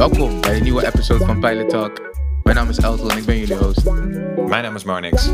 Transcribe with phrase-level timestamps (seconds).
[0.00, 2.14] Welkom bij een nieuwe episode van Pilot Talk.
[2.42, 3.84] Mijn naam is Elton en ik ben jullie host.
[4.48, 5.30] Mijn naam is Marnix.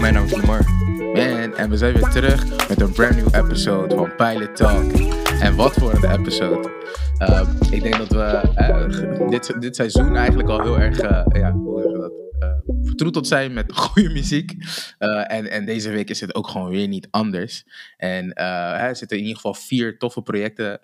[0.00, 0.64] Mijn naam is Lamar.
[0.96, 4.92] Man, en we zijn weer terug met een brand new episode van Pilot Talk.
[5.40, 6.70] En wat voor een episode.
[7.18, 11.52] Uh, ik denk dat we uh, dit, dit seizoen eigenlijk al heel erg, uh, ja,
[11.52, 12.12] hoe dat?
[12.82, 14.54] vertroeteld zijn met goede muziek.
[14.98, 17.64] en, en deze week is het ook gewoon weer niet anders.
[17.96, 20.80] En er zitten in ieder geval vier toffe projecten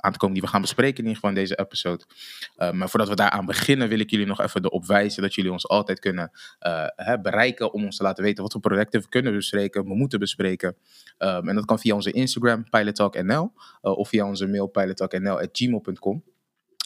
[0.00, 2.04] aan te komen die we gaan bespreken in ieder geval in deze episode.
[2.58, 5.52] Uh, maar voordat we daaraan beginnen wil ik jullie nog even erop wijzen dat jullie
[5.52, 6.30] ons altijd kunnen
[6.66, 9.94] uh, hè, bereiken om ons te laten weten wat voor projecten we kunnen bespreken, we
[9.94, 10.76] moeten bespreken.
[11.18, 16.22] Um, en dat kan via onze Instagram pilottalknl uh, of via onze mail pilottalknl@gmail.com.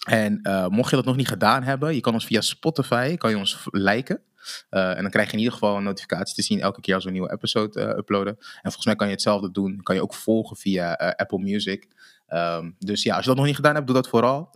[0.05, 3.37] En mocht je dat nog niet gedaan hebben, je kan ons via Spotify, kan je
[3.37, 4.23] ons liken.
[4.71, 7.09] En dan krijg je in ieder geval een notificatie te zien elke keer als we
[7.09, 8.37] een nieuwe episode uploaden.
[8.37, 9.81] En volgens mij kan je hetzelfde doen.
[9.83, 11.87] Kan je ook volgen via Apple Music.
[12.35, 14.51] Um, dus ja, als je dat nog niet gedaan hebt, doe dat vooral.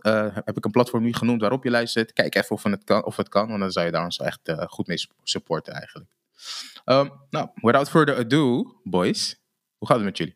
[0.45, 2.13] heb ik een platform nu genoemd waarop je luistert.
[2.13, 4.39] Kijk even of het kan, of het kan want dan zou je daar ons echt
[4.67, 6.09] goed mee supporten eigenlijk.
[6.85, 9.35] Um, nou, without further ado, boys.
[9.77, 10.35] Hoe gaat het met jullie?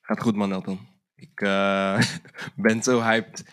[0.00, 0.88] Gaat goed man, Elton.
[1.14, 1.34] Ik
[2.66, 3.44] ben zo hyped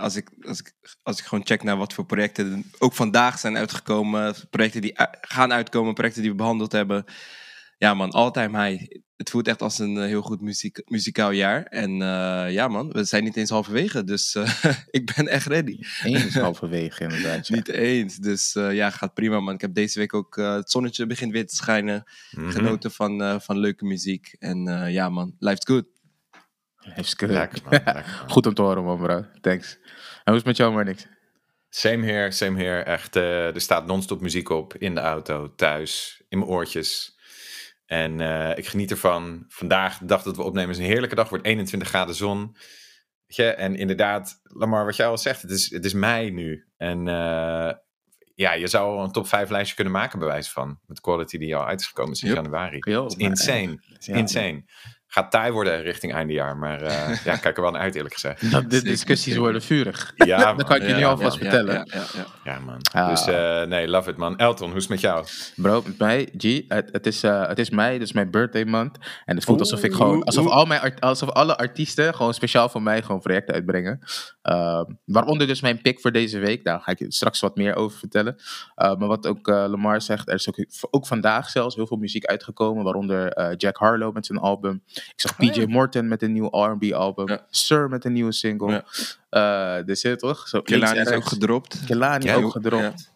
[0.00, 0.72] als, ik, als, ik,
[1.02, 5.52] als ik gewoon check naar wat voor projecten ook vandaag zijn uitgekomen, projecten die gaan
[5.52, 7.04] uitkomen, projecten die we behandeld hebben.
[7.82, 8.92] Ja man, all time high.
[9.16, 11.62] Het voelt echt als een eh, heel goed muziek, muzikaal jaar.
[11.62, 14.36] En uh, ja man, we zijn niet eens halverwege, dus
[14.90, 15.78] ik ben echt ready.
[16.02, 17.48] Eens halverwege inderdaad.
[17.58, 19.54] niet eens, dus ja, gaat prima man.
[19.54, 22.04] Ik heb deze week ook, het zonnetje begint weer te schijnen.
[22.30, 22.52] Mm -hmm.
[22.52, 24.36] Genoten van, van leuke muziek.
[24.38, 25.84] En ja man, life's good.
[26.76, 27.70] Heeft Lekker, man.
[27.70, 29.24] Lekker, Goed om te horen, man, bro.
[29.40, 29.74] Thanks.
[29.74, 31.06] En hoe is het met jou, maar niks?
[31.68, 32.82] Same here, same here.
[32.82, 37.20] Echt, uh, er staat non-stop muziek op in de auto, thuis, in mijn oortjes.
[37.92, 39.44] En uh, ik geniet ervan.
[39.48, 41.28] Vandaag, de dag dat we opnemen, is een heerlijke dag.
[41.28, 42.56] Wordt 21 graden zon.
[43.26, 43.44] Weet je?
[43.44, 46.66] En inderdaad, Lamar, wat jij al zegt, het is, het is mei nu.
[46.76, 47.72] En uh,
[48.34, 50.78] ja, je zou al een top 5 lijstje kunnen maken, bij wijze van.
[50.86, 52.44] Met quality die al uit is gekomen sinds yep.
[52.44, 52.78] januari.
[52.80, 53.78] Yo, insane.
[53.98, 54.64] Ja, insane
[55.14, 56.56] gaat taai worden richting einde jaar.
[56.56, 58.50] Maar uh, ja, kijk er wel naar uit, eerlijk gezegd.
[58.50, 60.12] Dat de discussies worden vurig.
[60.32, 61.74] Ja, dat kan ik je ja, nu alvast ja, vertellen.
[61.74, 61.84] Ja,
[62.14, 62.58] ja, ja.
[62.58, 62.78] man.
[62.92, 63.08] Ah.
[63.08, 64.38] Dus uh, nee, love it, man.
[64.38, 65.26] Elton, hoe is het met jou?
[65.56, 68.64] Bro, met mij, G, het, het is, uh, het is mei, het is mijn birthday
[68.64, 68.98] month.
[69.24, 72.82] En het voelt alsof ik gewoon, alsof, al mijn, alsof alle artiesten gewoon speciaal voor
[72.82, 74.00] mij gewoon projecten uitbrengen.
[75.04, 76.64] waaronder dus mijn pick voor deze week.
[76.64, 78.36] Daar ga ik straks wat meer over vertellen.
[78.74, 82.84] maar wat ook Lamar zegt, er is ook, ook vandaag zelfs heel veel muziek uitgekomen.
[82.84, 84.82] Waaronder Jack Harlow met zijn album.
[85.08, 87.28] Ik zag PJ oh, Morton met een nieuw R&B album.
[87.28, 87.46] Ja.
[87.50, 88.84] Sir met een nieuwe single.
[89.30, 89.78] Ja.
[89.78, 90.48] Uh, dus zit toch?
[90.48, 91.84] Zo, Kelani is ook gedropt.
[91.86, 93.10] Kelani ook gedropt.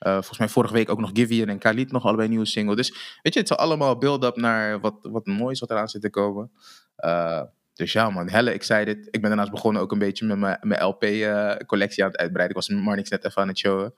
[0.00, 2.76] Uh, volgens mij vorige week ook nog Givian en Khalid nog allebei een nieuwe single.
[2.76, 2.90] Dus
[3.22, 6.50] weet je, het is allemaal build-up naar wat, wat moois wat eraan zit te komen.
[6.98, 7.42] Uh,
[7.74, 9.08] dus ja man, helle excited.
[9.10, 12.56] Ik ben daarnaast begonnen ook een beetje met mijn, mijn LP-collectie aan het uitbreiden.
[12.56, 13.94] Ik was Marnix net even aan het showen.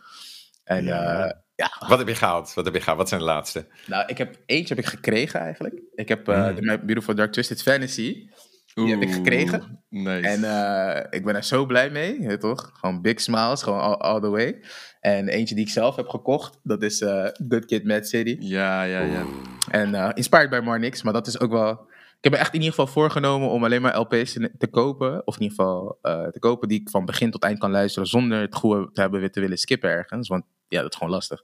[0.64, 1.44] En ja.
[1.56, 1.88] Ja.
[1.88, 2.54] Wat heb je gehaald?
[2.54, 2.98] Wat heb je gehaald?
[2.98, 3.66] Wat zijn de laatste?
[3.86, 5.80] Nou, ik heb eentje heb ik gekregen eigenlijk.
[5.94, 6.54] Ik heb uh, mm.
[6.54, 8.28] de Beautiful Dark Twisted Fantasy.
[8.74, 9.84] Die heb ik gekregen.
[9.88, 10.28] Nice.
[10.28, 12.70] En uh, ik ben er zo blij mee, hè, toch?
[12.72, 14.60] Gewoon big smiles, gewoon all, all, the way.
[15.00, 18.36] En eentje die ik zelf heb gekocht, dat is uh, Good Kid, Mad City.
[18.38, 19.24] Ja, ja, ja.
[19.70, 21.70] En uh, inspired by Marnix, maar dat is ook wel...
[22.16, 25.26] Ik heb me echt in ieder geval voorgenomen om alleen maar LP's te, te kopen.
[25.26, 28.40] Of in ieder geval te kopen die ik van begin tot eind kan luisteren zonder
[28.40, 30.28] het goede te hebben weer te willen skippen ergens.
[30.28, 31.40] Want ja, dat is gewoon lastig.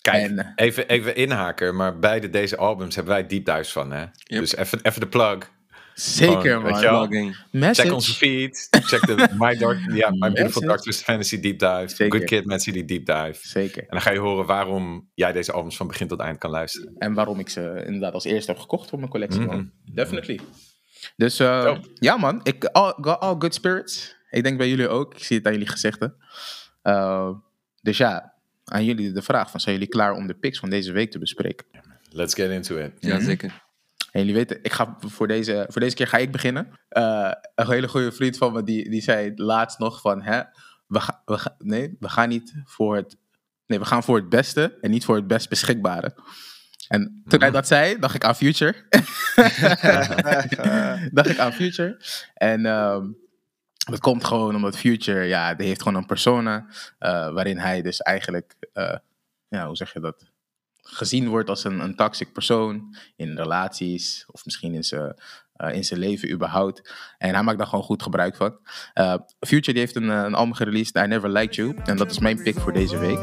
[0.00, 4.00] Kijk, en, even, even inhaken, maar beide deze albums hebben wij deep dives van, hè?
[4.00, 4.40] Yep.
[4.40, 5.50] Dus even, even de plug.
[5.94, 7.74] Zeker, man.
[7.74, 8.68] Check onze feed.
[8.70, 11.88] Check de My, Dark, ja, My Beautiful Dark Twisted Fantasy Deep Dive.
[11.88, 12.18] Zeker.
[12.18, 13.48] Good Kid, Mad City Deep Dive.
[13.48, 13.82] Zeker.
[13.82, 16.94] En dan ga je horen waarom jij deze albums van begin tot eind kan luisteren.
[16.98, 19.40] En waarom ik ze inderdaad als eerste heb gekocht voor mijn collectie.
[19.40, 19.72] Mm -hmm.
[19.84, 20.40] Definitely.
[21.16, 22.40] Dus uh, ja, man.
[22.42, 24.16] Ik, all, all good spirits.
[24.30, 25.14] Ik denk bij jullie ook.
[25.14, 26.14] Ik zie het aan jullie gezichten.
[26.82, 27.30] Uh,
[27.82, 28.35] dus ja,
[28.72, 31.18] aan jullie de vraag van, zijn jullie klaar om de picks van deze week te
[31.18, 31.66] bespreken?
[32.10, 32.92] Let's get into it.
[33.00, 33.64] Ja, zeker.
[34.12, 36.68] En jullie weten, ik ga voor deze, voor deze keer ga ik beginnen.
[36.90, 40.42] Uh, een hele goede vriend van me, die, die zei laatst nog van, hè,
[40.86, 43.16] we, ga, we, ga, nee, we gaan niet voor het,
[43.66, 46.14] nee, we gaan voor het beste en niet voor het best beschikbare.
[46.88, 48.74] En toen hij dat zei, dacht ik aan Future.
[51.12, 52.00] dacht ik aan Future.
[52.34, 53.16] En um,
[53.90, 58.00] dat komt gewoon omdat Future, ja, die heeft gewoon een persona uh, waarin hij dus
[58.00, 58.96] eigenlijk, uh,
[59.48, 60.24] ja, hoe zeg je dat,
[60.82, 65.14] gezien wordt als een, een toxic persoon in relaties of misschien in zijn,
[65.56, 66.94] uh, in zijn leven überhaupt.
[67.18, 68.58] En hij maakt daar gewoon goed gebruik van.
[69.40, 71.76] Future die heeft een, een album gereleased, I Never Liked You.
[71.84, 73.18] En dat is mijn pick voor deze week.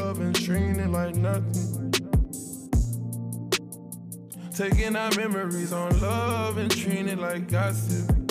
[4.56, 8.23] Taking our memories on love and treating like gossip.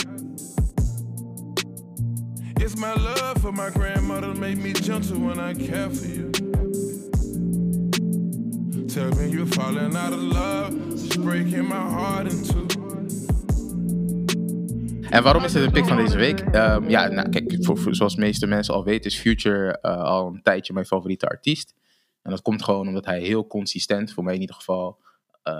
[2.63, 6.29] It's my love for my grandmother made me gentle when I care for you.
[8.87, 12.65] Tell me you're falling out of love, it's breaking my heart in two.
[15.09, 16.39] En waarom is het een pick van deze week?
[16.39, 20.03] Ehm, ja, nou, kijk, voor, voor- zoals de meeste mensen al weten, is Future eh,
[20.03, 21.73] al een tijdje mijn favoriete artiest.
[22.21, 24.97] En dat komt gewoon omdat hij heel consistent, voor mij in ieder geval,
[25.43, 25.53] eh,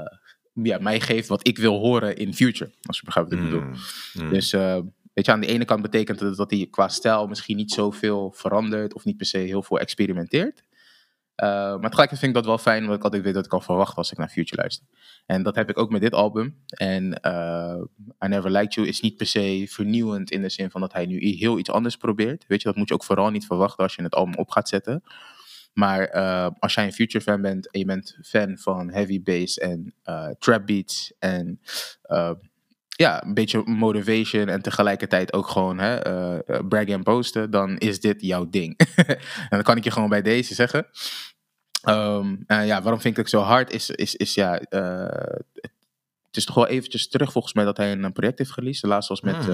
[0.54, 2.72] ja, mij geeft wat ik wil horen in Future.
[2.82, 3.62] Als je begrijpt wat ik bedoel.
[3.62, 3.74] Mm,
[4.14, 4.30] mm.
[4.30, 4.78] Dus eh,
[5.14, 8.32] weet je, aan de ene kant betekent het dat hij qua stijl misschien niet zoveel
[8.32, 10.64] verandert of niet per se heel veel experimenteert.
[11.36, 13.64] Eh, maar tegelijkertijd vind ik dat wel fijn, omdat ik altijd weet wat ik kan
[13.64, 14.86] verwachten als ik naar Future luister.
[15.26, 16.64] En dat heb ik ook met dit album.
[16.68, 17.82] En eh,
[18.26, 21.06] I Never Liked You is niet per se vernieuwend in de zin van dat hij
[21.06, 22.46] nu heel iets anders probeert.
[22.48, 24.70] Weet je, dat moet je ook vooral niet verwachten als je het album op gaat
[24.70, 25.04] zetten.
[25.74, 29.58] Maar eh, als jij een Future fan bent en je bent fan van heavy bass
[29.58, 29.94] en
[30.40, 31.60] trap beats en
[32.96, 36.00] ja, een beetje motivation en tegelijkertijd ook gewoon hè,
[36.64, 38.80] braggen en posten, dan is dit jouw ding.
[38.96, 40.88] en dan kan ik je gewoon bij deze zeggen.
[41.84, 43.72] Ehm, en ja, waarom vind ik het zo hard?
[43.72, 45.38] Is, is, is ja, eh,
[46.28, 48.82] het is toch wel eventjes terug volgens mij dat hij een, project heeft released.
[48.82, 49.48] De laatste was met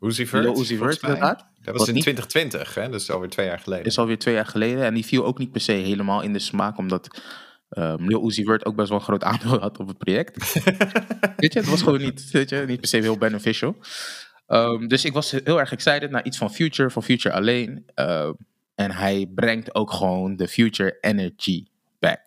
[0.00, 1.10] Uzi Vert, Lil Uzi volgens Vert mij.
[1.10, 1.46] inderdaad.
[1.62, 2.88] Dat was in niet- 2020, hè?
[2.88, 3.84] Dus alweer twee jaar geleden.
[3.84, 4.84] is alweer twee jaar geleden.
[4.84, 7.20] En die viel ook niet per se helemaal in de smaak, omdat
[7.74, 10.52] ehm Lil Uzi Vert ook best wel een groot aandeel had op het project.
[11.36, 13.76] weet je, het was gewoon niet, weet je, niet per se heel beneficial.
[14.46, 17.84] Ehm, dus ik was heel erg excited naar iets van Future, van Future alleen.
[17.94, 18.32] Ehm,
[18.74, 21.66] en hij brengt ook gewoon de Future Energy
[21.98, 22.20] back.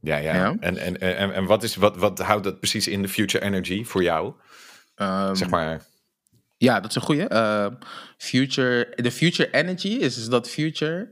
[0.00, 0.34] Ja, ja.
[0.34, 0.56] Ja.
[0.60, 3.84] En, en, en, en wat, is, wat, wat houdt dat precies in de Future Energy
[3.84, 4.34] voor jou?
[5.32, 5.82] Zeg maar.
[6.56, 7.28] Ja, dat is een goeie.
[7.28, 7.74] Ehm,
[8.16, 11.10] future, de Future Energy is dus dat Future,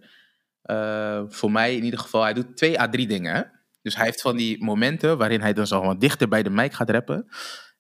[0.65, 3.35] eh, voor mij in ieder geval, hij doet twee à drie dingen.
[3.35, 3.43] Hè?
[3.83, 6.73] Dus hij heeft van die momenten waarin hij dan zo wat dichter bij de mic
[6.73, 7.27] gaat rappen.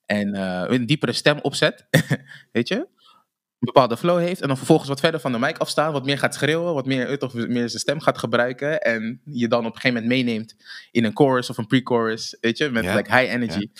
[0.06, 1.86] En eh, een diepere stem opzet,
[2.52, 2.74] weet je.
[2.74, 4.40] Een bepaalde flow heeft.
[4.40, 5.92] En dan vervolgens wat verder van de mic afstaan.
[5.92, 6.74] Wat meer gaat schreeuwen.
[6.74, 8.80] Wat meer, of meer zijn stem gaat gebruiken.
[8.80, 10.56] En je dan op een gegeven moment meeneemt
[10.90, 12.36] in een chorus of een pre-chorus.
[12.40, 13.70] Weet je, met like high energy.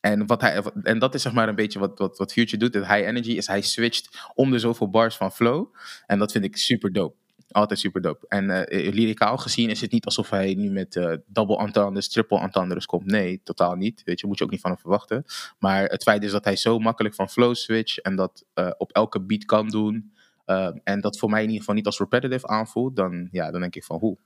[0.00, 2.74] En, wat hij, en dat is zeg maar een beetje wat, wat, wat Future doet.
[2.74, 5.74] Het high energy is hij switcht om de zoveel bars van flow.
[6.06, 7.16] En dat vind ik super dope.
[7.50, 8.26] Altijd super dope.
[8.28, 12.40] En eh lyricaal gezien is het niet alsof hij nu met eh, double entendres, triple
[12.40, 13.06] entendres komt.
[13.06, 14.02] Nee, totaal niet.
[14.04, 15.24] Weet je, moet je ook niet van hem verwachten.
[15.58, 18.44] Maar het feit is dat hij zo makkelijk van flow switch en dat
[18.76, 20.12] op elke beat kan doen.
[20.84, 22.96] en dat voor mij in ieder geval niet als repetitive aanvoelt.
[22.96, 24.18] Dan, ja, dan denk ik van hoe.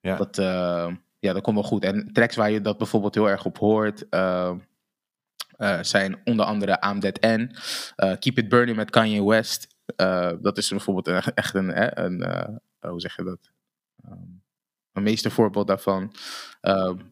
[0.00, 0.16] Ja.
[0.16, 0.36] Dat,
[1.18, 1.84] ja, dat komt wel goed.
[1.84, 4.06] En tracks waar je dat bijvoorbeeld heel erg op hoort.
[5.80, 7.50] zijn onder andere I'm Dead N.
[8.18, 9.71] Keep It Burning met Kanye West.
[9.96, 13.52] Eh, dat is bijvoorbeeld echt een, een eh, hoe zeg je dat?
[14.04, 14.30] Ehm,
[14.92, 16.12] een meestervoorbeeld daarvan.
[16.60, 17.04] Ehm, eh,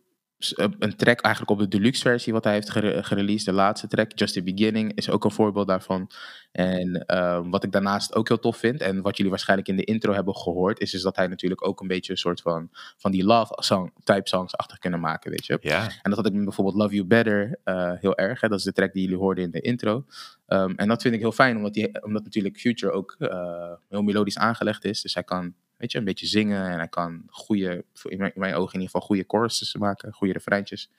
[0.78, 3.44] een track eigenlijk op de deluxe versie wat hij heeft gere- gereleased.
[3.44, 6.10] De laatste track, Just the Beginning, is ook een voorbeeld daarvan.
[6.52, 9.84] En ehm, wat ik daarnaast ook heel tof vind, en wat jullie waarschijnlijk in de
[9.84, 13.10] intro hebben gehoord, is, is dat hij natuurlijk ook een beetje een soort van, van
[13.10, 15.58] die love song, type songs achter kunnen maken, weet je.
[15.60, 15.82] Ja.
[15.82, 18.40] En dat had ik met bijvoorbeeld Love You Better eh, heel erg.
[18.40, 18.48] Hè?
[18.48, 20.04] Dat is de track die jullie hoorden in de intro.
[20.46, 24.02] Ehm, en dat vind ik heel fijn, omdat, die, omdat natuurlijk Future ook eh, heel
[24.02, 25.02] melodisch aangelegd is.
[25.02, 28.40] Dus hij kan weet je, een beetje zingen en hij kan goede, in mijn, in
[28.40, 30.90] mijn ogen in ieder geval, goede choruses maken, goede refreintjes.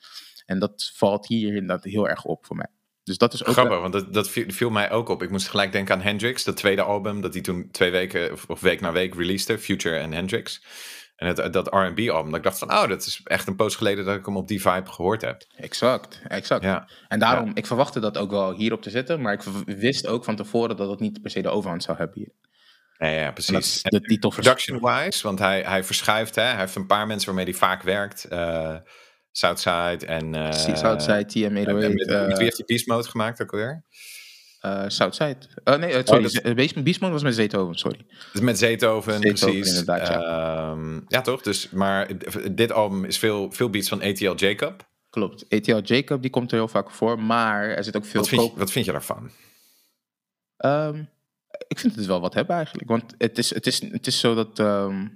[0.46, 2.68] En dat valt hier inderdaad heel erg op voor mij.
[3.04, 3.54] Dus dat is ook...
[3.54, 5.24] Grappig, want dat, dat viel, mij ook op.
[5.24, 8.46] Ik moest gelijk denken aan Hendrix, dat tweede album dat hij toen twee weken of,
[8.48, 10.64] of week na week releasede, Future en Hendrix.
[11.16, 13.76] En het, dat R&B album, dat ik dacht van, oh, dat is echt een poos
[13.76, 15.44] geleden dat ik hem op die vibe gehoord heb.
[15.56, 16.64] Exact, exact.
[16.64, 20.24] Ja, En daarom, ik verwachtte dat ook wel hierop te zetten, maar ik wist ook
[20.24, 22.32] van tevoren dat het niet per se de overhand zou hebben hier.
[23.10, 23.82] Ja, precies.
[23.82, 26.42] de, toffe Production-wise, want hij, hij verschuift, hè.
[26.42, 28.24] hij heeft een paar mensen waarmee hij vaak werkt.
[28.26, 28.76] eh,
[29.32, 30.36] Southside en...
[30.36, 33.84] eh, Southside, TM808, en met- eh, Wie heeft die Beast Mode gemaakt ook alweer?
[34.60, 35.38] eh, Southside.
[35.64, 38.06] Oh nee, eh, sorry, dat is- Mode was met Beethoven, sorry.
[38.32, 39.68] Dus met Zetoven, Zetoven, precies.
[39.70, 40.22] inderdaad, ja.
[40.72, 41.42] Ehm, ja, toch?
[41.42, 42.08] Dus, maar
[42.52, 44.88] dit album is veel, veel beats van ATL Jacob.
[45.10, 45.46] Klopt.
[45.48, 48.42] ETL Jacob, die komt er heel vaak voor, maar er zit ook veel Wat vind,
[48.42, 49.32] je, koop- wat vind je daarvan?
[50.58, 51.04] Ehm,
[51.68, 52.90] ik vind het wel wat hebben eigenlijk.
[52.90, 54.60] Want het is, het is, het is zo dat.
[54.60, 55.08] ehm,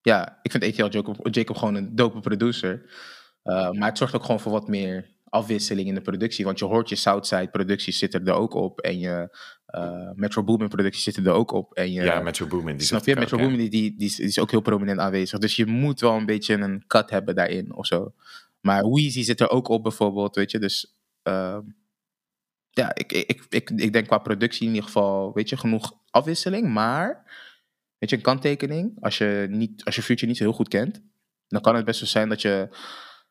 [0.00, 2.82] ja, ik vind ETL Jacob, Jacob gewoon een dope producer.
[3.44, 6.44] Uh, maar het zorgt ook gewoon voor wat meer afwisseling in de productie.
[6.44, 8.80] Want je hoort je Southside producties zitten er ook op.
[8.80, 9.36] En je
[9.74, 11.74] uh, Metro Boomin producties zitten er ook op.
[11.74, 12.76] En je, ja, Metro Boomin.
[12.76, 13.12] Die snap je?
[13.12, 13.38] ook, Metro.
[13.38, 15.38] Boomin die, die, die, is, die is ook heel prominent aanwezig.
[15.38, 18.14] Dus je moet wel een beetje een cut hebben daarin of zo.
[18.60, 20.58] Maar Weezy zit er ook op bijvoorbeeld, weet je.
[20.58, 21.60] Dus ehm,
[22.74, 26.68] ja, ik, ik, ik, ik denk qua productie in ieder geval, weet je, genoeg afwisseling.
[26.68, 27.22] Maar,
[27.98, 28.96] weet je, een kanttekening.
[29.00, 31.02] Als je, niet, als je Future niet zo heel goed kent,
[31.48, 32.68] dan kan het best zo zijn dat je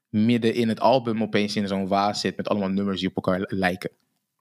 [0.10, 3.42] midden in het album opeens in zo'n waas zit met allemaal nummers die op elkaar
[3.48, 3.90] lijken.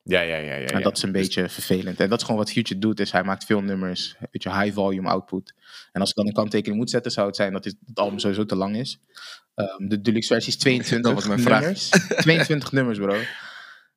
[0.02, 0.66] Ja, Ja, ja, ja.
[0.66, 2.00] En dat is een Dus- beetje vervelend.
[2.00, 4.74] En dat is gewoon wat Future doet, is hij maakt veel nummers, weet je, high
[4.74, 5.54] volume output.
[5.92, 8.44] En als ik dan een kanttekening moet zetten, zou het zijn dat het album sowieso
[8.46, 9.00] te lang is.
[9.54, 11.60] Ehm, de deluxe versie is 22 Dat was mijn vraag.
[11.60, 11.88] nummers.
[12.08, 13.16] 22 nummers, bro.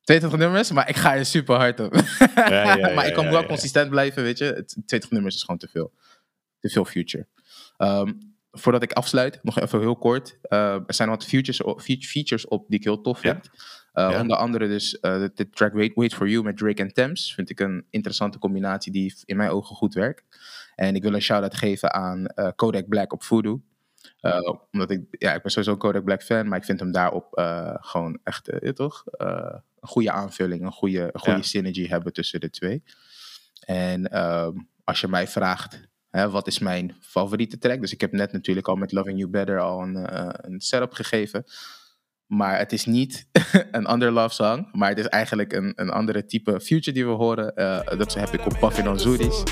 [0.04, 1.94] 22 nummers, maar ik ga er super hard op.
[1.94, 4.44] Ja, ja, ja, maar ik kan wel consistent blijven, weet je.
[4.44, 5.92] Het- 20 nummers is gewoon te veel.
[6.60, 7.26] Te veel Future.
[7.76, 8.12] Ehm,
[8.52, 10.38] voordat ik afsluit, nog even heel kort.
[10.42, 13.50] Eh, er zijn wat features op, fe- features op die ik heel tof vind.
[13.92, 14.20] Eh, Ja.
[14.20, 17.34] Onder andere dus eh, de, de track Wait, Wait For You met Drake en Thames.
[17.34, 20.22] Vind ik een interessante combinatie die in mijn ogen goed werkt.
[20.74, 23.60] En ik wil een shout-out geven aan eh, Kodak Black op Voodoo.
[24.72, 27.26] Omdat ik, ja, ik ben sowieso een Kodak Black fan, maar ik vind hem daarop
[27.80, 29.04] gewoon echt, eh, toch?
[29.84, 31.42] Een goede aanvulling, een goede, een goede Ja.
[31.44, 32.82] synergy hebben tussen de twee.
[33.60, 34.52] En ehm,
[34.84, 37.80] als je mij vraagt, hè, wat is mijn favoriete track?
[37.80, 40.92] Dus ik heb net natuurlijk al met Loving You Better al een, eh, een setup
[40.92, 41.44] gegeven.
[42.26, 43.26] Maar het is niet
[43.72, 47.12] een ander love song, maar het is eigenlijk een, een andere type future die we
[47.12, 47.54] horen.
[47.54, 49.42] Eh, dat heb ik op Puffin on Zooties.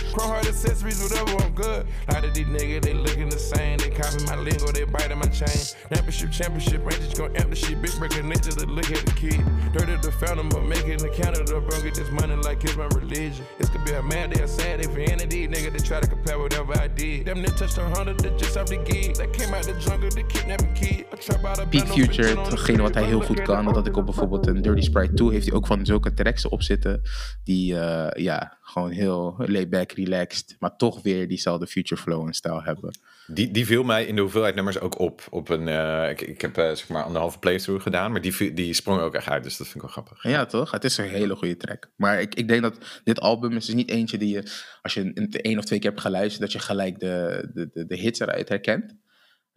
[21.70, 22.34] Peak Future,
[22.80, 25.46] wat hij heel goed kan, dat had ik op bijvoorbeeld een Dirty Sprite 2, heeft
[25.46, 27.02] hij ook van zulke tracks op zitten,
[27.44, 32.62] die eh, ja, gewoon heel laid-back, relaxed, maar toch weer diezelfde Future flow en stijl
[32.62, 32.98] hebben.
[33.26, 35.22] Die, die viel mij in de hoeveelheid nummers ook op.
[35.30, 38.74] op een, eh, ik, ik heb eh, zeg maar anderhalve playthrough gedaan, maar die, die
[38.74, 39.42] sprong ook echt uit.
[39.42, 40.22] Dus dat vind ik wel grappig.
[40.22, 40.70] Ja, toch?
[40.70, 41.90] Het is een hele goede track.
[41.96, 44.42] Maar ik, ik denk dat dit album is dus niet eentje die je,
[44.82, 47.86] als je een, één of twee keer hebt geluisterd, dat je gelijk de, de, de,
[47.86, 49.00] de hits eruit herkent.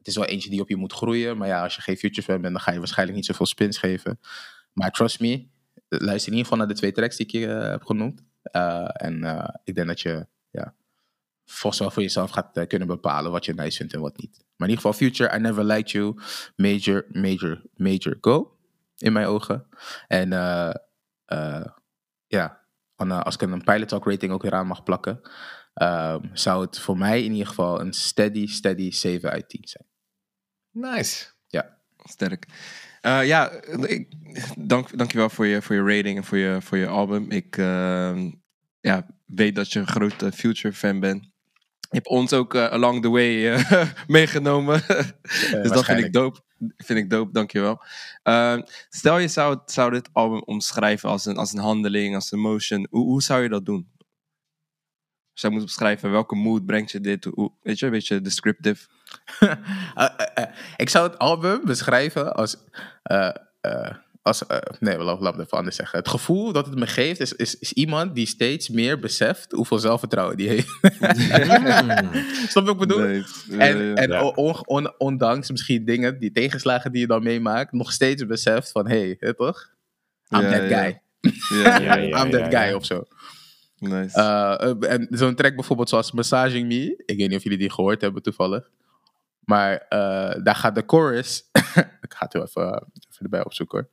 [0.05, 1.37] Het is wel eentje die op je moet groeien.
[1.37, 3.77] Maar ja, als je geen Future fan bent, dan ga je waarschijnlijk niet zoveel spins
[3.77, 4.19] geven.
[4.73, 5.47] Maar trust me,
[5.87, 8.23] luister in ieder geval naar de twee tracks die ik je eh, heb genoemd.
[8.41, 10.73] Eh, en eh, ik denk dat je ja,
[11.45, 14.37] volgens wel voor jezelf gaat kunnen bepalen wat je nice vindt en wat niet.
[14.37, 16.19] Maar in ieder geval Future, I Never Liked You,
[16.55, 18.57] Major, Major, Major Go.
[18.97, 19.67] In mijn ogen.
[20.07, 20.29] En
[22.27, 22.61] ja,
[22.97, 25.21] als ik een Pilot Talk rating ook weer aan mag plakken,
[25.73, 29.85] ehm, zou het voor mij in ieder geval een steady, steady 7 uit 10 zijn.
[30.75, 31.33] Nice.
[32.09, 32.45] Sterk.
[33.01, 33.51] Eh, ja,
[33.87, 34.07] ik,
[34.57, 37.31] dank, dankjewel voor je, voor je rating en voor je, voor je album.
[37.31, 38.31] Ik ehm,
[38.79, 41.23] ja, weet dat je een grote Future fan bent.
[41.79, 44.81] Je hebt ons ook eh, along the way eh, meegenomen.
[45.61, 46.39] dus dat vind ik dope.
[46.77, 47.83] Vind ik dope, dankjewel.
[48.23, 52.39] Ehm stel je zou, zou dit album omschrijven als een, als een handeling, als een
[52.39, 52.87] motion.
[52.89, 53.93] Hoe, hoe zou je dat doen?
[55.33, 57.25] Zou je moeten beschrijven welke mood brengt je dit?
[57.25, 58.87] Hoe, weet je, een beetje descriptive.
[59.39, 59.51] Eh,
[60.17, 60.45] eh, eh,
[60.77, 62.57] ik zou het album beschrijven als.
[64.21, 64.43] als
[64.79, 65.99] nee, laat laat me het even anders zeggen.
[65.99, 69.79] Het gevoel dat het me geeft is, is, is iemand die steeds meer beseft hoeveel
[69.79, 70.67] zelfvertrouwen die heeft.
[72.51, 72.99] Snap je wat ik bedoel?
[72.99, 73.23] Nee,
[73.57, 74.23] En, en Ja.
[74.23, 78.87] on- on- ondanks misschien dingen, die tegenslagen die je dan meemaakt, nog steeds beseft van
[78.87, 79.69] hé, hey, toch?
[80.29, 81.01] I'm Ja, that guy.
[81.61, 83.03] ja, ja, ja, I'm that guy of zo.
[83.79, 84.19] nice.
[84.87, 87.03] En zo'n track bijvoorbeeld zoals Massaging Me.
[87.05, 88.69] Ik weet niet of jullie die gehoord hebben toevallig.
[89.45, 91.49] Maar eh, daar gaat de chorus.
[92.01, 93.89] ik ga het heel even, even erbij opzoeken hoor.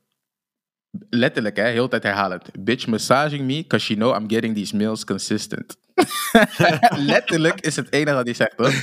[1.09, 2.49] Letterlijk, hè, heel tijd herhalend.
[2.59, 5.77] Bitch massaging me, cause you know I'm getting these meals consistent.
[7.13, 8.73] Letterlijk is het enige wat hij zegt, toch?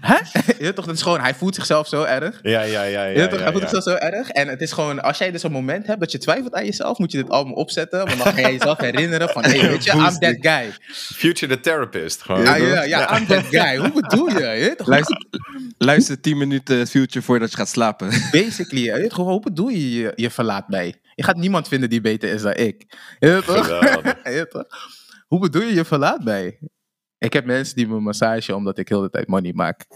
[0.00, 0.14] Hè?
[0.46, 2.38] Je weet toch, dat is gewoon, hij voelt zichzelf zo erg.
[2.42, 3.04] Ja, ja, ja.
[3.04, 3.68] ja, toch, hij voelt ja.
[3.68, 4.28] zichzelf zo erg.
[4.28, 6.98] En het is gewoon, als jij dus een moment hebt dat je twijfelt aan jezelf,
[6.98, 8.06] moet je dit album opzetten.
[8.06, 10.72] Want dan ga je jezelf herinneren van, hey, weet je, I'm that guy.
[10.92, 12.22] Future the Therapist.
[12.22, 12.42] Gewoon.
[12.42, 13.76] Ja, ja, ja, I'm that guy.
[13.76, 14.38] Hoe bedoel je?
[14.38, 14.86] je weet toch?
[14.86, 15.26] Luister,
[15.78, 18.08] luister 10 minuten Future voordat je gaat slapen.
[18.30, 20.94] Basically, je weet toch, hoe bedoel je, je je verlaat mij?
[21.14, 22.84] Je gaat niemand vinden die beter is dan ik.
[23.18, 23.68] Je toch?
[25.28, 26.58] Hoe bedoel je, je verlaat mij?
[27.18, 29.86] Ik heb mensen die me massage omdat ik heel de tijd money maak.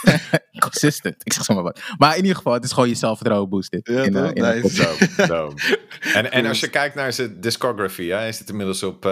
[0.58, 1.16] Consistent.
[1.24, 1.80] Ik zeg zo maar wat.
[1.98, 3.80] Maar in ieder geval, het is gewoon je zelfvertrouwen boosten.
[3.82, 4.32] Ja, in, toch?
[4.32, 4.86] in een Nice.
[4.86, 4.98] kop.
[4.98, 5.78] Dope, dope.
[6.14, 9.10] En, en als je kijkt naar zijn discography, hè, hij zit inmiddels op eh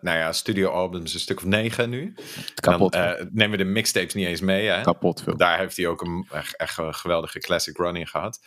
[0.00, 2.14] nou ja, studioalbums een stuk of negen nu.
[2.54, 2.92] Kapot.
[2.92, 4.66] Dan, eh, nemen we de mixtapes niet eens mee.
[4.66, 4.82] Hè?
[4.82, 5.36] Kapot veel.
[5.36, 8.40] Daar heeft hij ook een echt, echt een geweldige classic run in gehad.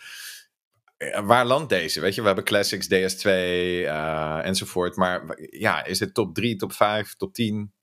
[0.98, 2.00] Eh, Waar landt deze?
[2.01, 4.96] Weet je, we hebben classics, DS2 eh, enzovoort.
[4.96, 7.74] Maar ja, is het top 3, top 5, top 10?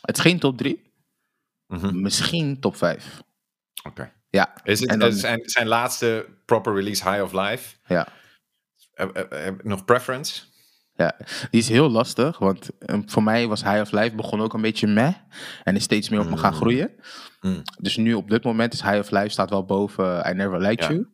[0.00, 0.92] Het is geen top 3.
[1.66, 3.22] Mhm, Misschien top 5.
[3.86, 4.12] Oké.
[4.30, 4.54] Ja.
[4.64, 7.76] Is het En dan- is zijn, zijn laatste proper release High of Life?
[7.86, 8.08] Ja.
[8.92, 10.42] Eh, eh, eh, nog preference?
[10.94, 11.16] Ja,
[11.50, 14.60] die is heel lastig, want eh, voor mij was High of Life begon ook een
[14.60, 15.14] beetje meh
[15.62, 16.58] en is steeds meer op me gaan Mm.
[16.58, 16.94] groeien.
[17.40, 17.62] Mm.
[17.80, 20.84] Dus nu op dit moment is High of Life staat wel boven I Never Liked
[20.84, 20.90] Ja.
[20.92, 21.08] You,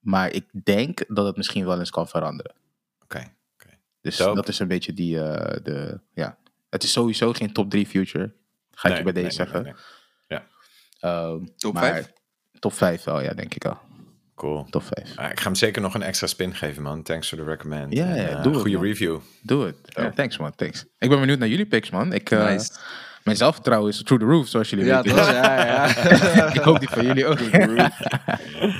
[0.00, 2.54] maar ik denk dat het misschien wel eens kan veranderen.
[3.02, 3.32] Oké.
[3.54, 3.78] oké.
[4.00, 4.34] Dus Dope.
[4.34, 6.38] dat is een beetje die, eh, de, ja.
[6.70, 8.32] Het is sowieso geen top 3 future.
[8.70, 9.62] Ga ik je bij deze nee, zeggen.
[9.62, 9.72] nee,
[10.28, 10.40] nee.
[11.00, 12.12] Ehm, Top maar vijf?
[12.58, 13.78] Top 5 wel, ja, denk ik al.
[14.34, 14.64] Cool.
[14.70, 15.16] Top 5.
[15.16, 17.02] Ah, ik ga hem zeker nog een extra spin geven, man.
[17.02, 17.92] Thanks for the recommend.
[17.92, 19.18] Ja, ja, eh, doe het, Goede review.
[19.42, 19.76] Doe het.
[19.84, 20.10] Ja, Ja.
[20.10, 20.84] thanks man, thanks.
[20.98, 22.12] Ik ben benieuwd naar jullie picks, man.
[22.12, 22.72] Ik, eh, Nice.
[23.24, 25.24] Mijn zelfvertrouwen is through the roof, zoals jullie Ja, weten.
[25.24, 25.86] Ja, ja.
[26.54, 27.38] ik hoop die van jullie ook.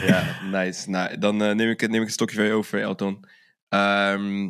[0.06, 0.90] ja, nice.
[0.90, 3.24] Nou, dan eh, neem, ik, neem ik een stokje van je over, Elton.
[3.68, 4.42] Ehm,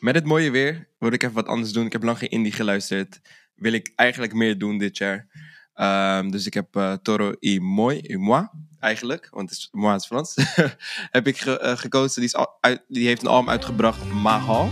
[0.00, 1.86] met het mooie weer wil ik even wat anders doen.
[1.86, 3.20] Ik heb lang geen indie geluisterd.
[3.54, 5.26] Wil ik eigenlijk meer doen dit jaar.
[5.74, 8.46] Ehm, dus ik heb eh, Toro y Moi, y Moi
[8.80, 10.34] eigenlijk, want het is moi is Frans,
[11.16, 12.14] heb ik ge- eh, gekozen.
[12.20, 14.70] Die, is al uit, die heeft een album uitgebracht, Mahal.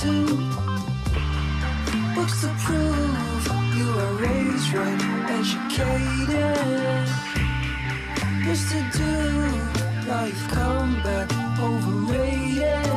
[0.00, 0.26] Tattoo.
[2.14, 3.44] Books to prove
[3.76, 7.08] you are raised right, educated.
[8.46, 9.14] Used to do,
[10.06, 11.30] now you've come back
[11.60, 12.88] overrated.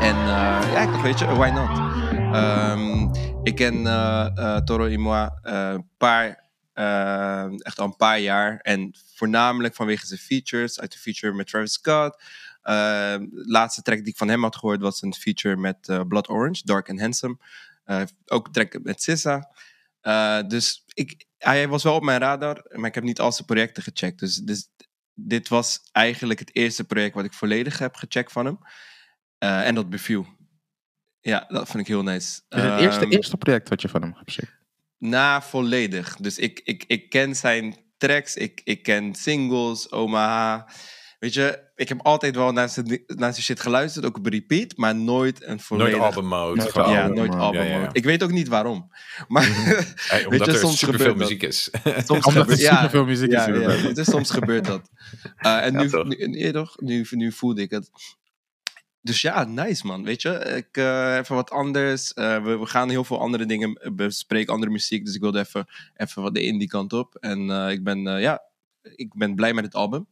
[0.00, 1.68] En eh, ja, ik dacht, weet je, why not?
[2.34, 3.08] Ehm,
[3.42, 4.92] ik ken eh, eh, Toro eh,
[5.42, 6.46] een paar,
[7.58, 8.58] echt al een paar jaar.
[8.62, 10.80] En voornamelijk vanwege zijn features.
[10.80, 12.22] Uit de feature met Travis Scott.
[12.68, 16.00] Ehm, de laatste track die ik van hem had gehoord was een feature met eh,
[16.08, 17.36] Blood Orange, Dark and Handsome.
[17.84, 19.50] Eh, ook een track met Sissa.
[20.00, 23.46] Eh, dus ik, hij was wel op mijn radar, maar ik heb niet al zijn
[23.46, 24.18] projecten gecheckt.
[24.18, 24.68] Dus, dus
[25.14, 28.58] dit was eigenlijk het eerste project wat ik volledig heb gecheckt van hem.
[29.38, 30.26] En dat beviel.
[31.20, 32.40] Ja, dat vind ik heel nice.
[32.48, 34.56] Het eerste, Ehm, eerste project wat je van hem hebt gecheckt?
[34.98, 36.16] Na volledig.
[36.16, 40.68] Dus ik, ik, ik ken zijn tracks, ik, ik ken singles, Omaha.
[41.18, 44.26] Weet je, ik heb altijd wel naar zijn, di- naar zijn shit geluisterd, ook op
[44.26, 45.92] repeat, maar nooit een volledig...
[45.98, 46.56] Nooit album mode.
[46.60, 46.74] Nooit.
[46.74, 47.78] Ja, album nooit album Ja, ja, ja.
[47.80, 47.90] mode.
[47.92, 48.90] Ik weet ook niet waarom.
[49.28, 49.42] Maar
[50.08, 51.28] Hey, omdat je, er soms superveel gebeurt dat.
[51.28, 51.70] muziek is.
[52.06, 53.46] soms Omdat er superveel muziek ja, is.
[53.46, 53.80] ja, inderdaad.
[53.82, 54.90] het is soms gebeurt dat.
[55.36, 56.06] Eh, en Ja, nu, toch?
[56.06, 56.80] nu, nee, toch?
[56.80, 57.90] Nu, nu voelde ik het.
[59.00, 60.04] Dus ja, nice man.
[60.04, 62.12] Weet je, ik eh, even wat anders.
[62.14, 65.04] Eh, we, we gaan heel veel andere dingen bespreken, andere muziek.
[65.04, 67.14] Dus ik wilde even, even wat de indie kant op.
[67.14, 68.42] En eh, ik ben, eh, ja,
[68.82, 70.06] ik ben blij met het album.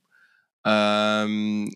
[0.67, 1.67] Ehm,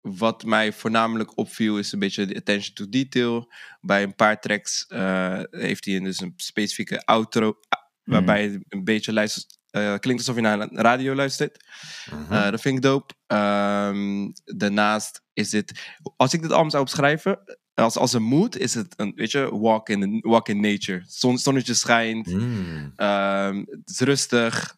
[0.00, 3.52] wat mij voornamelijk opviel is een beetje de attention to detail.
[3.80, 7.58] Bij een paar tracks eh, heeft hij dus een specifieke outro.
[8.04, 11.64] Waarbij het een beetje luistert, eh, klinkt alsof je naar een radio luistert.
[12.10, 12.32] Mhm.
[12.32, 13.14] Eh, dat vind ik dope.
[13.26, 15.96] Ehm, daarnaast is dit...
[16.16, 17.38] Als ik dit album zou opschrijven...
[17.74, 21.02] Als, als een mood is het een, weet je, walk in, walk in nature.
[21.06, 22.26] Zon, zonnetje schijnt.
[22.26, 22.92] Mm.
[22.96, 24.76] Ehm, het is rustig.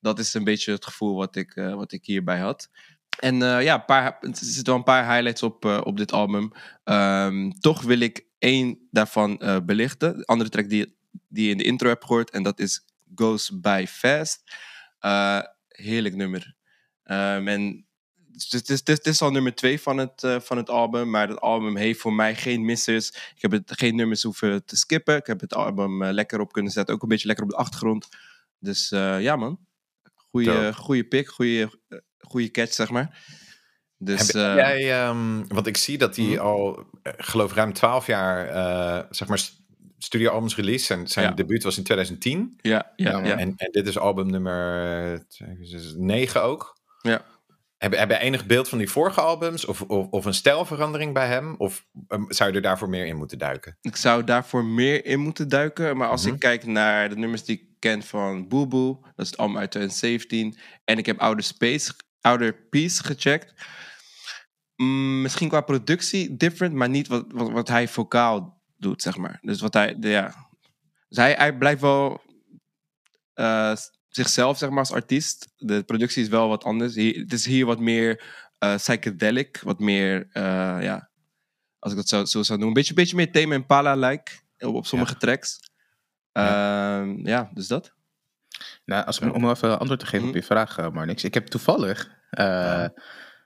[0.00, 2.70] Dat is een beetje het gevoel wat ik, wat ik hierbij had.
[3.18, 6.52] En eh, ja, paar, er zitten wel een paar highlights op, eh, op dit album.
[6.84, 10.16] Ehm, toch wil ik één daarvan eh, belichten.
[10.16, 10.96] De andere track die,
[11.28, 12.30] die je in de intro hebt gehoord.
[12.30, 14.42] En dat is Goes By Fast.
[15.68, 16.54] Heerlijk nummer.
[17.02, 17.86] Ehm, en
[18.32, 21.10] het is, het, is, het is al nummer twee van het, van het album.
[21.10, 23.08] Maar het album heeft voor mij geen missers.
[23.08, 25.16] Ik heb het, geen nummers hoeven te skippen.
[25.16, 26.94] Ik heb het album lekker op kunnen zetten.
[26.94, 28.08] Ook een beetje lekker op de achtergrond.
[28.58, 29.58] Dus ja, man.
[30.14, 31.28] Goeie, goeie pick.
[31.28, 31.66] Goeie,
[32.28, 33.24] goeie catch, zeg maar.
[33.98, 36.38] Dus Heb eh, jij, ehm, want ik zie dat hij Mhm.
[36.38, 39.60] al, eh, geloof ruim 12 jaar, eh, zeg maar, st-
[39.98, 40.84] studioalbums release.
[40.84, 41.32] Zijn, zijn Ja.
[41.32, 42.58] debuut was in 2010.
[42.60, 43.36] ja, ja, Ja, ja.
[43.38, 45.26] En, en dit is album nummer
[45.96, 46.76] 9 ook.
[47.02, 47.24] Ja.
[47.78, 49.64] Heb, heb je enig beeld van die vorige albums?
[49.64, 51.54] Of, of, of een stijlverandering bij hem?
[51.58, 53.76] Of ehm, zou je er daarvoor meer in moeten duiken?
[53.80, 55.96] Ik zou daarvoor meer in moeten duiken.
[55.96, 56.34] Maar als Mhm.
[56.34, 59.58] ik kijk naar de nummers die ik ken van Boo Boo, dat is het album
[59.58, 60.58] uit 2017.
[60.84, 63.54] En ik heb Outer Space, Outer Peace gecheckt.
[64.76, 69.38] Mm, misschien qua productie different, maar niet wat, wat, wat hij vocaal doet, zeg maar.
[69.42, 70.48] Dus wat hij, de, ja.
[71.08, 72.20] Dus hij, hij blijft wel
[73.34, 73.76] eh,
[74.08, 75.52] zichzelf, zeg maar, als artiest.
[75.56, 76.94] De productie is wel wat anders.
[76.94, 78.24] Hier, het is hier wat meer
[78.58, 81.10] eh, psychedelic, wat meer, eh, ja,
[81.78, 82.66] als ik dat zo, zo zou noemen.
[82.66, 85.58] Een beetje, beetje meer Tame Impala-like op, op sommige tracks.
[86.32, 87.94] Ehm, ja, dus dat.
[88.84, 90.36] Nou, als, om even antwoord te geven op Mhm.
[90.40, 91.24] je vraag, eh, Marnix.
[91.24, 92.84] Ik heb toevallig eh,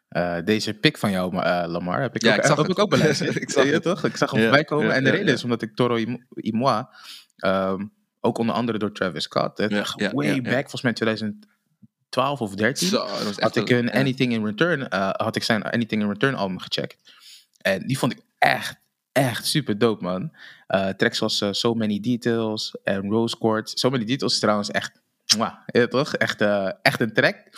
[0.09, 2.77] eh, deze pick van jou, Ma- Lamar, heb ik Ja, ook, ik zag heb het.
[2.77, 3.37] ik ook beluisterd.
[3.43, 3.83] Ik zag Ja, het.
[3.83, 4.05] toch?
[4.05, 4.93] Ik zag hem voorbij komen.
[4.95, 5.99] en de reden is omdat ik Toro
[6.35, 6.85] Moi,
[7.37, 7.85] ehm,
[8.21, 9.59] ook onder andere door Travis Scott,
[10.13, 12.89] way back, volgens mij 2012 of 13.
[12.89, 13.91] Zo, had ik een-.
[13.91, 16.97] Anything in Return, had ik zijn Anything in Return album gecheckt.
[17.61, 18.77] En die vond ik echt,
[19.13, 20.33] echt super dope, man.
[20.67, 23.73] Eh tracks zoals So Many Details en Rose Quartz.
[23.75, 25.01] So Many Details is trouwens echt,
[25.67, 26.15] ja, toch?
[26.15, 27.35] Echt, eh, echt een track.
[27.35, 27.51] Daar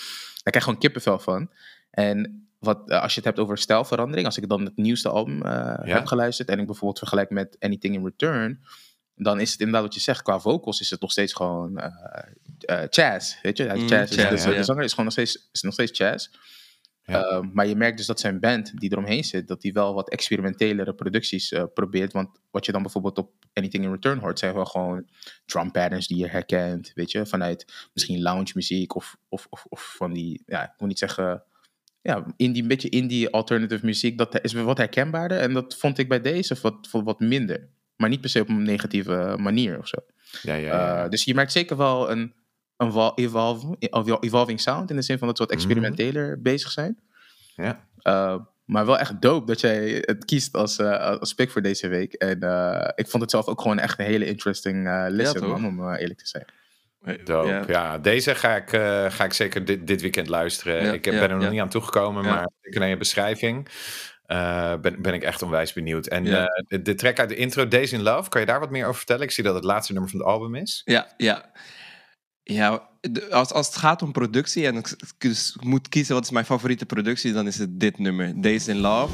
[0.42, 1.50] krijg je gewoon kippenvel van.
[1.90, 5.42] En wat, eh, als je het hebt over stijlverandering, als ik dan het nieuwste album
[5.42, 8.60] eh, heb geluisterd en ik bijvoorbeeld vergelijk met Anything in Return,
[9.14, 10.22] dan is het inderdaad wat je zegt.
[10.22, 11.80] Qua vocals is het nog steeds gewoon
[12.90, 13.64] Chaz, weet je?
[13.64, 14.50] Hij is Mm, Chaz, is- dus, ja.
[14.58, 16.28] De zanger is gewoon nog steeds, is nog steeds Chaz.
[17.08, 17.24] Ja.
[17.24, 20.10] Eh, maar je merkt dus dat zijn band die eromheen zit, dat die wel wat
[20.10, 22.12] experimentelere producties eh, probeert.
[22.12, 25.08] Want wat je dan bijvoorbeeld op Anything in Return hoort, zijn wel gewoon
[25.46, 27.26] drum patterns die je herkent, weet je?
[27.26, 31.42] Vanuit misschien lounge muziek of, of, of, of van die, ja, ik moet niet zeggen,
[32.00, 34.18] ja, indie, een beetje indie alternative muziek.
[34.18, 37.68] Dat is wat herkenbaarder en dat vond ik bij deze wat, wat minder.
[37.96, 39.96] Maar niet per se op een negatieve manier of zo.
[40.42, 41.04] Ja, ja, ja.
[41.04, 42.34] Uh, dus je merkt zeker wel een,
[43.14, 43.76] evolve,
[44.20, 46.98] evolving sound in de zin van dat ze wat experimenteler bezig zijn.
[47.56, 47.86] ja.
[48.02, 51.88] Uh, maar wel echt dope dat jij het kiest als, uh, als pick voor deze
[51.88, 52.12] week.
[52.12, 55.66] En uh, ik vond het zelf ook gewoon echt een hele interesting uh, listen, man,
[55.66, 56.44] om uh, eerlijk te zijn.
[57.24, 57.48] Dope.
[57.48, 57.64] Ja.
[57.66, 57.98] Ja.
[57.98, 60.84] deze ga ik, eh, ga ik zeker dit, dit weekend luisteren.
[60.84, 62.34] Ja, ik heb, ja, ben er nog niet aan toegekomen, Ja.
[62.34, 63.68] maar ik naar je beschrijving
[64.26, 66.06] eh, ben, ben ik echt onwijs benieuwd.
[66.06, 66.46] En Ja.
[66.46, 68.84] eh, de, de track uit de intro, Days in Love, kan je daar wat meer
[68.84, 69.22] over vertellen?
[69.22, 70.82] Ik zie dat het laatste nummer van het album is.
[70.84, 71.50] Ja, ja.
[72.50, 72.88] Ja,
[73.30, 74.96] als, als het gaat om productie en ik,
[75.60, 79.12] moet kiezen wat is mijn favoriete productie, dan is het dit nummer, Days in Love.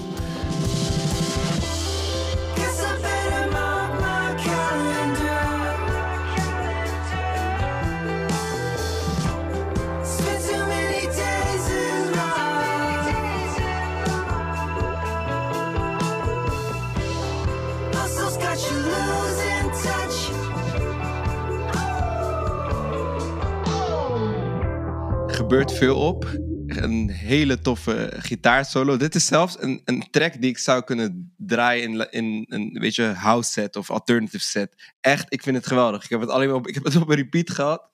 [25.55, 26.25] Gebeurt veel op.
[26.67, 28.97] Een hele toffe gitaarsolo.
[28.97, 32.95] Dit is zelfs een, een track die ik zou kunnen draaien in, in een weet
[32.95, 34.93] je, house set of alternative set.
[35.01, 36.05] Echt, ik vind het geweldig.
[36.05, 37.91] Ik heb het alleen op, ik heb het op een repeat gehad.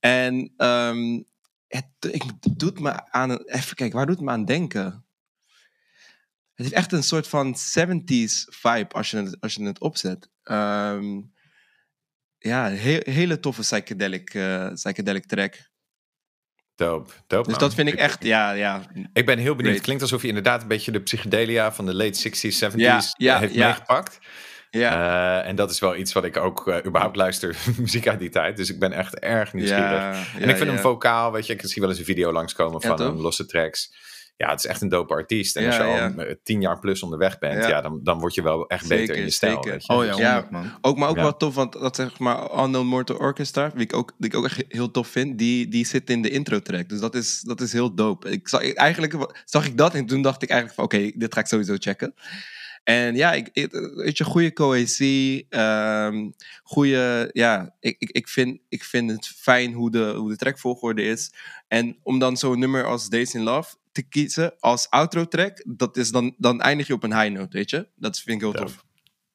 [0.00, 1.22] En ehm,
[1.66, 2.22] het, ik,
[2.56, 4.84] doet me aan, even kijken, waar doet het me aan denken?
[6.54, 10.30] Het heeft echt een soort van 70s vibe als je het, als je het opzet.
[10.42, 11.20] Ehm,
[12.38, 15.74] ja, een he- hele toffe psychedelic, eh, psychedelic track.
[16.76, 17.60] Dope, dope Dus man.
[17.68, 18.82] dat vind ik echt, ja, ja.
[19.12, 19.74] Ik ben heel benieuwd.
[19.74, 23.00] Het klinkt alsof je inderdaad een beetje de psychedelia van de late 60s, 70s Ja,
[23.16, 23.66] ja, heeft ja.
[23.66, 24.18] meegepakt.
[24.70, 28.18] Ja, Eh, en dat is wel iets wat ik ook eh, überhaupt luister, muziek uit
[28.18, 28.56] die tijd.
[28.56, 29.90] Dus ik ben echt erg nieuwsgierig.
[29.90, 32.82] ja, en ik vind hem vocaal, weet je, ik zie wel eens een video langskomen
[32.82, 33.94] van hem, losse tracks.
[34.38, 35.56] Ja, het is echt een dope artiest.
[35.56, 36.34] En Ja, als je al ja.
[36.42, 37.68] tien jaar plus onderweg bent, ja.
[37.68, 37.80] Ja.
[37.80, 39.54] dan, dan word je wel echt Zeker, beter in je stijl.
[39.54, 39.70] zeker.
[39.70, 39.92] weet je.
[39.92, 40.32] Oh ja, Ja.
[40.32, 40.70] 100 man.
[40.80, 41.22] Ook, maar ook Ja.
[41.22, 44.44] wel tof, want dat zeg maar Unknown Mortal Orchestra, die ik ook, die ik ook
[44.44, 46.88] echt heel tof vind, die, die zit in de intro track.
[46.88, 48.30] Dus dat is, dat is heel dope.
[48.30, 51.40] Ik zag, eigenlijk zag ik dat en toen dacht ik eigenlijk van oké, dit ga
[51.40, 52.14] ik sowieso checken.
[52.84, 56.30] En ja, ik, ik- weet je, goede cohesie, ehm
[56.62, 61.02] goede, ja, ik, ik, ik, vind, ik vind het fijn hoe de, hoe de trackvolgorde
[61.02, 61.32] is.
[61.68, 65.96] En om dan zo'n nummer als Days in Love te kiezen als outro track, dat
[65.96, 67.88] is dan, dan eindig je op een high note, weet je.
[67.94, 68.84] Dat vind ik heel tof.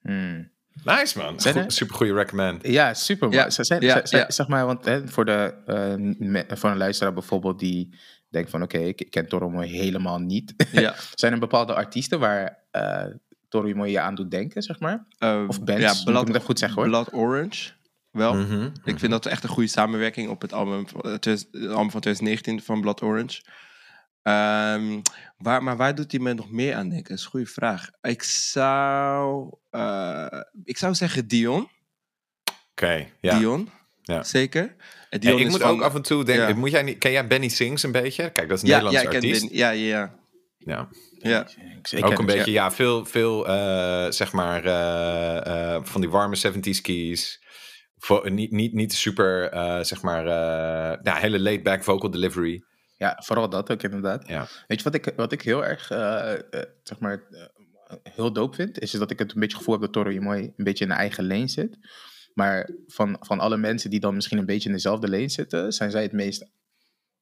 [0.02, 0.52] Hmm.
[0.84, 2.68] Nice man, Zijn er- super goede recommend.
[2.68, 3.32] Ja, super.
[3.32, 4.32] Ja, Ze zijn, ja, ze- ze- ja.
[4.32, 5.94] Zeg maar, want hè, voor, de, eh,
[6.28, 7.96] me- voor een luisteraar bijvoorbeeld die
[8.30, 8.62] denkt van...
[8.62, 10.54] oké, ik, ik ken Toro Mooi helemaal niet.
[10.72, 10.96] Ja.
[11.16, 13.04] zijn er bepaalde artiesten waar eh
[13.50, 15.06] Toro Mooi je aan doet denken, zeg maar?
[15.18, 16.88] Eh, Of bands, moet ik hem even goed zeggen, hoor.
[16.90, 17.72] Blood Orange,
[18.12, 18.36] wel.
[18.36, 21.68] Mhm, Ik vind dat echt een goede samenwerking op het album, van- het tweede- het
[21.70, 23.42] album van 2019 van Blood Orange.
[24.22, 25.00] Ehm,
[25.38, 27.10] waar, maar waar doet hij me nog meer aan denken?
[27.10, 27.90] Dat is een goede vraag.
[28.02, 31.70] Ik zou, eh, ik zou zeggen Dion.
[32.72, 33.38] Oké, ja.
[33.38, 33.70] Dion,
[34.02, 34.24] Ja.
[34.24, 34.62] zeker.
[34.62, 34.76] En
[35.10, 36.56] Hey, Dion ik is moet van- ook af en toe denken, Ja.
[36.56, 38.32] moet jij niet, ken jij Benny Sings een beetje?
[38.32, 39.50] Kijk, dat is een ja, Nederlandse ja, ik ken artiest.
[39.50, 40.16] Ben- ja, ja,
[40.58, 40.88] Ja.
[41.20, 41.48] ja.
[41.92, 46.36] Ik, ook een beetje, ja, veel, veel eh, zeg maar, eh, eh, van die warme
[46.36, 47.40] 70s keys.
[47.98, 52.64] Vo- niet, niet, niet super, eh, zeg maar, eh, ja, hele laid-back vocal delivery.
[53.02, 54.28] Ja, vooral dat ook inderdaad.
[54.28, 54.48] Ja.
[54.68, 56.40] Weet je wat ik, wat ik heel erg, eh, eh,
[56.84, 58.80] zeg maar, eh, heel dope vind?
[58.80, 60.96] Is dat ik het een beetje gevoel heb dat Toro mooi een beetje in de
[60.98, 61.78] eigen lane zit.
[62.34, 65.92] Maar van, van alle mensen die dan misschien een beetje in dezelfde lane zitten, zijn
[65.92, 66.50] zij het meest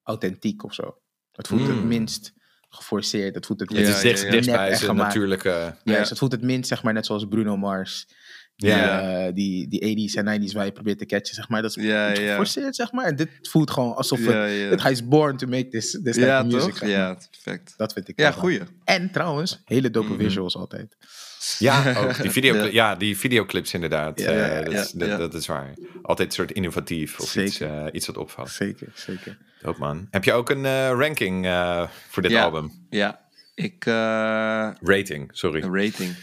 [0.04, 0.98] authentiek of zo.
[1.32, 1.88] Het voelt het Mm.
[1.88, 2.34] minst
[2.70, 3.36] geforceerd.
[3.36, 4.32] Het voelt het Ja, het is dicht, ja, ja.
[4.32, 5.50] dicht nep bij en zijn natuurlijke...
[5.50, 5.98] Ja, Ja.
[5.98, 8.08] dus het voelt het minst, zeg maar, net zoals Bruno Mars.
[8.60, 9.26] Die, Ja.
[9.26, 11.62] eh, die, die 80s en 90s waar je probeert te catchen, zeg maar.
[11.62, 12.30] Dat is Ja, ja.
[12.30, 13.06] geforceerd, zeg maar.
[13.06, 16.42] En dit voelt gewoon alsof Ja, het, hij is born to make this, this type
[16.46, 16.74] of music.
[16.74, 16.88] toch?
[16.90, 17.74] Ja, perfect.
[17.78, 18.40] Dat vind ik Ja, wel.
[18.40, 18.60] goeie.
[18.84, 20.18] En trouwens, hele dope Mhm.
[20.24, 20.96] visuals altijd.
[21.60, 22.64] Ja, ook die, video, Ja.
[22.72, 24.20] ja, die videoclips inderdaad.
[24.20, 25.18] Ja, eh, ja, dat, ja, is, dat, ja.
[25.18, 25.74] dat is waar.
[26.02, 27.48] Altijd een soort innovatief of Zeker.
[27.50, 28.50] iets, eh, iets wat opvalt.
[28.50, 29.38] Zeker, zeker.
[29.62, 30.08] Dope man.
[30.12, 32.44] Heb je ook een eh, ranking eh, voor dit Ja.
[32.44, 32.72] album?
[32.90, 33.20] Ja,
[33.56, 33.86] ik...
[33.86, 33.94] eh,
[34.82, 35.62] Rating, sorry.
[35.62, 36.16] Een rating.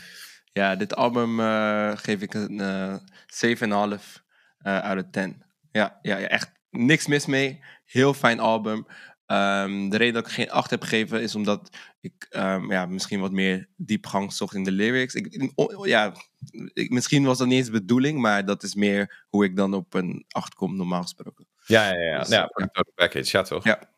[0.57, 2.95] Ja, dit album eh, geef ik een eh
[3.27, 4.23] 7,5
[4.59, 5.42] eh uit de 10.
[5.73, 7.61] Ja, ja, ja, echt niks mis mee.
[7.85, 8.87] Heel fijn album.
[9.27, 13.21] Ehm, de reden dat ik geen 8 heb gegeven is omdat ik ehm, ja, misschien
[13.21, 15.14] wat meer diepgang zocht in de lyrics.
[15.14, 16.12] Ik, ja,
[16.73, 19.75] ik, misschien was dat niet eens de bedoeling, maar dat is meer hoe ik dan
[19.75, 21.47] op een 8 kom normaal gesproken.
[21.66, 22.19] Ja, ja, ja.
[22.19, 23.64] Dus, ja, total package, ja toch?
[23.64, 23.96] Ja.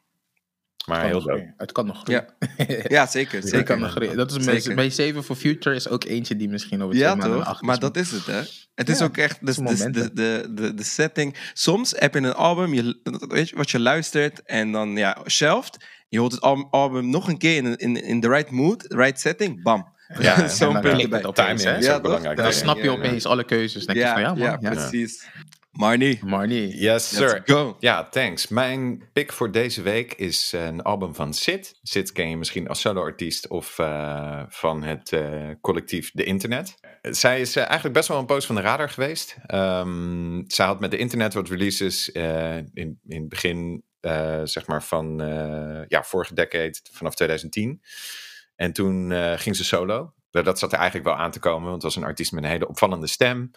[0.86, 1.54] Maar heel groeien.
[1.56, 2.26] Het kan nog groeien.
[2.88, 3.38] Ja, zeker.
[3.38, 3.64] Het zeker.
[3.66, 4.16] kan nog groeien.
[4.16, 4.74] Dat is Zeker.
[4.74, 7.44] mijn 7 for Future is ook eentje die misschien over Ja, twee toch?
[7.44, 8.40] achter Maar dat is het, hè?
[8.74, 11.36] Het is Ja, ook echt de, de, de, de, de, de setting.
[11.52, 15.76] Soms heb je een album, je, weet je wat je luistert en dan, ja, shelft.
[16.08, 19.20] Je hoort het al- album nog een keer in, in, in the right mood, right
[19.20, 19.96] setting, bam.
[20.18, 21.32] Ja, Zo'n en dan punt erbij.
[21.32, 21.76] Timing hè?
[21.78, 22.02] is Ja, ook toch?
[22.02, 22.36] belangrijk.
[22.36, 23.84] Dan Ja, snap je ja, opeens alle keuzes.
[23.86, 24.60] Dan denk je Ja, van, ja, man.
[24.60, 24.70] ja, ja.
[24.70, 25.26] precies.
[25.78, 26.72] Marnie, Maar niet.
[26.72, 27.42] Yes, let's sir.
[27.44, 27.76] go.
[27.78, 28.48] Ja, thanks.
[28.48, 31.78] Mijn pick voor deze week is een album van Sid.
[31.82, 36.74] Sid ken je misschien als solo-artiest of eh, van het eh, collectief De Internet.
[37.02, 39.36] Zij is eh, eigenlijk best wel een poos van de radar geweest.
[39.46, 44.66] Ehm zij had met De Internet wat releases eh, in, in het begin eh, zeg
[44.66, 47.82] maar van eh, ja, vorige decade, vanaf 2010.
[48.56, 50.12] En toen eh, ging ze solo.
[50.30, 52.50] Dat zat er eigenlijk wel aan te komen, want het was een artiest met een
[52.50, 53.50] hele opvallende stem.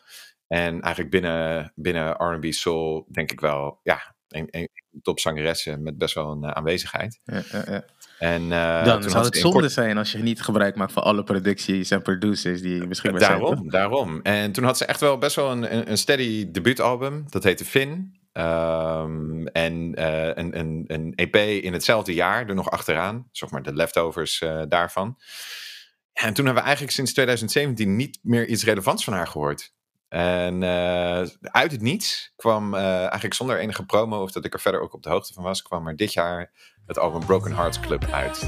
[0.52, 4.70] En eigenlijk binnen, binnen R&B Soul denk ik wel, ja, een, een
[5.02, 7.20] topzangeressen met best wel een eh, aanwezigheid.
[7.24, 7.86] Ja, ja, ja.
[8.20, 11.92] En, eh, Dan zou het zonde zijn als je niet gebruik maakt van alle producties
[11.92, 13.40] en producers die beschikbaar zijn.
[13.40, 14.20] Daarom, daarom.
[14.22, 17.26] En toen had ze echt wel best wel een, een, steady debuutalbum.
[17.30, 18.20] Dat heette Finn.
[18.32, 23.28] Ehm, en eh, een, een, een EP in hetzelfde jaar, er nog achteraan.
[23.32, 25.18] Zeg maar de leftovers daarvan.
[26.14, 29.74] En toen hebben we eigenlijk sinds 2017 niet meer iets relevants van haar gehoord.
[30.12, 34.60] En eh, uit het niets kwam eh, eigenlijk zonder enige promo, of dat ik er
[34.60, 36.52] verder ook op de hoogte van was, kwam er dit jaar
[36.86, 38.48] het album Broken Hearts Club uit.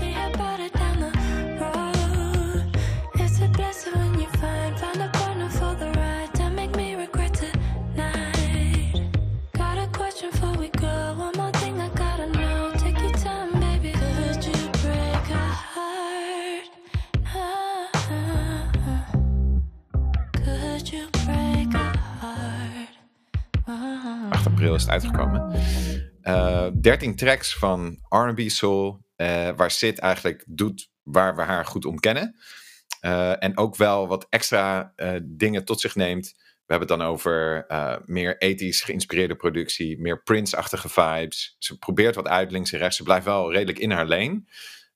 [24.93, 25.51] Uitgekomen.
[26.21, 31.85] Eh 13 tracks van R&B Soul, eh, waar Sid eigenlijk doet waar we haar goed
[31.85, 32.35] om kennen.
[32.99, 36.33] Eh, en ook wel wat extra dingen tot zich neemt.
[36.35, 37.65] We hebben het dan over
[38.05, 41.55] meer ethisch geïnspireerde productie, meer Prince-achtige vibes.
[41.59, 42.97] Ze probeert wat uit links en rechts.
[42.97, 44.43] Ze blijft wel redelijk in haar lane.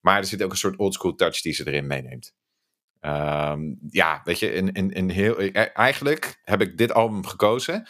[0.02, 2.34] Maar er zit ook een soort oldschool touch die ze erin meeneemt.
[3.00, 5.38] Ehm, ja, weet je, in, in, in heel,
[5.74, 7.88] eigenlijk heb ik dit album gekozen.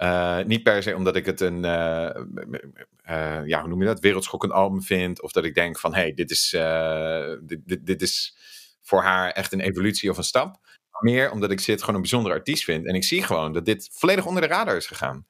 [0.00, 2.16] Eh, niet per se omdat ik het een, eh,
[3.02, 5.22] eh, ja, hoe noem je dat, wereldschokkend album vind.
[5.22, 6.50] Of dat ik denk van, hé, hey, dit, is,
[7.42, 8.36] dit, dit, dit is
[8.82, 10.56] voor haar echt een evolutie of een stap.
[11.00, 12.86] Meer omdat ik Sid gewoon een bijzondere artiest vind.
[12.86, 15.26] En ik zie gewoon dat dit volledig onder de radar is gegaan.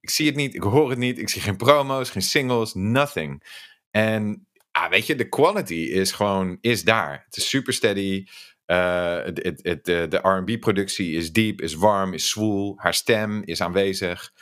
[0.00, 3.42] Ik zie het niet, ik hoor het niet, ik zie geen promo's, geen singles, nothing.
[3.90, 7.22] En ah, weet je, de quality is gewoon, is daar.
[7.24, 8.26] Het is super steady.
[8.70, 12.74] Eh, het, de R&B-productie is diep, is warm, is zwoel.
[12.76, 14.32] Haar stem is aanwezig.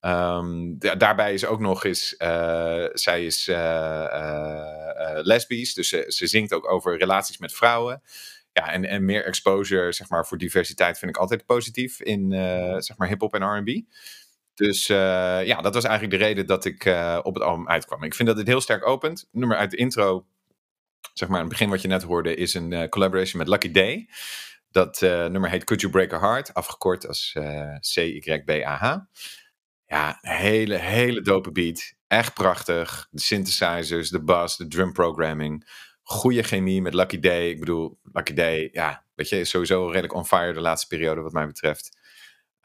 [0.00, 6.52] Ehm, da- daarbij is ook nog eens, eh, zij is eh, lesbisch, dus ze, zingt
[6.52, 8.02] ook over relaties met vrouwen.
[8.52, 12.30] Ja, en, en meer exposure, zeg maar, voor diversiteit vind ik altijd positief in,
[12.78, 13.82] zeg maar, hip-hop en R&B.
[14.54, 16.84] Dus ja, dat was eigenlijk de reden dat ik
[17.22, 18.02] op het album uitkwam.
[18.02, 19.28] Ik vind dat het heel sterk opent.
[19.32, 20.26] Nummer uit de intro,
[21.12, 23.70] zeg maar, in het begin wat je net hoorde, is een eh, collaboration met Lucky
[23.70, 24.08] Day.
[24.70, 28.96] Dat eh, nummer heet Could You Break a Heart, afgekort als eh C-Y-B-A-H.
[29.86, 31.94] Ja, een hele, hele dope beat.
[32.06, 33.08] Echt prachtig.
[33.10, 35.68] De synthesizers, de bass, de drum programming.
[36.02, 37.48] Goede chemie met Lucky Day.
[37.48, 41.32] Ik bedoel, Lucky Day, ja, weet je, sowieso redelijk on fire de laatste periode wat
[41.32, 41.98] mij betreft.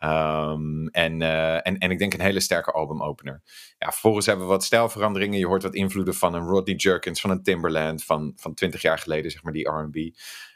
[0.02, 3.42] Ehm, en, eh, en, en ik denk een hele sterke albumopener.
[3.78, 5.40] Ja, vervolgens hebben we wat stijlveranderingen.
[5.40, 8.98] Je hoort wat invloeden van een Rodney Jerkins, van een Timberland, van, van 20 jaar
[8.98, 9.96] geleden, zeg maar, die R&B.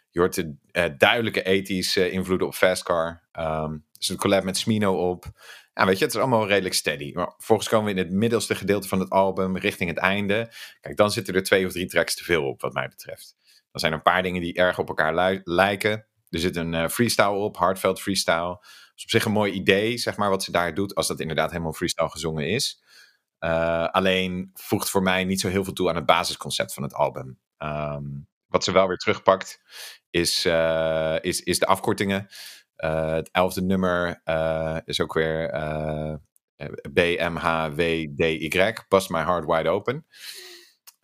[0.10, 3.24] Je hoort de eh, duidelijke 80s eh, invloeden op Fast Car.
[3.32, 5.26] Ehm, is een collab met Smino op.
[5.74, 7.12] Ja, weet je, het is allemaal redelijk steady.
[7.14, 10.52] Maar vervolgens komen we in het middelste gedeelte van het album, richting het einde.
[10.82, 13.36] Kijk, dan zitten er twee of drie tracks te veel op, wat mij betreft.
[13.72, 16.08] Dan zijn er een paar dingen die erg op elkaar lijken.
[16.30, 18.60] Er zit een eh, freestyle op, heartfelt freestyle.
[18.96, 21.52] Is op zich een mooi idee, zeg maar, wat ze daar doet, als dat inderdaad
[21.52, 22.84] helemaal freestyle gezongen is.
[23.40, 26.94] Eh, alleen voegt voor mij niet zo heel veel toe aan het basisconcept van het
[26.94, 27.40] album.
[27.58, 28.04] Ehm,
[28.48, 29.62] wat ze wel weer terugpakt,
[30.10, 32.28] is, eh, is, is de afkortingen.
[32.76, 34.22] Eh, het elfde nummer
[34.86, 35.52] is ook weer
[36.94, 40.06] BMHWDY, Bust My Heart Wide Open.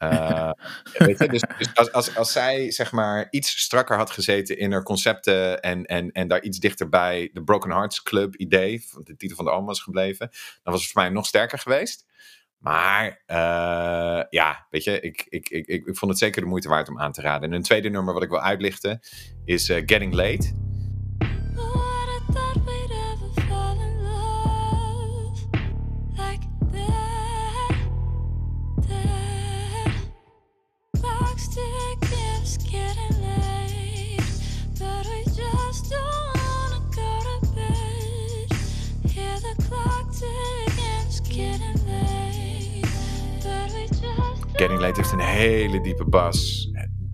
[0.02, 0.52] Eh,
[0.98, 4.72] weet je, dus dus als, als, als zij zeg maar iets strakker had gezeten in
[4.72, 9.16] haar concepten en, en, en daar iets dichter bij de Broken Hearts Club idee, de
[9.16, 10.30] titel van de album was gebleven,
[10.64, 12.06] dan was het voor mij nog sterker geweest.
[12.58, 16.70] Maar eh, ja, weet je, ik, ik, ik, ik, ik vond het zeker de moeite
[16.70, 17.50] waard om aan te raden.
[17.50, 19.00] En een tweede nummer wat ik wil uitlichten
[19.46, 20.71] is eh, Getting Late.
[44.62, 46.70] Getting Late heeft een hele diepe bas.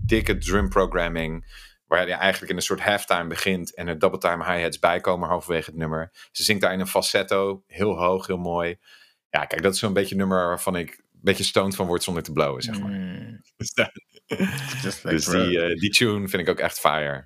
[0.06, 1.46] Dikke drum programming.
[1.86, 3.74] Waar je eigenlijk in een soort halftime begint.
[3.74, 6.10] En er double time hi-hats bijkomen halverwege het nummer.
[6.32, 7.62] Ze zingt daar in een falsetto.
[7.66, 8.76] Heel hoog, heel mooi.
[9.30, 12.02] Ja, kijk, dat is zo'n beetje een nummer waarvan ik een beetje stoned van word
[12.02, 12.90] zonder te blowen, zeg maar.
[12.90, 13.40] Mm,
[14.82, 17.24] Dus, like dus die, eh, die tune vind ik ook echt fire.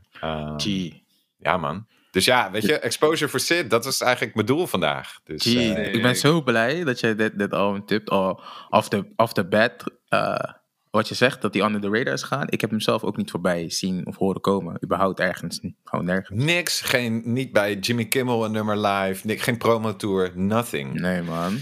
[0.57, 0.91] G.
[1.37, 1.87] ja, man.
[2.13, 5.21] Dus ja, weet je, exposure for Sid, dat was eigenlijk mijn doel vandaag.
[5.25, 8.11] Dus, eh, ik ben zo blij dat je dit, dit album tipt.
[8.11, 10.35] Al off the, off the bat, eh,
[10.91, 12.47] wat je zegt, dat die under the radar is gegaan.
[12.49, 14.79] Ik heb hem zelf ook niet voorbij zien of horen komen.
[14.85, 15.75] Überhaupt ergens niet.
[15.85, 16.45] Gewoon nergens.
[16.45, 21.01] niks, geen, niet bij Jimmy Kimmel een nummer live, niks, geen promo tour, nothing.
[21.01, 21.59] Nee, man.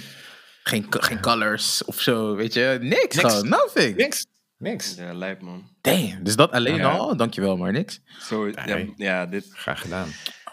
[0.63, 2.79] Geen, geen colors of zo, weet je.
[2.81, 3.35] Niks, Niks.
[3.35, 3.49] gewoon.
[3.49, 3.97] Nothing.
[3.97, 4.27] Niks,
[4.59, 4.95] niks.
[4.95, 5.69] Ja, lijp man.
[5.81, 6.89] Damn, dus dat alleen Ja.
[6.91, 7.17] al?
[7.17, 8.01] Dankjewel, maar niks.
[8.21, 10.09] Zo, ja, ja, dit, Graag gedaan.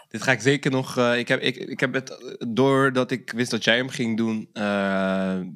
[0.08, 0.96] Dit ga ik zeker nog...
[0.96, 4.48] eh, ik, heb, ik, ik heb het, doordat ik wist dat jij hem ging doen,
[4.52, 4.62] eh,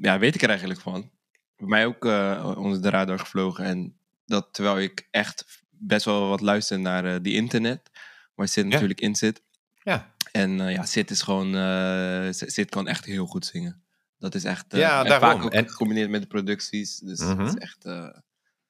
[0.00, 1.10] ja, weet ik er eigenlijk van.
[1.56, 3.64] Bij mij ook eh onder de radar gevlogen.
[3.64, 3.94] En
[4.26, 7.90] dat terwijl ik echt best wel wat luister naar die internet,
[8.34, 8.70] waar Sid Ja.
[8.70, 9.42] natuurlijk in zit.
[9.82, 11.54] Ja, En ja, Sid is gewoon,
[12.34, 13.82] Sid kan echt heel goed zingen.
[14.18, 15.30] Dat is echt, Ja, en daarom.
[15.30, 16.96] vaak ook En- gecombineerd met de producties.
[16.98, 17.46] Dus het Mhm.
[17.46, 17.84] is echt,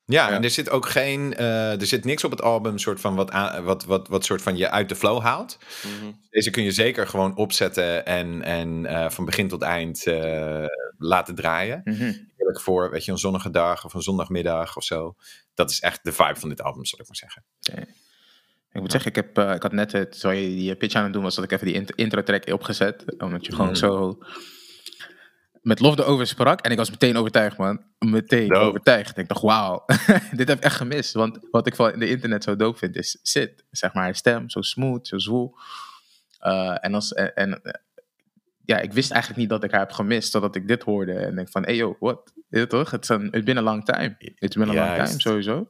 [0.05, 0.35] ja, Ja.
[0.37, 3.31] en er zit ook geen, eh, er zit niks op het album soort van wat,
[3.31, 5.59] aan- wat, wat, wat soort van je uit de flow haalt.
[5.83, 6.13] mhm.
[6.31, 10.65] Deze kun je zeker gewoon opzetten en, en eh, van begin tot eind eh,
[10.99, 11.81] laten draaien.
[12.37, 15.15] Heerlijk voor, weet je, een zonnige dag of een zondagmiddag of zo.
[15.55, 17.45] Dat is echt de vibe van dit album, zal ik maar zeggen.
[18.73, 21.13] Ik moet zeggen, ik, heb, ik had net, het, terwijl je die pitch aan het
[21.13, 23.05] doen was, dat ik even die int- intro track opgezet.
[23.19, 23.75] Omdat je gewoon Mm.
[23.75, 24.19] zo
[25.63, 26.61] met lof erover sprak.
[26.61, 27.83] En ik was meteen overtuigd, man.
[27.99, 28.67] Meteen Dope.
[28.67, 29.19] overtuigd.
[29.19, 29.85] Ik dacht, wauw,
[30.37, 31.13] dit heb ik echt gemist.
[31.13, 33.65] Want wat ik van de internet zo dope vind, is Sid.
[33.71, 35.55] Zeg maar, haar stem, zo smooth, zo zwoel.
[36.39, 37.73] Eh, en als, en, en, eh,
[38.65, 41.13] ja, ik wist eigenlijk niet dat ik haar heb gemist, totdat ik dit hoorde.
[41.13, 41.97] En denk van, hey yo?
[42.01, 42.91] Weet je toch?
[42.91, 44.17] Het is een it's been a long time.
[44.19, 45.07] It's been a long Juist.
[45.07, 45.69] time, sowieso.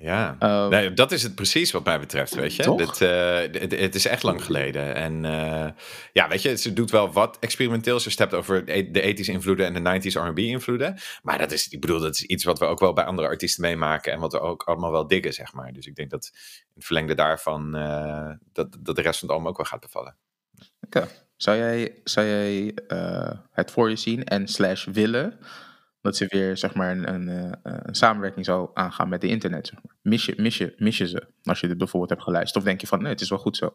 [0.00, 2.62] Ja, Eh, nee, dat is het precies wat mij betreft, weet je.
[2.76, 4.94] Dit, eh, dit- het is echt lang geleden.
[4.94, 5.68] En eh,
[6.12, 8.02] ja, weet je, ze doet wel wat experimenteels.
[8.02, 10.98] Ze hebt over de de 80s invloeden en de 90s R&B invloeden.
[11.22, 13.62] Maar dat is, ik bedoel, dat is iets wat we ook wel bij andere artiesten
[13.62, 14.12] meemaken.
[14.12, 15.72] En wat we ook allemaal wel diggen, zeg maar.
[15.72, 19.36] Dus ik denk dat in het verlengde daarvan, eh, dat, dat de rest van het
[19.36, 20.16] album ook wel gaat bevallen.
[20.80, 21.08] Oké.
[21.36, 25.38] Zou jij, zou jij eh, het voor je zien en slash willen
[26.08, 29.66] dat ze weer zeg maar een, een, eh, een samenwerking zou aangaan met de internet?
[29.66, 29.78] Zeg
[30.24, 32.56] je, je, je ze als je dit bijvoorbeeld hebt geluisterd?
[32.56, 33.74] Of denk je van nee, het is wel goed zo?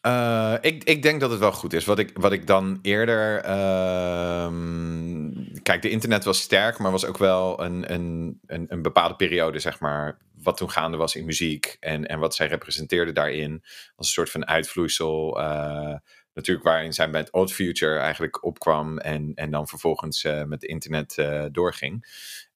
[0.00, 1.84] Eh, ik, ik denk dat het wel goed is.
[1.84, 3.40] Wat ik, wat ik dan eerder.
[3.40, 5.30] ehm,
[5.62, 9.58] kijk, de internet was sterk, maar was ook wel een, een, een, een bepaalde periode,
[9.58, 10.18] zeg maar.
[10.42, 13.60] Wat toen gaande was in muziek en, en wat zij representeerde daarin.
[13.96, 15.40] Als een soort van uitvloeisel.
[15.40, 15.94] eh,
[16.34, 18.98] natuurlijk waarin zijn band Odd Future eigenlijk opkwam.
[18.98, 22.06] En, en dan vervolgens eh, met internet eh, doorging.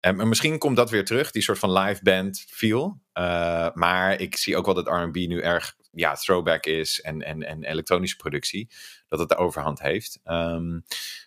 [0.01, 3.01] En, misschien komt dat weer terug, die soort van live band feel.
[3.13, 7.43] Eh, maar ik zie ook wel dat R&B nu erg ja, throwback is en, en,
[7.43, 8.71] en elektronische productie.
[9.07, 10.21] Dat het de overhand heeft.
[10.25, 10.81] Ehm,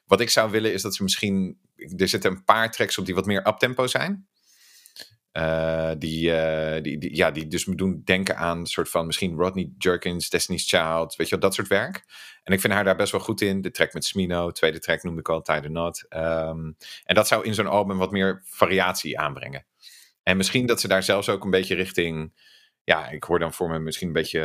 [0.05, 1.59] wat ik zou willen is dat ze misschien...
[1.97, 4.27] Er zitten een paar tracks op die wat meer uptempo zijn.
[5.97, 6.31] Die,
[6.81, 11.15] die, ja, die dus me doen denken aan soort van misschien Rodney Jerkins, Destiny's Child,
[11.15, 12.05] weet je wel, dat soort werk.
[12.43, 13.61] En ik vind haar daar best wel goed in.
[13.61, 16.05] De track met Smino, tweede track noemde ik al, Tie the Knot.
[16.09, 16.71] Ehm,
[17.03, 19.65] en dat zou in zo'n album wat meer variatie aanbrengen.
[20.23, 22.33] En misschien dat ze daar zelfs ook een beetje richting...
[22.83, 24.41] Ja, ik hoor dan voor me misschien een beetje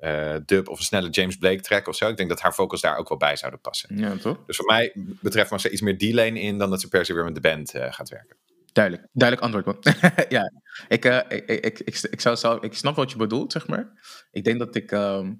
[0.00, 2.08] eh, dub of een snelle James Blake track of zo.
[2.08, 3.98] Ik denk dat haar vocals daar ook wel bij zouden passen.
[3.98, 4.44] Ja, toch?
[4.46, 7.04] Dus voor mij betreft mag ze iets meer die lane in dan dat ze per
[7.04, 8.36] se weer met de band eh, gaat werken.
[8.72, 9.94] Duidelijk, duidelijk antwoord, man.
[10.28, 10.52] ja,
[10.88, 13.92] ik, eh, ik, ik, ik, ik, zou ik snap wat je bedoelt, zeg maar.
[14.30, 15.32] Ik denk dat ik, ehm,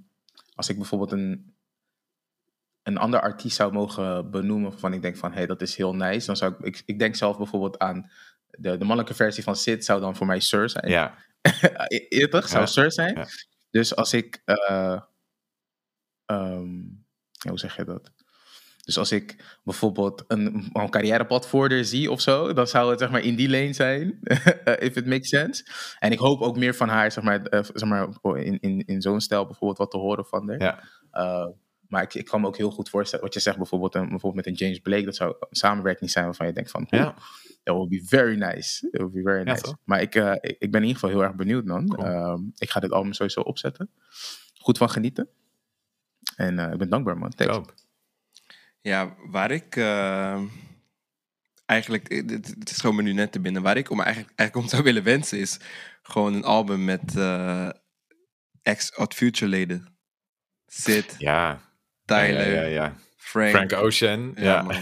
[0.55, 1.52] als ik bijvoorbeeld een,
[2.83, 5.95] een ander artiest zou mogen benoemen, waarvan ik denk van, hé, hey, dat is heel
[5.95, 8.11] nice, dan zou ik, ik, ik denk zelf bijvoorbeeld aan
[8.51, 10.89] de, de mannelijke versie van Sid, zou dan voor mij Sir zijn.
[10.89, 11.15] Ja,
[12.09, 13.15] Eerder zou Ja, Sir zijn.
[13.17, 13.27] ja.
[13.71, 15.01] Dus als ik, eh,
[16.27, 16.81] ehm,
[17.49, 18.13] hoe zeg je dat?
[18.85, 23.11] Dus als ik bijvoorbeeld een, een carrièrepad voorder zie of zo, dan zou het zeg
[23.11, 25.67] maar in die lane zijn, eh, if it makes sense.
[25.99, 29.03] En ik hoop ook meer van haar, zeg maar, eh, zeg maar in, in, in
[29.03, 30.61] zo'n stijl bijvoorbeeld wat te horen van haar.
[30.61, 30.83] ja.
[31.13, 31.47] Uh,
[31.93, 34.35] maar ik, ik kan me ook heel goed voorstellen, wat je zegt bijvoorbeeld, een, bijvoorbeeld
[34.35, 37.15] met een James Blake, dat zou een samenwerking zijn waarvan je denkt van, Ja.
[37.63, 38.87] that would be very nice.
[38.91, 39.77] It would be very nice.
[39.85, 41.89] maar ik, uh, ik, ik ben in ieder geval heel erg benieuwd, man.
[41.89, 42.33] Cool.
[42.33, 43.91] Um, ik ga dit album sowieso opzetten.
[44.59, 45.29] Goed van genieten.
[46.37, 47.31] En uh, ik ben dankbaar, man.
[47.31, 47.69] Thanks.
[48.81, 50.43] Ja, waar ik uh,
[51.67, 54.69] eigenlijk, het, het is gewoon me nu net te binnen, waar ik om eigenlijk, eigenlijk
[54.69, 55.59] om zou willen wensen is
[56.03, 57.69] gewoon een album met uh,
[58.63, 59.97] ex-Odd Future leden.
[60.67, 61.61] Sid, Ja.
[62.05, 62.95] Tyler, Ja, ja, ja.
[63.17, 63.51] Frank.
[63.51, 64.33] Frank Ocean.
[64.37, 64.65] Ja,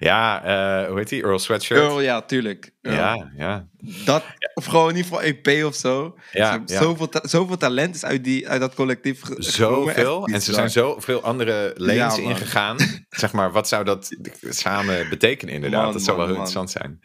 [0.00, 0.42] Ja.
[0.44, 1.22] eh, hoe heet die?
[1.22, 1.80] Earl Sweatshirt.
[1.80, 2.70] Earl, ja, tuurlijk.
[2.82, 2.96] Earl.
[2.96, 3.66] Ja, ja.
[4.04, 4.24] Dat,
[4.54, 6.16] of gewoon in ieder geval EP of zo.
[6.32, 6.78] Ja, ja.
[6.82, 9.20] Zoveel, ta- zoveel talent is uit, die, uit dat collectief.
[9.36, 10.26] Zoveel.
[10.26, 12.76] En ze zijn zoveel andere lanes Ja, ingegaan.
[13.08, 14.08] zeg maar, wat zou dat
[14.48, 15.84] samen betekenen inderdaad?
[15.84, 17.00] Man, dat zou wel heel interessant zijn.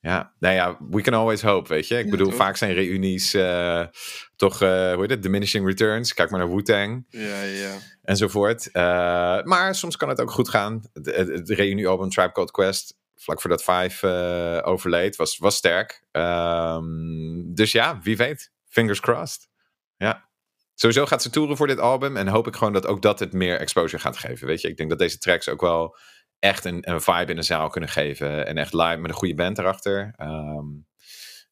[0.00, 1.98] Ja, nou ja, we can always hope, weet je.
[1.98, 2.36] Ik Ja, bedoel, toch?
[2.36, 3.82] vaak zijn reunies eh,
[4.48, 6.14] toch, eh, hoe heet het, diminishing returns.
[6.14, 7.76] Kijk maar naar Wu-Tang Ja, ja.
[8.02, 8.70] enzovoort.
[8.70, 8.82] Eh,
[9.42, 10.82] maar soms kan het ook goed gaan.
[10.92, 16.06] Het, reuniealbum Tribe Called Quest, vlak voordat Five eh, overleed, was, was sterk.
[16.10, 18.52] Ehm, dus ja, wie weet.
[18.68, 19.48] Fingers crossed.
[19.96, 20.28] Ja.
[20.74, 22.16] Sowieso gaat ze toeren voor dit album.
[22.16, 24.46] En hoop ik gewoon dat ook dat het meer exposure gaat geven.
[24.46, 25.96] Weet je, ik denk dat deze tracks ook wel
[26.38, 28.46] echt een, een vibe in de zaal kunnen geven.
[28.46, 30.12] En echt live met een goede band erachter.
[30.16, 30.66] Ehm,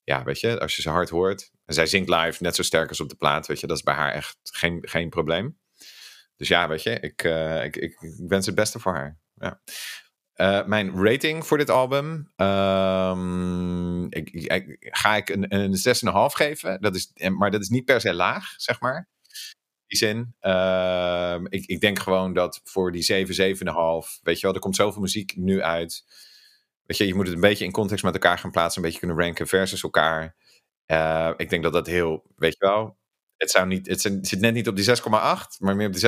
[0.05, 1.51] ja, weet je, als je ze hard hoort.
[1.65, 3.47] En zij zingt live net zo sterk als op de plaat.
[3.47, 5.59] Weet je, dat is bij haar echt geen, geen probleem.
[6.37, 7.97] Dus ja, weet je, ik, eh, ik, ik,
[8.27, 9.19] wens het beste voor haar.
[9.35, 9.61] Ja.
[10.33, 12.33] Eh, mijn rating voor dit album.
[12.37, 16.81] ehm, ik, ik, ga ik een, een 6,5 geven.
[16.81, 19.09] Dat is, maar dat is niet per se laag, zeg maar.
[19.87, 20.35] Die zin.
[20.41, 24.21] Ehm, ik, ik denk gewoon dat voor die 7, 7,5.
[24.23, 26.05] Weet je wel, er komt zoveel muziek nu uit.
[26.87, 28.83] Weet je, je moet het een beetje in context met elkaar gaan plaatsen.
[28.83, 30.37] Een beetje kunnen ranken versus elkaar.
[30.87, 32.99] Eh, ik denk dat dat heel, weet je wel.
[33.37, 36.03] Het, zou niet, het zit- zit net niet op die 6,8, maar meer op die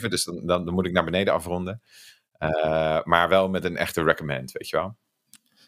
[0.00, 0.08] 6,7.
[0.08, 1.82] Dus dan, dan, dan moet ik naar beneden afronden.
[2.32, 4.98] Eh, maar wel met een echte recommend, weet je wel.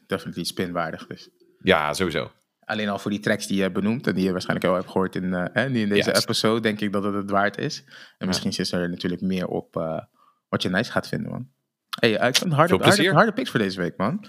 [0.07, 1.31] Definitely spinwaardig dus.
[1.59, 2.31] Ja, sowieso.
[2.61, 4.91] Alleen al voor die tracks die je hebt benoemd en die je waarschijnlijk al hebt
[4.91, 7.85] gehoord in, eh, in deze episode, denk ik dat het het waard is.
[8.19, 10.01] En misschien is er natuurlijk meer op eh,
[10.49, 11.53] wat je nice gaat vinden, man.
[12.01, 13.13] Hey, uh, harde, Veel harde, plezier.
[13.13, 14.25] harde picks voor deze week, man.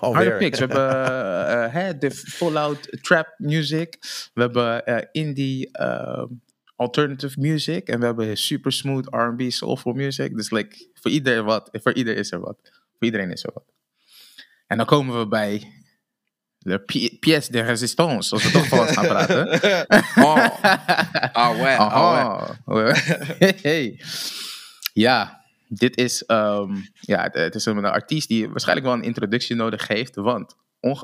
[0.00, 0.58] Harde picks.
[0.58, 1.06] We hebben
[1.46, 3.96] eh, eh, hè, de full-out trap music.
[4.34, 6.24] We hebben eh, indie eh,
[6.76, 7.88] alternative music.
[7.88, 10.36] En we hebben super smooth R&B soulful music.
[10.36, 11.68] Dus like, voor iedereen wat.
[11.72, 12.58] Voor ieder is er wat.
[12.62, 13.64] Voor iedereen is er wat.
[14.66, 15.72] En dan komen we bij
[16.58, 18.34] de pi- pièce de résistance.
[18.34, 19.46] Als we toch Frans gaan praten.
[20.24, 20.64] Oh.
[21.32, 22.48] Ah, ouais, ah.
[23.38, 24.00] Hey, hey.
[24.92, 25.37] Ja,
[25.68, 30.14] dit is, ehm, ja, het, is een, artiest die waarschijnlijk wel een introductie nodig heeft.
[30.14, 30.56] Want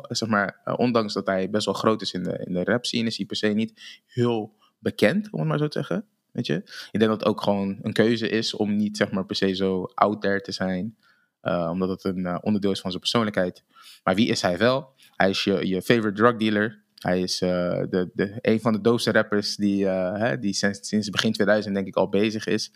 [0.09, 2.85] zeg maar, eh, ondanks dat hij best wel groot is in de, in de rap
[2.85, 6.07] scene, is hij per se niet heel bekend, om het maar zo te zeggen.
[6.31, 6.55] Weet je?
[6.93, 9.55] Ik denk dat het ook gewoon een keuze is om niet zeg maar, per se
[9.55, 10.97] zo out there te zijn.
[11.41, 13.65] eh, omdat het een eh, onderdeel is van zijn persoonlijkheid.
[14.05, 14.93] Maar wie is hij wel?
[15.17, 16.83] Hij is je, je favorite drug dealer.
[16.95, 21.33] Hij is de, de, een van de doofste rappers die, hè, die sinds, sinds begin
[21.33, 22.71] 2000 denk ik al bezig is.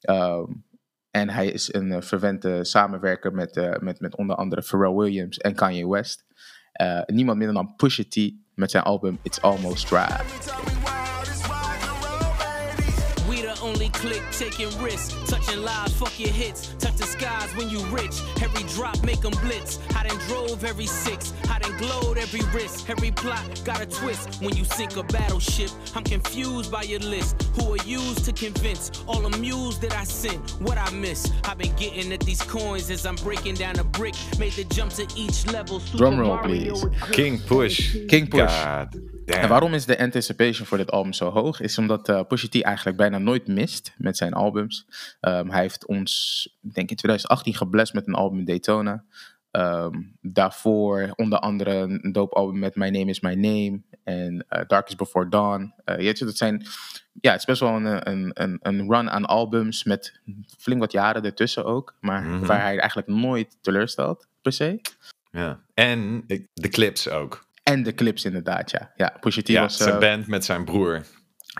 [0.00, 0.44] Ehm,
[1.16, 5.38] en hij is een eh, verwente samenwerker met, eh, met, met onder andere Pharrell Williams
[5.38, 6.24] en Kanye West.
[6.72, 10.06] Eh, niemand minder dan Pusha T met zijn album It's Almost Dry.
[13.66, 17.68] We the only click taking risks, touching lives, fuck your hits, touch the skies when
[17.68, 18.14] you rich.
[18.40, 19.80] Every drop make 'em blitz.
[19.96, 22.88] I done drove every six, I done glowed every risk.
[22.88, 24.40] Every plot got a twist.
[24.40, 27.42] When you sink a battleship, I'm confused by your list.
[27.56, 28.90] Who are used to convince?
[29.08, 31.32] All amused that I sent what I miss.
[31.44, 34.14] I've been getting at these coins as I'm breaking down a brick.
[34.38, 35.80] Made the jump to each level.
[35.80, 36.84] Super Drumroll, Mario please.
[37.12, 37.96] King Push.
[38.08, 38.40] King Push.
[38.40, 39.42] God damn.
[39.42, 41.60] En waarom is de anticipation voor dit album zo hoog?
[41.60, 44.86] Is omdat Pusha T eigenlijk bijna nooit mist met zijn albums.
[45.20, 49.04] Ehm, hij heeft ons, ik denk in 2018, geblest met een album in Daytona.
[49.50, 54.62] Ehm, daarvoor onder andere een dope album met My Name Is My Name en eh,
[54.66, 55.72] Darkest Before Dawn.
[55.84, 56.66] Eh, je dat zijn,
[57.20, 60.20] ja, het is best wel een, een, een, een run aan albums met
[60.58, 61.94] flink wat jaren ertussen ook.
[62.00, 62.46] Maar Mhm.
[62.46, 64.80] waar hij eigenlijk nooit teleurstelt, per se.
[65.30, 65.60] Ja.
[65.74, 67.45] En ik- de clips ook.
[67.70, 68.92] En de clips inderdaad, ja.
[68.96, 69.76] Ja, Pusha T Ja, was...
[69.76, 71.02] zijn eh, band met zijn broer.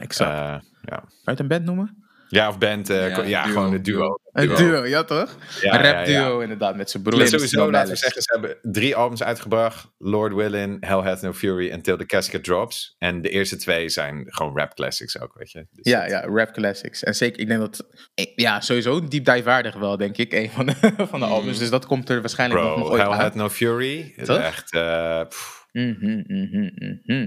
[0.00, 0.30] exact.
[0.30, 0.96] Eh, ja.
[0.96, 2.04] Kan je het een band noemen?
[2.28, 2.90] ja, of band.
[2.90, 4.18] eh, Ja, gewoon een duo.
[4.32, 5.36] Een duo, ja toch?
[5.60, 6.24] Ja, een rap ja.
[6.24, 7.18] duo inderdaad, met zijn broer.
[7.18, 9.88] Maar sowieso, laten we zeggen, ze hebben drie albums uitgebracht.
[9.98, 12.94] Lord Willin, Hell Hath No Fury en Till the Casket Drops.
[12.98, 15.66] En de eerste twee zijn gewoon rap classics ook, weet je.
[15.72, 17.02] Dus Ja, dat- ja, rap classics.
[17.02, 17.86] En zeker, ik denk dat...
[18.34, 20.32] Ja, sowieso deep dive waardig wel, denk ik.
[20.32, 20.74] Een van de,
[21.10, 21.58] van de albums.
[21.58, 23.12] Dus dat komt er waarschijnlijk nog, nog Bro, ooit Hell.
[23.12, 24.14] Hath No Fury.
[24.24, 24.38] Toch?
[24.38, 25.55] Echt, eh, pff.
[25.80, 26.70] Mhm, mhm,
[27.04, 27.26] mhm.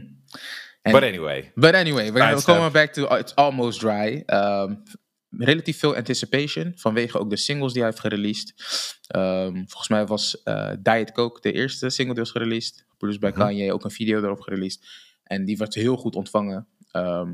[0.81, 1.51] En- But anyway.
[1.55, 4.23] But anyway, we, komen back to It's Almost Dry.
[4.25, 4.75] Ehm,
[5.29, 8.53] relatief veel anticipation vanwege ook de singles die hij heeft gereleased.
[9.07, 12.85] Ehm, volgens mij was eh, Diet Coke de eerste single die was gereleased.
[12.97, 13.39] Produced bij Mhm.
[13.39, 14.87] Kanye, ook een video erop gereleased.
[15.23, 16.67] En die werd heel goed ontvangen.
[16.91, 17.33] Ehm,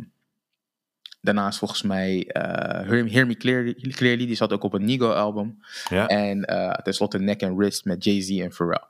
[1.21, 5.57] daarnaast volgens mij eh, Hear, Hear Me Clearly, Clearly, die zat ook op een Nigo-album.
[5.89, 6.07] Ja.
[6.07, 8.83] En eh tenslotte Neck and Wrist met Jay-Z en Pharrell.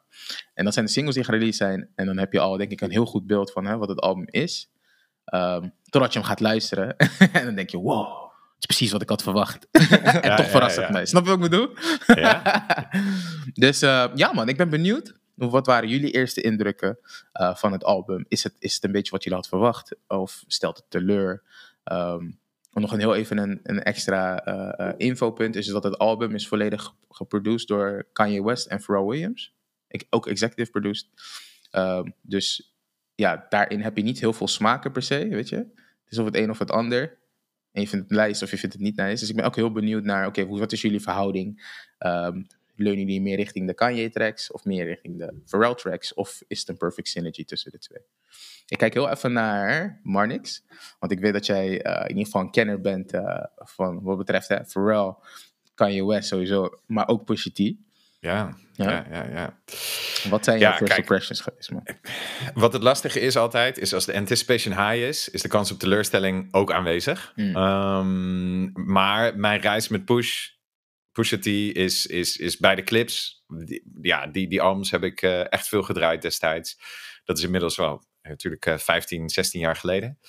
[0.53, 1.89] En dat zijn de singles die gereleased zijn.
[1.95, 3.99] En dan heb je al, denk ik, een heel goed beeld van hè, wat het
[3.99, 4.69] album is.
[5.25, 6.97] Ehm, totdat je hem gaat luisteren.
[7.33, 9.67] en dan denk je, wow, is precies wat ik had verwacht.
[9.71, 10.81] en Ja, toch ja, verrast ja.
[10.81, 11.05] het mij.
[11.05, 11.69] Snap je wat ik bedoel?
[12.07, 12.65] Ja?
[13.53, 15.13] dus eh, ja man, ik ben benieuwd.
[15.35, 16.97] Wat waren jullie eerste indrukken
[17.31, 18.25] eh, van het album?
[18.27, 19.95] Is het, is het een beetje wat jullie hadden verwacht?
[20.07, 21.43] Of stelt het teleur?
[21.83, 26.47] En nog een heel even een, een extra eh, infopunt is dat het album is
[26.47, 29.53] volledig ge- geproduced door Kanye West en Pharrell Williams.
[29.87, 31.07] Ik, ook executive produced.
[31.71, 32.75] Ehm, dus
[33.15, 35.55] ja, daarin heb je niet heel veel smaken per se, weet je.
[35.55, 37.17] Het is of het een of het ander.
[37.71, 39.19] En je vindt het nice of je vindt het niet nice.
[39.19, 41.79] Dus ik ben ook heel benieuwd naar, oké, wat is jullie verhouding?
[41.97, 42.41] Ehm
[42.75, 46.13] leunen jullie meer richting de Kanye tracks of meer richting de Pharrell tracks?
[46.13, 48.01] Of is het een perfect synergy tussen de twee?
[48.67, 50.63] Ik kijk heel even naar Marnix.
[50.99, 54.17] Want ik weet dat jij eh, in ieder geval een kenner bent eh, van wat
[54.17, 55.15] betreft hè, Pharrell,
[55.73, 57.49] Kanye West sowieso, maar ook Pusha.
[58.25, 58.89] Ja, Ja.
[58.89, 59.59] ja, ja, ja.
[60.29, 61.87] Wat zijn Ja, jouw first impressions geweest, man?
[62.53, 65.79] Wat het lastige is altijd, is als de anticipation high is, is de kans op
[65.79, 67.31] teleurstelling ook aanwezig.
[67.35, 67.55] Mm.
[67.55, 70.47] Ehm, maar mijn reis met Push,
[71.11, 73.43] Pusha T is, is, is bij de clips.
[73.47, 76.79] Die, ja, die, die albums heb ik eh, echt veel gedraaid destijds.
[77.23, 80.19] Dat is inmiddels wel eh, natuurlijk eh, 15, 16 jaar geleden.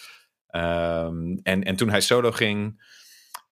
[0.47, 2.85] Ehm, en, en toen hij solo ging,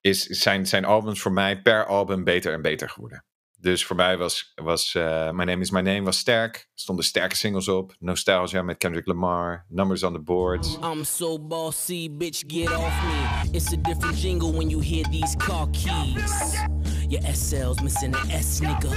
[0.00, 3.24] is zijn, zijn albums voor mij per album beter en beter geworden.
[3.64, 6.56] Dus voor mij was, was eh, My Name is My Name was sterk.
[6.56, 7.94] Er stonden sterke singles op.
[7.98, 9.64] Nostalgia met Kendrick Lamar.
[9.68, 10.78] Numbers on the Board.
[10.82, 13.50] I'm so bossy, bitch, get off me.
[13.52, 16.60] It's a different jingle when you hear these car keys.
[17.08, 18.90] Your SL's missing the S, nigga.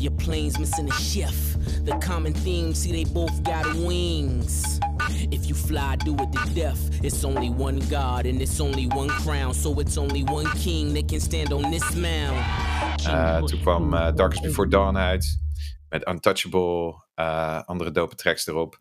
[0.00, 1.34] Your plane's missing a chef.
[1.88, 4.78] The common theme, see, they both got wings.
[5.30, 6.78] If you fly, do it to death.
[7.02, 9.54] It's only one God and it's only one crown.
[9.54, 12.44] So it's only one king that can stand on this mound.
[13.06, 15.38] Eh, toen kwam eh, Darkest Before Dawn uit.
[15.88, 17.06] Met Untouchable.
[17.14, 18.80] eh, andere dope tracks erop.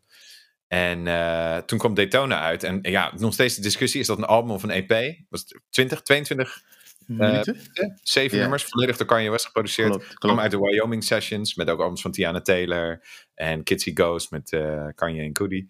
[0.67, 2.63] En eh, toen kwam Daytona uit.
[2.63, 4.01] En ja, nog steeds de discussie.
[4.01, 5.15] Is dat een album of een EP?
[5.29, 6.61] Was het 20, 22
[7.07, 7.57] Minuten?
[8.01, 9.89] Zeven nummers, volledig door Kanye West geproduceerd.
[9.89, 13.05] Klopt, Kwam uit de Wyoming Sessions, met ook albums van Tiana Taylor.
[13.33, 15.69] En Kitsy Ghost met eh, Kanye en Cudi.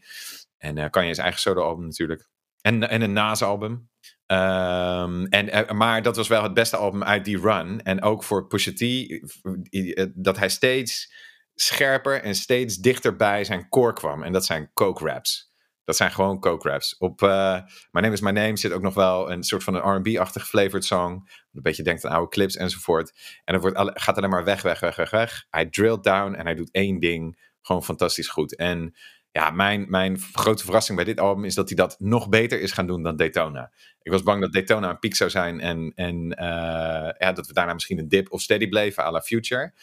[0.57, 2.29] En eh Kanye's eigen solo-album natuurlijk.
[2.61, 3.89] En, en een Nas-album.
[4.25, 7.81] Ehm, en, eh, maar dat was wel het beste album uit die run.
[7.81, 11.13] En ook voor Pusha T, eh, dat hij steeds
[11.55, 14.23] scherper en steeds dichter bij zijn core kwam.
[14.23, 15.46] En dat zijn coke raps.
[15.87, 16.97] Dat zijn gewoon coke raps.
[16.97, 17.59] Op eh
[17.91, 20.85] My Name is My Name zit ook nog wel een soort van een R&B-achtig flavored
[20.85, 21.11] song.
[21.53, 23.13] Een beetje denkt aan oude clips enzovoort.
[23.43, 25.45] En het wordt alle- gaat alleen maar weg, weg, weg, weg, weg.
[25.49, 28.55] Hij drilled down en hij doet één ding gewoon fantastisch goed.
[28.55, 28.95] En
[29.31, 32.71] ja, mijn, mijn grote verrassing bij dit album is dat hij dat nog beter is
[32.71, 33.71] gaan doen dan Daytona.
[34.01, 37.53] Ik was bang dat Daytona een piek zou zijn en, en eh, ja, dat we
[37.53, 39.73] daarna misschien een dip of steady bleven à la Future.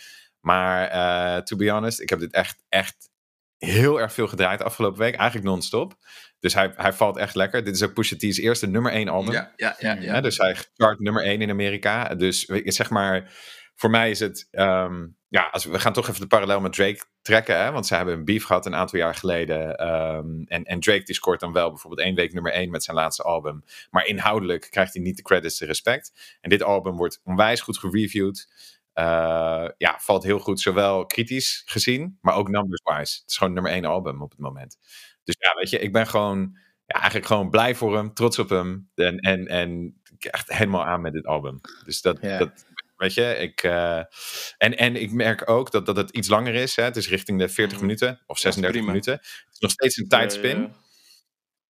[0.41, 3.13] Maar eh, to be honest, ik heb dit echt, echt
[3.59, 5.15] heel erg veel gedraaid afgelopen week.
[5.15, 5.95] Eigenlijk non-stop.
[6.41, 7.65] Dus hij, hij valt echt lekker.
[7.65, 9.33] Dit is ook Pusha T's eerste nummer 1 album.
[9.33, 9.93] Ja, ja, ja.
[9.95, 10.21] Ja, ja.
[10.21, 12.15] dus hij chart nummer 1 in Amerika.
[12.15, 13.33] Dus zeg maar,
[13.75, 14.49] voor mij is het.
[14.51, 17.63] ehm, ja, als we, we gaan toch even de parallel met Drake trekken.
[17.63, 17.71] Hè?
[17.71, 19.77] Want ze hebben een beef gehad een aantal jaar geleden.
[19.77, 22.97] ehm, en, en Drake die scoort dan wel bijvoorbeeld één week nummer 1 met zijn
[22.97, 23.65] laatste album.
[23.91, 26.39] Maar inhoudelijk krijgt hij niet de credits, de respect.
[26.41, 28.49] En dit album wordt onwijs goed gereviewd.
[28.95, 33.21] Eh, ja, valt heel goed, zowel kritisch gezien, maar ook numbers-wise.
[33.21, 34.77] Het is gewoon nummer 1 album op het moment.
[35.25, 38.49] Dus ja, weet je, ik ben gewoon ja, eigenlijk gewoon blij voor hem, trots op
[38.49, 38.91] hem.
[38.95, 41.61] En, en, en echt helemaal aan met dit album.
[41.85, 42.65] Dus dat, dat
[42.97, 43.63] weet je, ik.
[43.63, 43.99] eh,
[44.59, 46.77] en, en ik merk ook dat, dat het iets langer is.
[46.77, 46.83] Hè?
[46.83, 47.87] Het is richting de 40 Mhm.
[47.87, 48.87] minuten of 36 prima.
[48.93, 49.13] minuten.
[49.13, 50.73] Het is nog steeds een tijdspin.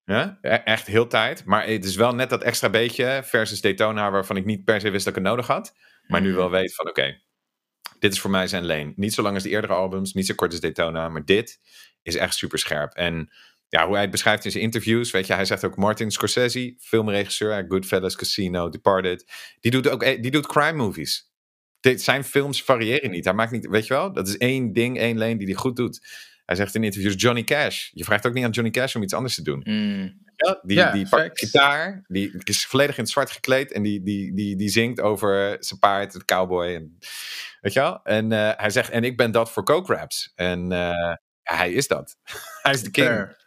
[0.03, 1.45] Ja, Ja, e- echt heel tijd.
[1.45, 4.89] Maar het is wel net dat extra beetje versus Daytona, waarvan ik niet per se
[4.89, 5.75] wist dat ik het nodig had.
[6.07, 6.37] Maar nu Mhm.
[6.37, 7.21] wel weet van oké,
[7.99, 8.93] dit is voor mij zijn lane.
[8.95, 11.59] Niet zo lang als de eerdere albums, niet zo kort als Daytona, maar dit
[12.01, 12.93] is echt super scherp.
[12.93, 13.29] En
[13.69, 16.75] ja, hoe hij het beschrijft in zijn interviews, weet je, hij zegt ook Martin Scorsese,
[16.79, 21.29] filmregisseur, Goodfellas, Casino, Departed, die doet ook die doet crime movies.
[21.79, 23.25] Dit, zijn films variëren niet.
[23.25, 25.75] Hij maakt niet, weet je wel, dat is één ding, één lane die hij goed
[25.75, 25.99] doet.
[26.45, 27.89] Hij zegt in interviews Johnny Cash.
[27.91, 29.61] Je vraagt ook niet aan Johnny Cash om iets anders te doen.
[29.63, 30.23] Mm.
[30.35, 34.03] Ja, die, Ja, die pakt gitaar, die is volledig in het zwart gekleed en die,
[34.03, 36.73] die, die, die zingt over zijn paard, het cowboy.
[36.73, 36.97] En,
[37.61, 37.99] weet je wel?
[38.03, 40.31] En eh, hij zegt, en ik ben dat voor coke raps.
[40.35, 42.17] En eh, ja, hij is dat.
[42.63, 43.07] hij is de king.
[43.07, 43.43] Fair.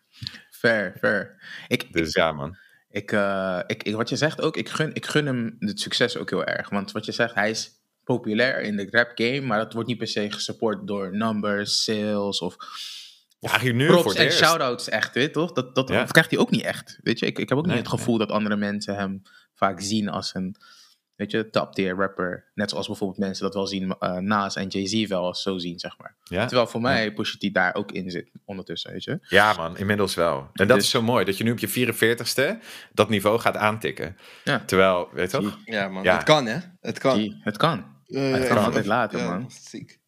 [0.51, 1.43] Fair, fair.
[1.69, 2.57] Ik, Dus ja, man.
[2.91, 6.17] Ik, eh, ik, ik, wat je zegt ook, ik gun, ik gun hem het succes
[6.17, 6.69] ook heel erg.
[6.69, 7.71] Want wat je zegt, hij is
[8.15, 12.39] populair in de rap game, maar dat wordt niet per se gesupport door numbers, sales
[12.41, 12.57] of
[13.39, 15.53] Ja, eigenlijk nu voor props het en shout-outs echt, weet toch?
[15.53, 16.05] Dat, dat Ja.
[16.05, 17.27] krijgt hij ook niet echt, weet je.
[17.27, 19.23] Ik, ik heb ook Nee, niet het gevoel dat andere mensen hem
[19.55, 20.57] vaak zien als een
[21.17, 22.51] weet je, top tier rapper.
[22.55, 25.79] Net zoals bijvoorbeeld mensen dat wel zien, eh Nas en Jay-Z wel als zo zien,
[25.79, 26.17] zeg maar.
[26.25, 26.47] Ja?
[26.47, 29.19] Terwijl voor mij Pusha T daar ook in zit ondertussen, weet je.
[29.23, 30.49] ja, man, inmiddels wel.
[30.53, 32.59] En dat Dus- is zo mooi, dat je nu op je 44ste
[32.93, 34.17] dat niveau gaat aantikken.
[34.45, 34.59] Ja.
[34.65, 35.59] Terwijl, weet je toch?
[35.65, 36.03] Ja, man.
[36.03, 36.15] Ja.
[36.15, 36.59] Het kan, hè?
[36.81, 37.17] Het kan.
[37.19, 37.97] Die- het kan.
[38.11, 38.65] Ja, Het kan ja.
[38.65, 39.51] altijd later, Ja, man.
[39.51, 40.01] Ziek.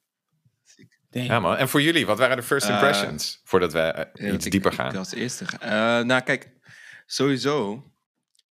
[1.11, 1.57] Ja, man.
[1.57, 3.41] En voor jullie, wat waren de first Eh, impressions?
[3.45, 4.97] voordat we eh, iets ik- dieper ik gaan.
[4.97, 5.45] als eerste.
[5.61, 5.71] Eh,
[6.01, 6.53] nou, kijk,
[7.07, 7.85] sowieso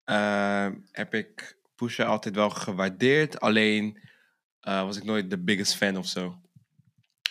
[0.05, 3.41] eh, heb ik Pusha altijd wel gewaardeerd.
[3.41, 4.01] Alleen
[4.61, 6.41] eh, was ik nooit de biggest fan of zo.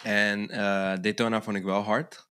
[0.04, 2.28] En eh, Daytona vond ik wel hard.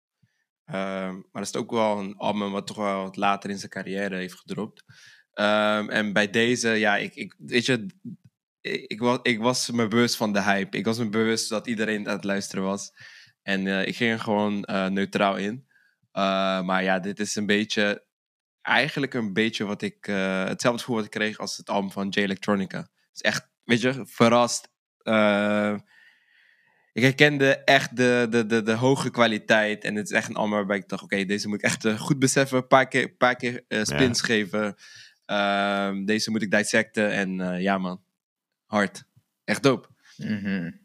[0.65, 3.71] Ehm, maar dat is ook wel een album wat toch wel wat later in zijn
[3.71, 4.85] carrière heeft gedropt.
[5.33, 7.87] Ehm, en bij deze, ja, ik, ik, weet je,
[8.65, 10.77] ik, was, ik was me bewust van de hype.
[10.77, 12.93] Ik was me bewust dat iedereen aan het luisteren was.
[13.43, 15.67] En eh, ik ging er gewoon eh, neutraal in.
[16.13, 18.05] Uh, maar ja, dit is een beetje.
[18.63, 20.05] Eigenlijk een beetje wat ik.
[20.05, 22.79] Hetzelfde gevoel wat ik kreeg als het album van J Electronica.
[22.79, 24.69] Het is echt, weet je, verrast.
[26.93, 29.85] Ik herkende echt de, de, de, de hoge kwaliteit.
[29.85, 31.89] En het is echt een album waarbij ik dacht: oké, okay, deze moet ik echt
[31.99, 32.59] goed beseffen.
[32.59, 34.27] Een paar keer, paar keer spins ja.
[34.27, 34.75] geven.
[35.25, 37.11] Ehm, deze moet ik dissecten.
[37.11, 38.05] En ja, man.
[38.75, 39.05] Hard.
[39.45, 39.89] Echt dope.
[40.17, 40.81] Mm -hmm.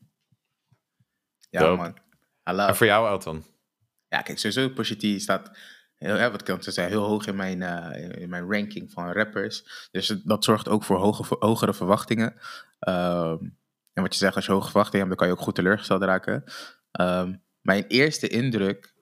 [1.49, 1.81] Ja, dope.
[1.81, 1.97] man.
[2.55, 3.43] I En voor jou, Elton?
[4.07, 5.57] Ja, kijk, sowieso Pusha T staat,
[5.95, 9.11] heel, ja, wat kan ik zeggen, heel hoog in mijn, uh, in mijn ranking van
[9.11, 9.87] rappers.
[9.91, 12.33] Dus dat zorgt ook voor hoge, hogere verwachtingen.
[12.87, 13.57] Um,
[13.93, 16.03] en wat je zegt, als je hoge verwachtingen hebt, dan kan je ook goed teleurgesteld
[16.03, 16.43] raken.
[17.01, 18.93] Um, mijn eerste indruk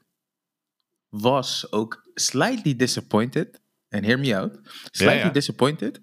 [1.09, 3.61] was ook slightly disappointed.
[3.87, 4.59] En hear me out.
[4.91, 5.29] Slightly ja, ja.
[5.29, 6.01] disappointed.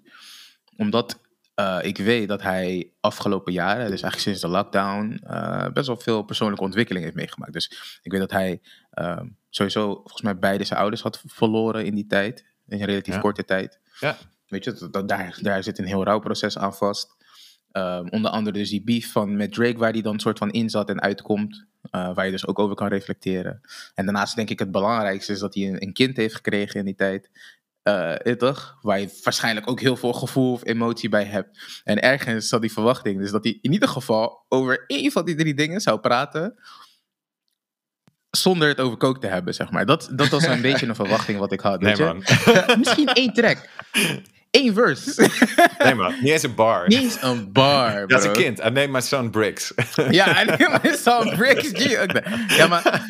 [0.77, 1.23] Omdat
[1.59, 5.97] uh, ik weet dat hij afgelopen jaren, dus eigenlijk sinds de lockdown, uh, best wel
[5.97, 7.53] veel persoonlijke ontwikkeling heeft meegemaakt.
[7.53, 8.61] Dus ik weet dat hij
[8.93, 12.45] uh, sowieso volgens mij beide zijn ouders had verloren in die tijd.
[12.67, 13.19] In een relatief ja.
[13.19, 13.79] korte tijd.
[13.99, 14.17] Ja.
[14.47, 17.15] Weet je, dat, dat, daar, daar zit een heel rouwproces aan vast.
[17.71, 20.69] Um, onder andere dus die beef van met Drake, waar hij dan soort van in
[20.69, 21.65] zat en uitkomt.
[21.91, 23.61] Uh, waar je dus ook over kan reflecteren.
[23.93, 26.85] En daarnaast denk ik het belangrijkste is dat hij een, een kind heeft gekregen in
[26.85, 27.29] die tijd.
[27.89, 28.77] Uh, toch?
[28.81, 31.81] Waar je waarschijnlijk ook heel veel gevoel of emotie bij hebt.
[31.83, 33.19] En ergens zat die verwachting.
[33.19, 36.55] Dus dat hij in ieder geval over één van die drie dingen zou praten.
[38.29, 39.85] Zonder het over kook te hebben, zeg maar.
[39.85, 41.81] Dat, dat was een beetje een verwachting wat ik had.
[41.81, 42.75] Nee, weet je?
[42.77, 43.69] Misschien één track.
[44.55, 45.29] Eén verse.
[45.83, 46.13] Nee, man.
[46.21, 46.87] Niet eens een bar.
[46.87, 48.05] Niet eens een bar, bro.
[48.15, 48.59] Dat is een kind.
[48.59, 49.73] I name my son Bricks.
[50.09, 51.69] ja, I name my son Bricks.
[51.73, 51.91] G.
[52.57, 53.05] Ja, maar...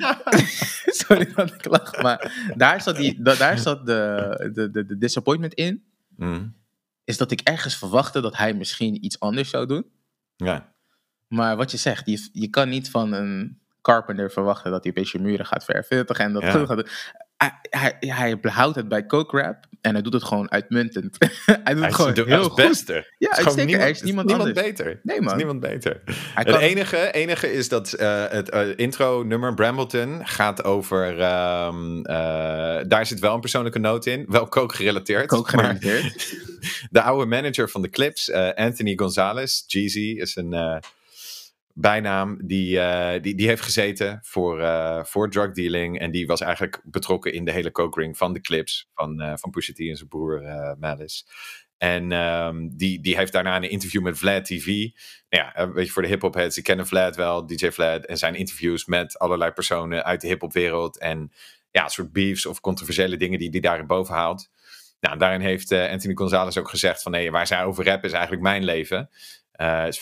[0.85, 5.53] Sorry dat ik lach, maar daar zat, die, daar zat de, de, de, de disappointment
[5.53, 5.83] in.
[6.15, 6.55] Mm.
[7.03, 9.85] Is dat ik ergens verwachtte dat hij misschien iets anders zou doen.
[10.35, 10.73] Ja.
[11.27, 15.11] Maar wat je zegt, je, je kan niet van een carpenter verwachten dat hij opeens
[15.11, 16.05] je muren gaat verven.
[16.07, 16.51] En dat Ja.
[16.51, 16.87] gaat doen.
[17.69, 21.15] Hij, hij, hij behoudt het bij coke rap en hij doet het gewoon uitmuntend.
[21.19, 22.55] hij doet Hij het is gewoon de, heel goed.
[22.55, 22.93] beste.
[22.93, 23.81] Ja, Het is gewoon uitstekend.
[23.81, 24.85] Er is niemand beter.
[25.03, 25.37] Nee, Er is man.
[25.37, 26.01] niemand beter.
[26.05, 31.19] Hij Het kan- enige, enige is dat eh, het eh, intro-nummer Brambleton gaat over.
[31.19, 32.15] ehm, eh,
[32.87, 34.25] daar zit wel een persoonlijke noot in.
[34.27, 35.27] Wel coke gerelateerd.
[35.27, 36.35] Coke gerelateerd.
[36.89, 40.81] de oude manager van de clips, Anthony Gonzalez, Jeezy, is een
[41.77, 42.37] bijnaam.
[42.47, 45.99] Die, eh, die, die heeft gezeten voor, eh voor drug dealing.
[45.99, 48.89] En die was eigenlijk betrokken in de hele coke van de clips.
[48.93, 50.43] Van, eh van Pusha en zijn broer
[50.79, 51.23] Malice.
[51.77, 54.65] En ehm, die, die heeft daarna een interview met Vlad TV.
[54.65, 54.89] Nou
[55.29, 58.05] ja, weet je, voor de hip-hop heads, die kennen Vlad wel, DJ Vlad.
[58.05, 60.99] En zijn interviews met allerlei personen uit de hip-hop wereld.
[60.99, 61.31] En
[61.71, 64.49] ja, soort beefs of controversiële dingen die hij daarin boven haalt.
[64.99, 68.43] Nou, daarin heeft Anthony Gonzalez ook gezegd van nee, waar zij over rappen is eigenlijk
[68.43, 69.09] mijn leven.
[69.55, 69.99] Eh is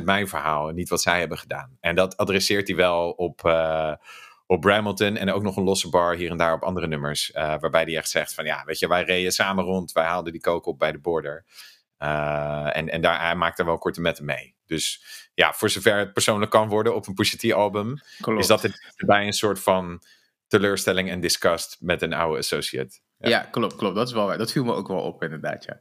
[0.00, 1.76] 95% mijn verhaal en niet wat zij hebben gedaan.
[1.80, 3.92] En dat adresseert hij wel op, eh
[4.46, 7.30] op Bramilton en ook nog een losse bar hier en daar op andere nummers.
[7.30, 10.32] eh, waarbij hij echt zegt van ja, weet je, wij reden samen rond, wij haalden
[10.32, 11.44] die kook op bij de border.
[12.72, 14.54] En en daar, hij maakt er wel korte metten mee.
[14.66, 15.02] Dus
[15.34, 18.40] ja, voor zover het persoonlijk kan worden op een Pusha T album, Klopt.
[18.40, 20.02] is dat het bij een soort van
[20.46, 23.00] teleurstelling en disgust met een oude associate.
[23.18, 23.40] Ja.
[23.40, 23.94] klopt, klopt.
[23.94, 24.38] Dat is wel waar.
[24.38, 25.78] Dat viel me ook wel op, inderdaad, ja.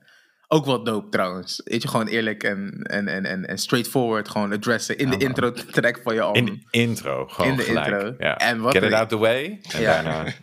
[0.54, 1.62] Ook wel dope trouwens.
[1.64, 5.28] Weet je, gewoon eerlijk en, en, en, en, en straightforward gewoon adressen in de man.
[5.28, 6.48] intro track van je album.
[6.48, 7.88] In de intro, gewoon In de gelijk.
[7.88, 8.16] intro.
[8.20, 8.38] Ja.
[8.38, 9.60] En wat Get it out the way.
[9.72, 9.94] En Ja.
[9.94, 10.26] daarna...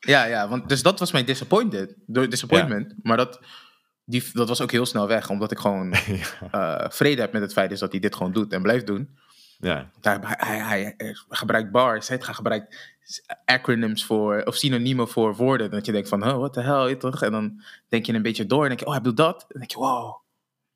[0.00, 1.94] Ja, ja, want dus dat was mijn disappointed.
[2.06, 2.94] Door disappointment.
[3.02, 3.40] Maar dat,
[4.04, 5.92] die, dat was ook heel snel weg, omdat ik gewoon
[6.50, 9.18] eh, vrede heb met het feit is dat hij dit gewoon doet en blijft doen.
[9.58, 9.90] ja.
[10.00, 12.91] Hij, hij, hij, hij gebruikt bars, hij gebruikt
[13.44, 15.70] acronyms voor, of synoniemen voor woorden.
[15.70, 17.22] Dat je denkt van, oh, what the hell, je toch?
[17.22, 19.40] En dan denk je een beetje door en denk je, oh, hij doet dat.
[19.40, 20.22] En dan denk je, wow,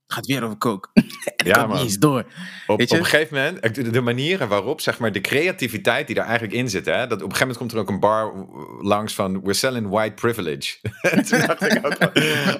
[0.06, 0.88] gaat weer over coke.
[0.92, 1.76] en Ja, had man.
[1.76, 2.24] niet eens door.
[2.66, 6.24] Op, op een gegeven moment, de, de manieren waarop, zeg maar, de creativiteit die daar
[6.24, 6.86] eigenlijk in zit.
[6.86, 8.46] Hè, dat op een gegeven moment komt er ook een bar
[8.80, 10.78] langs van, we're selling white privilege.
[11.00, 12.10] en toen dacht ik ook van,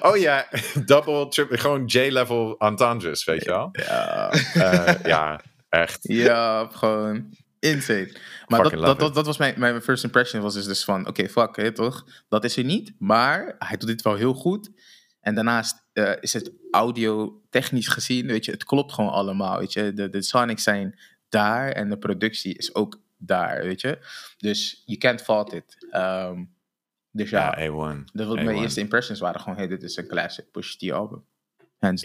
[0.11, 0.49] oh ja,
[0.85, 3.69] double, triple, gewoon J-level entendres, weet je wel?
[3.73, 5.99] Ja, Eh, ja, echt.
[6.03, 8.17] ja gewoon insane.
[8.47, 10.43] Maar dat, dat, dat, was mijn, mijn first impression.
[10.43, 12.07] Was dus, dus van, oké, fuck, hè, toch?
[12.29, 12.93] Dat is er niet.
[12.99, 14.71] Maar hij doet dit wel heel goed.
[15.21, 19.73] En daarnaast eh, is het audio technisch gezien, weet je, het klopt gewoon allemaal, weet
[19.73, 19.93] je.
[19.93, 20.99] De, de sonics zijn
[21.29, 23.99] daar en de productie is ook daar, weet je.
[24.37, 25.87] Dus you can't fault it.
[25.91, 26.45] Ehm,
[27.11, 28.05] dus ja, Ja, A1.
[28.13, 28.61] dat mijn A1.
[28.61, 31.25] eerste impressions waren gewoon, hey, dit is een classic Push T album.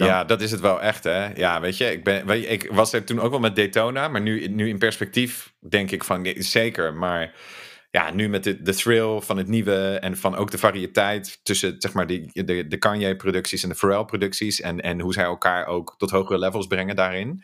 [0.08, 1.34] Ja, dat is het wel echt, hè?
[1.34, 4.08] Ja, weet je, ik, ben, weet je, ik was er toen ook wel met Daytona,
[4.08, 6.94] maar nu, nu in perspectief denk ik van zeker.
[6.94, 7.34] Maar
[7.92, 11.76] ja, nu met de, de thrill van het nieuwe en van ook de variëteit tussen
[11.78, 15.96] zeg maar, de, de, de Kanye-producties en de Pharrell-producties en, en hoe zij elkaar ook
[15.98, 17.44] tot hogere levels brengen daarin.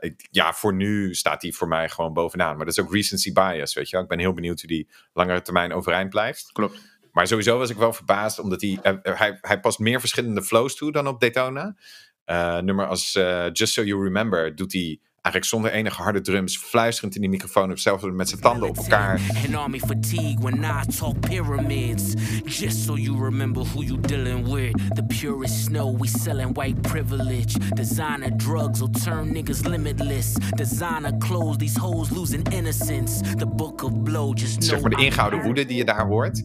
[0.00, 2.56] Ik- ja, voor nu staat die voor mij gewoon bovenaan.
[2.56, 4.02] Maar dat is ook recency bias, weet je wel.
[4.02, 6.50] Ik ben heel benieuwd hoe die langere termijn overeind blijft.
[6.52, 6.98] Klopt.
[7.12, 10.76] Maar sowieso was ik wel verbaasd, omdat hij, eh, hij, hij past meer verschillende flows
[10.76, 11.76] toe dan op Daytona.
[12.24, 16.56] Eh, nummer als eh, Just So You Remember doet hij eigenlijk zonder enige harde drums,
[16.56, 19.20] fluisterend in die microfoon, hetzelfde met zijn tanden op elkaar.
[19.46, 22.14] And army fatigue when I talk pyramids.
[22.44, 24.94] Just so you remember who you dealing with.
[24.94, 27.58] The purest snow, we selling white privilege.
[27.74, 30.34] Designer drugs will turn niggas limitless.
[30.54, 33.20] Designer clothes, these hoes losing innocence.
[33.36, 36.42] The book of blow, just know Zeg maar de ingehouden woede die je daar hoort.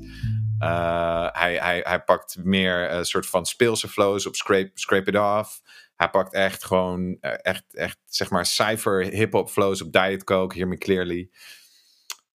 [0.59, 5.17] Eh, hij, hij, hij pakt meer een soort van speelse flows op Scrape, scrape It
[5.17, 5.61] Off.
[5.95, 10.55] Hij pakt echt gewoon, eh, echt, echt zeg maar cypher hip-hop flows op Diet Coke,
[10.55, 11.29] Hear Me Clearly.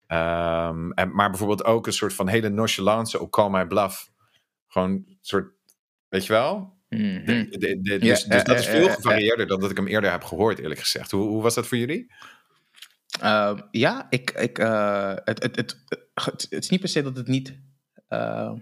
[0.06, 4.10] Ehm, en, maar bijvoorbeeld ook een soort van hele nonchalance op Call My Bluff.
[4.68, 5.52] Gewoon een soort,
[6.08, 6.78] weet je wel?
[6.88, 7.24] Mhm.
[7.24, 9.70] De- de- de- Ja, dus dus eh, dat is eh, veel eh, gevarieerder dan dat
[9.70, 11.10] ik hem eerder heb gehoord, eerlijk gezegd.
[11.10, 12.12] Hoe, hoe was dat voor jullie?
[13.20, 17.16] Ehm, ja, ik, ik, eh, het, het, het, het, het is niet per se dat
[17.16, 17.58] het niet.
[18.10, 18.52] Eh,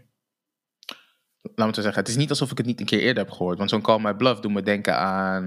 [1.43, 2.01] laat me het zo zeggen.
[2.01, 3.59] Het is niet alsof ik het niet een keer eerder heb gehoord.
[3.59, 5.45] Want zo'n Call My Bluff doet me denken aan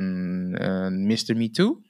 [0.56, 1.36] eh, Mr.
[1.36, 1.82] Me Too.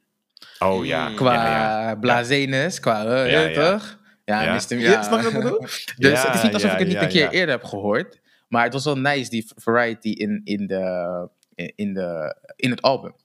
[0.60, 1.14] Oh ja.
[1.16, 1.96] Qua ja, ja.
[1.96, 3.06] blazeness, qua.
[3.06, 3.72] eh, Ja, eh, ja.
[3.72, 4.00] toch?
[4.26, 4.54] Ja, Ja.
[4.54, 4.76] Mr.
[4.76, 4.80] Me.
[4.80, 4.92] Ja.
[4.92, 5.02] Ja.
[5.08, 5.60] Snap je wat ik bedoel?
[5.98, 7.30] Dus Ja, het is niet alsof ja, ik het niet ja, een keer ja.
[7.32, 8.20] eerder heb gehoord.
[8.48, 11.30] Maar het was wel nice, die variety in, in, de,
[11.76, 13.16] in, de, in het album.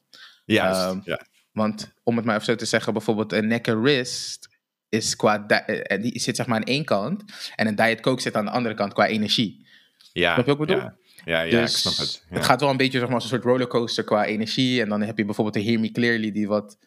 [0.44, 1.20] Juist, Ehm, ja.
[1.52, 4.48] Want om het maar even zo te zeggen, bijvoorbeeld een neck and wrist
[4.88, 7.24] is qua di- eh, die zit zeg maar aan één kant
[7.56, 9.66] en een diet coke zit aan de andere kant qua energie.
[10.12, 10.82] Ja, Snap je wat ik bedoel?
[10.84, 12.24] Ja, ja, ja dus ik snap het.
[12.30, 12.36] Ja.
[12.36, 15.02] het gaat wel een beetje zeg maar, als een soort rollercoaster qua energie en dan
[15.02, 16.78] heb je bijvoorbeeld een Hear Me Clearly die wat,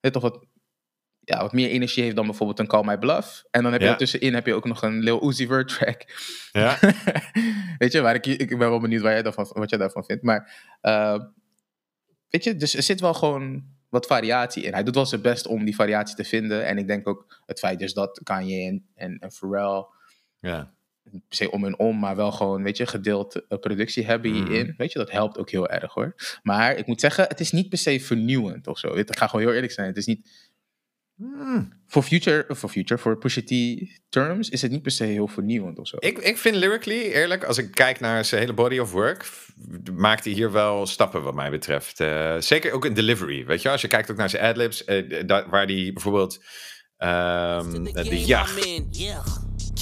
[0.00, 0.46] toch wat,
[1.20, 3.44] ja, wat meer energie heeft dan bijvoorbeeld een Call My Bluff.
[3.50, 3.92] En dan heb je Ja.
[3.92, 6.04] ertussenin heb je ook nog een Lil Uzi Vert track.
[6.52, 6.78] Ja?
[7.78, 10.22] weet je, waar ik, ik ben wel benieuwd waar jij daarvan, wat jij daarvan vindt.
[10.22, 11.20] Maar eh,
[12.28, 13.64] weet je, dus er zit wel gewoon
[13.96, 14.72] wat variatie in.
[14.72, 16.66] Hij doet wel zijn best om die variatie te vinden.
[16.66, 19.84] En ik denk ook het feit dus dat Kanye en, en, en Pharrell,
[20.40, 20.74] ja.
[21.02, 24.46] per se om en om, maar wel gewoon, weet je, gedeeld eh, productie hebben Mhm.
[24.46, 24.74] hierin.
[24.76, 26.14] Weet je, dat helpt ook heel erg hoor.
[26.42, 28.94] Maar ik moet zeggen, het is niet per se vernieuwend of zo.
[28.94, 29.86] Ik ga gewoon heel eerlijk zijn.
[29.86, 30.50] Het is niet.
[31.86, 33.50] Voor future, voor future, voor Pusha T
[34.08, 35.96] terms, is het niet per se heel vernieuwend of zo.
[35.98, 39.30] Ik, ik vind lyrically, eerlijk, als ik kijk naar zijn hele body of work,
[39.94, 42.00] maakt hij hier wel stappen wat mij betreft.
[42.00, 43.70] Eh, zeker ook in delivery, weet je?
[43.70, 46.44] Als je kijkt ook naar zijn adlibs, eh, da- waar hij bijvoorbeeld
[46.96, 47.70] ehm,
[48.08, 48.54] de jacht,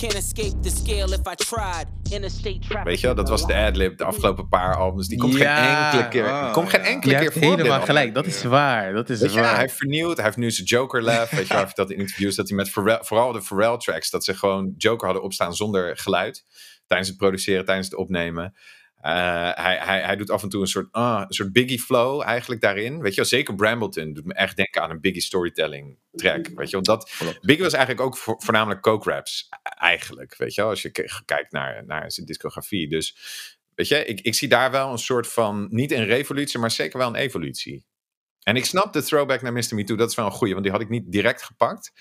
[0.00, 1.86] Can't escape the scale if I tried.
[2.10, 2.84] Interstate traffic.
[2.84, 3.14] weet je wel?
[3.16, 5.08] Dat was de adlib de afgelopen paar albums.
[5.08, 7.42] Die komt Ja, geen enkele keer, oh, komt geen enkele Je keer voor.
[7.42, 8.92] helemaal gelijk, dat is waar.
[8.92, 9.50] Dat is waar.
[9.50, 10.16] hij heeft vernieuwd.
[10.16, 11.32] Hij heeft nu zijn Joker laugh.
[11.32, 14.10] Weet je, wel, hij dat in interviews dat hij met Pharrell, vooral de Pharrell tracks,
[14.10, 16.44] dat ze gewoon Joker hadden opstaan zonder geluid.
[16.86, 18.54] Tijdens het produceren, tijdens het opnemen.
[19.04, 22.22] Eh, hij, hij, hij doet af en toe een soort, ah, een soort Biggie flow
[22.22, 23.00] eigenlijk daarin.
[23.00, 26.46] Weet je wel, zeker Brambleton doet me echt denken aan een Biggie storytelling track.
[26.54, 30.36] Weet je wel, dat, Biggie was eigenlijk ook vo- voornamelijk coke raps eigenlijk.
[30.36, 30.90] Weet je wel, als je
[31.24, 32.88] kijkt naar, naar zijn discografie.
[32.88, 33.16] Dus
[33.74, 36.98] weet je, ik, ik zie daar wel een soort van, niet een revolutie, maar zeker
[36.98, 37.84] wel een evolutie.
[38.42, 39.74] En ik snap de throwback naar Mr.
[39.74, 41.92] Me Too, dat is wel een goeie, want die had ik niet direct gepakt.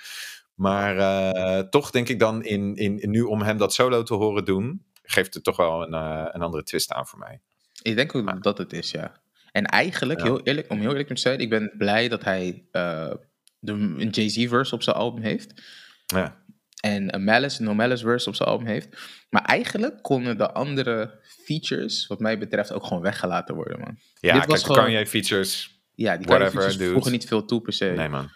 [0.56, 4.14] Maar eh, toch denk ik dan, in, in, in nu om hem dat solo te
[4.14, 7.40] horen doen, geeft het toch wel een, eh, een andere twist aan voor mij.
[7.82, 9.22] Ik denk ook dat het is, ja.
[9.52, 10.26] En eigenlijk, Ja.
[10.26, 13.12] heel eerlijk, om heel eerlijk te zijn, ik ben blij dat hij eh,
[13.60, 15.62] de, een Jay-Z-verse op zijn album heeft.
[16.06, 16.42] Ja,
[16.82, 18.88] En een Malice, een No Malice verse op zijn album heeft.
[19.30, 23.98] Maar eigenlijk konden de andere features, wat mij betreft, ook gewoon weggelaten worden, man.
[24.20, 27.26] ja Dit was kijk, de gewoon- Kanye features, Ja, die Whatever, Whatever, features voegen niet
[27.28, 27.86] veel toe per se.
[27.86, 28.30] nee man.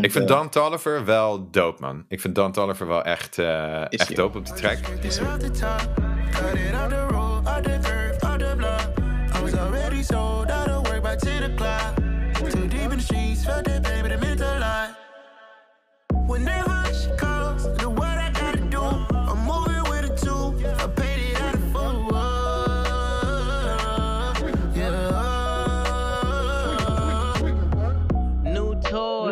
[0.00, 2.04] Ik, vind Dan Tolliver wel dope, man.
[2.08, 4.78] Ik vind Dan Tolliver wel echt, eh, echt dope op de track.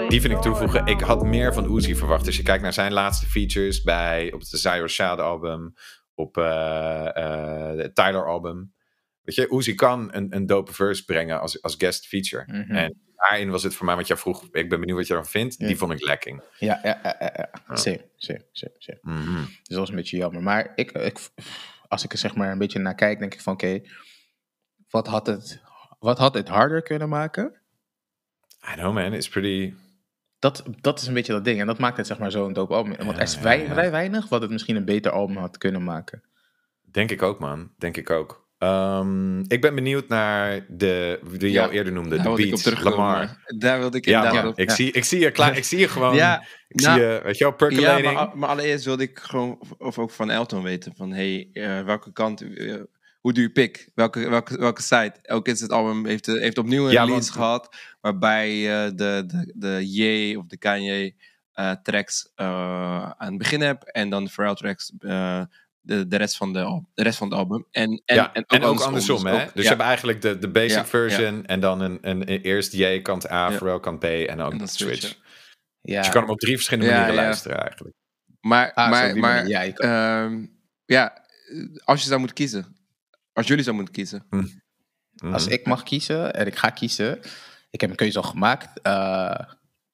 [0.09, 0.87] Die vind ik toevoegen.
[0.87, 2.27] Ik had meer van Uzi verwacht.
[2.27, 5.75] Als je kijkt naar zijn laatste features bij, op het Desire Rashad album,
[6.15, 8.75] op het Tyler album.
[9.23, 12.45] Weet je, Uzi kan een, een dope verse brengen als, als guest feature.
[12.47, 12.75] Mhm.
[12.77, 14.43] En daarin was het voor mij wat jij vroeg.
[14.53, 15.55] Ik ben benieuwd wat je ervan vindt.
[15.59, 15.67] Ja.
[15.67, 16.43] Die vond ik lekking.
[16.59, 17.77] Ja, ja, ja, ja, ja.
[17.77, 18.99] Same, same, same, same.
[19.03, 19.45] Mhm.
[19.45, 20.43] Dus dat was een beetje jammer.
[20.43, 21.19] Maar ik, ik,
[21.89, 23.81] als ik er zeg maar een beetje naar kijk, denk ik van oké,
[24.91, 25.63] wat had het,
[25.99, 27.61] wat had het harder kunnen maken?
[28.73, 29.75] I know man, it's pretty...
[30.39, 31.61] Dat, dat is een beetje dat ding.
[31.61, 32.97] En dat maakt het zeg maar zo'n dope album.
[33.05, 33.73] Want er is ja, wij- ja.
[33.73, 36.23] vrij weinig wat het misschien een beter album had kunnen maken.
[36.91, 38.47] Denk ik ook man, denk ik ook.
[38.59, 42.99] Ehm, ik ben benieuwd naar de, die je Ja, al eerder noemde, Daar de terugkomen.
[42.99, 43.43] Lamar.
[43.59, 44.75] Daar wilde ik Ja, inderdaad ik, ja.
[44.75, 47.39] zie, ik, zie je klaar, ik zie je gewoon, Ja, ik nou, zie je, weet
[47.39, 48.13] je wel, Ja, percolating.
[48.15, 51.83] maar, maar allereerst wilde ik gewoon of, of ook van Elton weten van hey, eh,
[51.85, 52.75] welke kant, eh,
[53.29, 53.91] hoe doe je pick?
[53.95, 55.15] Welke, welke, welke site?
[55.23, 58.91] Ook is het album heeft, eh, heeft opnieuw een Ja, release want- gehad waarbij eh,
[58.95, 61.15] de, de, de Ye of de Kanye
[61.53, 65.43] eh, tracks eh, aan het begin heb en dan de Pharrell tracks eh,
[65.81, 67.67] de, de, rest van de, de rest van het album.
[67.71, 69.43] En, en, ja, en ook, andersom, dus hè?
[69.45, 72.41] ook- dus je hebt eigenlijk de, de basic Ja, version en dan een, een, een
[72.41, 73.57] eerst J kant A, Ja.
[73.57, 75.17] Pharrell kant B en ook En een dan switch.
[75.81, 77.21] Ja, Dus je kan hem op drie verschillende manieren ja.
[77.23, 77.95] luisteren eigenlijk.
[78.41, 79.47] Maar, Ah, maar, maar.
[79.49, 80.47] Ja, ehm,
[80.85, 81.25] ja,
[81.85, 82.77] als je zou moeten kiezen.
[83.39, 84.27] Als jullie zou moeten kiezen.
[84.31, 85.33] Mhm.
[85.33, 87.21] Als ik mag kiezen, en ik ga kiezen,
[87.71, 89.41] ik heb een keuze al gemaakt, eh,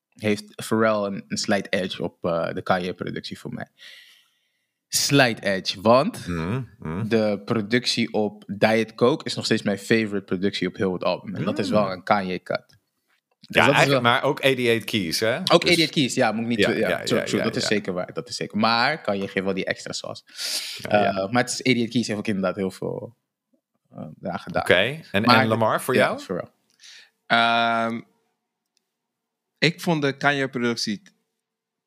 [0.09, 3.69] heeft Pharrell een, een slight edge op eh, de Kanye-productie voor mij.
[4.89, 6.63] Slight edge, want mhm.
[7.09, 11.35] de productie op Diet Coke is nog steeds mijn favorite productie op heel het album.
[11.35, 12.79] En dat is wel een Kanye-cut.
[13.47, 15.39] Dus Ja, eigenlijk, wel- maar ook 88 keys, hè?
[15.39, 16.59] Ook Dus- 88 Keys, ja, moet ik niet...
[16.59, 18.59] Ja, Ja, ja, true, ja, true, ja, dat is zeker waar, dat is zeker.
[18.59, 20.23] Maar kan je geeft wel die extra sauce.
[20.89, 21.09] Ja, ja.
[21.09, 23.17] Eh, maar het is 88 Keys heeft ook inderdaad heel veel
[23.95, 24.63] eh daar gedaan.
[24.63, 26.49] Oké, en, en Lamar voor Ja, jou?
[27.27, 28.01] Ehm,
[29.59, 31.03] ik vond de Kanye-productie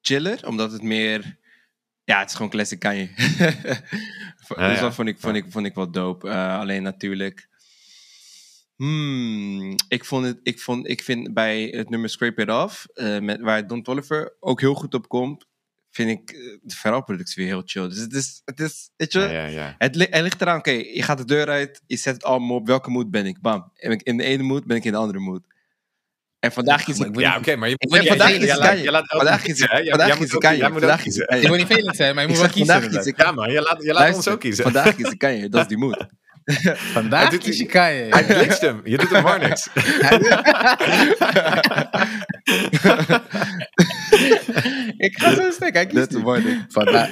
[0.02, 1.38] chiller, omdat het meer...
[2.04, 3.10] Ja, het is gewoon classic Kanye.
[3.16, 4.80] dus ja.
[4.80, 6.30] dat vond ik, vond, ik, vond ik wel dope.
[6.30, 7.48] Eh, alleen natuurlijk...
[8.76, 13.20] Hmm, ik, vond het, ik, vond, ik vind bij het nummer Scrape It Off, eh,
[13.20, 15.46] met, waar Don Toliver ook heel goed op komt,
[16.06, 17.88] vind ik eh, de Pharrell-productie weer heel chill.
[17.90, 19.76] Dus het is, het is weet je, Ja, ja, ja.
[19.78, 22.56] het, li- het ligt eraan, oké, je gaat de deur uit, je zet het allemaal
[22.58, 23.42] op, welke mood ben ik?
[23.42, 23.72] Bam.
[23.82, 25.42] Ben ik in de ene mood, ben ik in de andere mood.
[26.40, 27.20] En vandaag kies ik...
[27.20, 29.66] Ja, oké, maar je Ik ben jij- vandaag is het Vandaag is hè?
[29.68, 31.42] het vandaag is moet het moet ook Vandaag is het.
[31.42, 33.06] Je moet niet vervelend zijn, maar je Ik moet wel kiezen.
[33.08, 34.64] ik Ja, man, je laat, je laat ons ook kiezen.
[34.64, 36.06] Vandaag kies ik Kanye, dat is die mood.
[36.94, 38.08] Vandaag doet kies je hij- Kanye.
[38.10, 38.82] Hij glitst hem.
[38.84, 39.68] Je doet hem maar niks.
[45.08, 46.18] ik ga zo stuk, hij kiest.
[46.68, 47.10] Vandaag.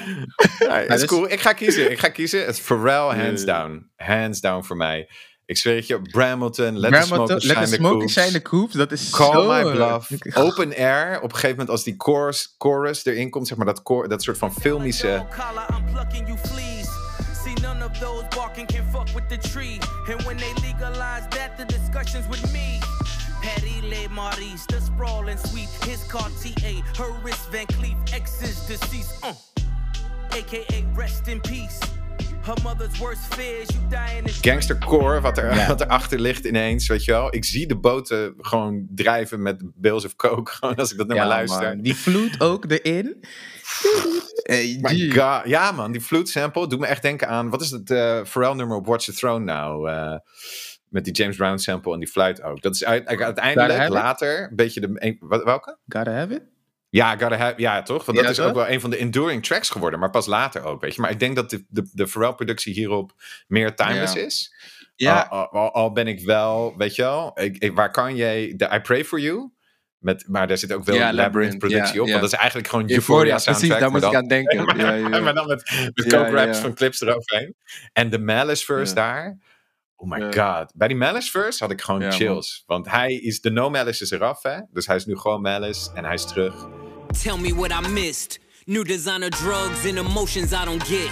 [0.60, 1.32] Ja, is dus- cool.
[1.32, 1.92] Ik ga kiezen.
[1.92, 2.40] Ik ga kiezen.
[2.46, 3.92] Het is Pharrell, hands down.
[3.96, 5.08] Hands down voor mij.
[5.46, 6.02] Ik zweer het je.
[6.02, 8.14] Bramilton, Let the Bramilton, Smoke Let Shine the the Smoke Coops.
[8.14, 9.48] Shine the Coops, dat is Call zo...
[9.48, 10.10] My Bluff.
[10.46, 11.18] Open Air.
[11.18, 14.38] Op een gegeven moment als die chorus, chorus erin komt, zeg maar dat, dat soort
[14.38, 15.26] van filmische...
[17.46, 19.80] See, none of those barking can fuck with the tree.
[20.10, 22.80] And when they legalize that, the discussions with me.
[23.44, 25.70] Patty Le Maurice, the sprawling sweet.
[25.84, 29.24] His Cartier, her wrist Van Cleef, ex is deceased.
[29.24, 29.36] Uh.
[30.32, 31.80] AKA rest in peace.
[32.46, 35.68] Her mother's worst fears, you die in the Gangstercore, wat, er, Ja.
[35.74, 37.36] wat erachter ligt ineens, weet je wel.
[37.36, 41.26] Ik zie de boten gewoon drijven met bales of coke, gewoon als ik dat nummer
[41.26, 41.62] Ja, luister.
[41.76, 41.82] man.
[41.82, 43.24] Die vloed ook erin.
[44.44, 45.10] Hey, My.
[45.12, 45.42] God.
[45.50, 47.50] Ja man, die flute sample doet me echt denken aan...
[47.50, 49.90] Wat is het eh Pharrell nummer op Watch the Throne nou?
[49.90, 50.16] Eh,
[50.90, 52.62] met die James Brown sample en die fluit ook.
[52.62, 55.18] Dat is uit- uiteindelijk later een beetje de...
[55.44, 55.78] welke?
[55.88, 56.44] Gotta have it?
[56.96, 58.06] Ja, Gotta Have, ja, toch?
[58.06, 58.46] Want dat is toch?
[58.48, 60.00] ook wel een van de enduring tracks geworden.
[60.00, 61.02] Maar pas later ook, weet je.
[61.02, 63.12] Maar ik denk dat de, de, de Pharrell-productie hierop
[63.48, 64.22] meer timeless Ja.
[64.22, 64.54] is.
[64.96, 67.32] Ja, Al, al, al ben ik wel, weet je wel...
[67.42, 68.54] Ik, ik- waar kan je...
[68.56, 69.50] De I Pray For You...
[69.98, 72.06] Met, maar daar zit ook wel Ja, Labyrinth Labyrinth, productie ja, op.
[72.08, 72.12] ja.
[72.12, 73.58] Want dat is eigenlijk gewoon Euphoria, soundtrack.
[73.58, 74.66] precies, daar moest ik aan denken.
[75.24, 76.62] Maar dan met, met Ja, coke raps ja.
[76.64, 77.56] van clips eroverheen.
[77.94, 79.38] En de Malice verse daar.
[79.96, 80.72] Oh my god.
[80.76, 82.64] Bij die Malice verse had ik gewoon chills.
[82.66, 84.58] Want hij is, de no Malice is eraf hè.
[84.72, 86.68] Dus hij is nu gewoon Malice en hij is terug.
[87.14, 88.40] Tell me what I missed.
[88.68, 91.10] New designer drugs and emotions I don't get.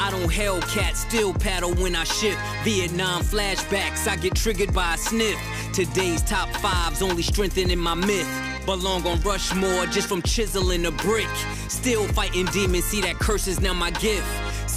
[0.00, 2.36] I don't Hellcat, still paddle when I ship.
[2.64, 5.38] Vietnam flashbacks, I get triggered by a sniff.
[5.72, 8.28] Today's top fives only strengthening my myth.
[8.66, 11.28] Belong on Rushmore just from chiseling a brick.
[11.68, 14.26] Still fighting demons, see that curse is now my gift.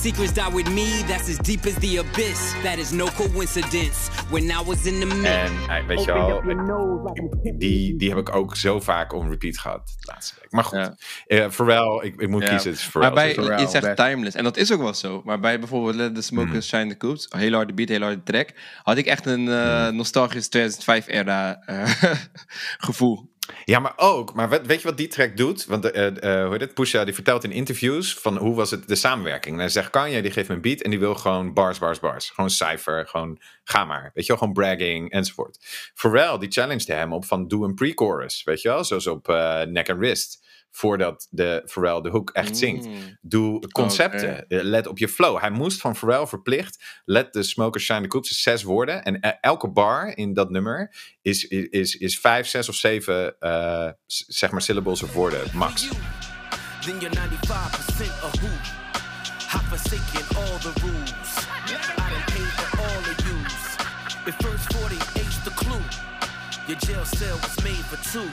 [0.01, 2.53] Secrets die with me, that's as deep as the abyss.
[2.63, 4.09] That is no coincidence.
[4.29, 5.29] When I was in the mix.
[5.29, 6.41] En hij- weet je wel,
[7.13, 10.51] ik- die, die heb ik ook zo vaak on repeat gehad de laatste week.
[10.51, 10.95] Maar goed, Ja.
[11.27, 12.49] Eh, Pharrell, ik, ik moet Ja.
[12.49, 12.71] kiezen.
[12.71, 12.93] Het.
[12.93, 13.97] Maar bij, Pharrell, je zegt best.
[13.97, 14.35] timeless.
[14.35, 15.21] En dat is ook wel zo.
[15.25, 18.49] Maar bij bijvoorbeeld Let the Smokers Shine the Coops, hele harde beat, hele harde track,
[18.83, 21.91] had ik echt een eh, nostalgisch 2005 era eh,
[22.87, 23.29] gevoel.
[23.63, 25.65] Ja, maar ook, maar weet, je wat die track doet?
[25.65, 26.73] Want eh, eh, hoe heet het?
[26.73, 29.55] Pusha die vertelt in interviews van hoe was het de samenwerking.
[29.55, 31.99] En hij zegt Kanye die geeft me een beat en die wil gewoon bars, bars,
[31.99, 32.29] bars.
[32.29, 34.11] Gewoon cijfer, gewoon ga maar.
[34.13, 35.57] Weet je wel, gewoon bragging enzovoort.
[35.93, 38.83] Pharrell die challenged hem op van doe een pre-chorus, weet je wel?
[38.83, 40.40] Zoals op eh, Neck and Wrist.
[40.71, 42.85] Voordat de Pharrell de hook echt zingt.
[42.85, 43.17] Mm.
[43.21, 44.47] Doe concepten.
[44.47, 45.39] Eh, Let op je flow.
[45.39, 46.83] Hij moest van Pharrell verplicht.
[47.05, 48.29] Let the smoker shine the coops.
[48.31, 49.03] is zes woorden.
[49.03, 53.89] En eh, elke bar in dat nummer is, is, is vijf, zes of zeven eh,
[54.05, 55.87] s- zeg maar syllables of woorden max.
[56.81, 57.19] Then you're 95%
[58.23, 58.47] a who.
[59.53, 61.37] I've forsaken all the rules.
[61.67, 63.75] I done paid for all of yous.
[64.25, 65.81] If first 40 H the clue.
[66.67, 68.29] Your jail cell was made for two.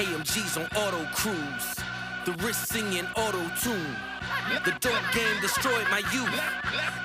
[0.00, 1.74] AMG's on auto cruise.
[2.24, 3.94] The wrist singing auto tune.
[4.64, 6.40] The dope game destroyed my youth.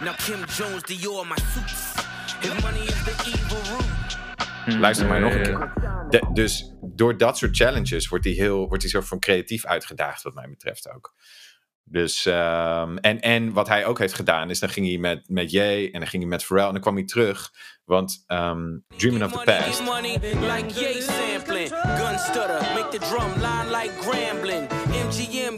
[0.02, 1.94] Now Kim Jones, Dior, my suits.
[2.42, 4.80] If money is the evil root.
[4.80, 5.74] Luister maar nog een keer.
[6.10, 10.22] De- dus door dat soort challenges wordt hij heel wordt hij soort van creatief uitgedaagd,
[10.24, 11.14] wat mij betreft ook.
[11.88, 15.52] Dus, ehm, en, en wat hij ook heeft gedaan, is dan ging hij met, met
[15.52, 17.52] Jay en dan ging hij met Pharrell en dan kwam hij terug.
[17.84, 19.82] Want ehm, Dreaming of the Past.
[24.88, 25.58] MGM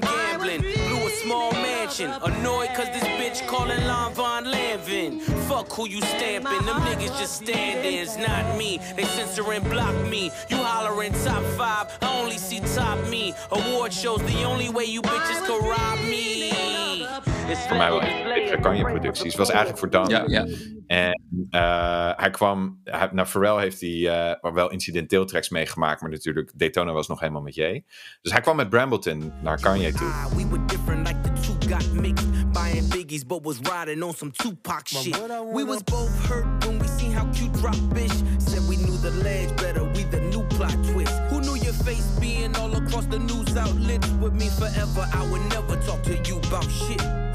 [1.23, 2.11] small mansion.
[2.21, 5.21] Annoyed cause this bitch calling Lon Von Lanvin.
[5.47, 8.79] Fuck who you stamping, them niggas just stand-ins, not me.
[8.95, 10.31] They censor and block me.
[10.49, 13.33] You hollering top five, I only see top me.
[13.51, 17.07] Award shows, the only way you bitches can rob me.
[17.55, 20.09] Voor mij wel een van de betere Kanye-producties, was eigenlijk voor Dan.
[20.09, 20.45] Ja, ja.
[20.87, 26.09] En eh, hij kwam, hij, nou Pharrell heeft hij eh, wel incidenteel tracks meegemaakt, maar
[26.09, 27.85] natuurlijk Daytona was nog helemaal met Jay.
[28.21, 30.07] Dus hij kwam met Brambleton naar Kanye toe.
[30.07, 32.51] Ah, We were different like the two got mixed.
[32.51, 35.17] Buying biggies, but was riding on some Tupac shit.
[35.53, 38.41] We was both hurt when we seen how cute drop bitch.
[38.41, 41.11] Said we knew the ledge better, we the new plot twist.
[41.29, 45.07] Who knew your face being all across the news outlets with me forever?
[45.13, 47.26] I would never talk to you about shit.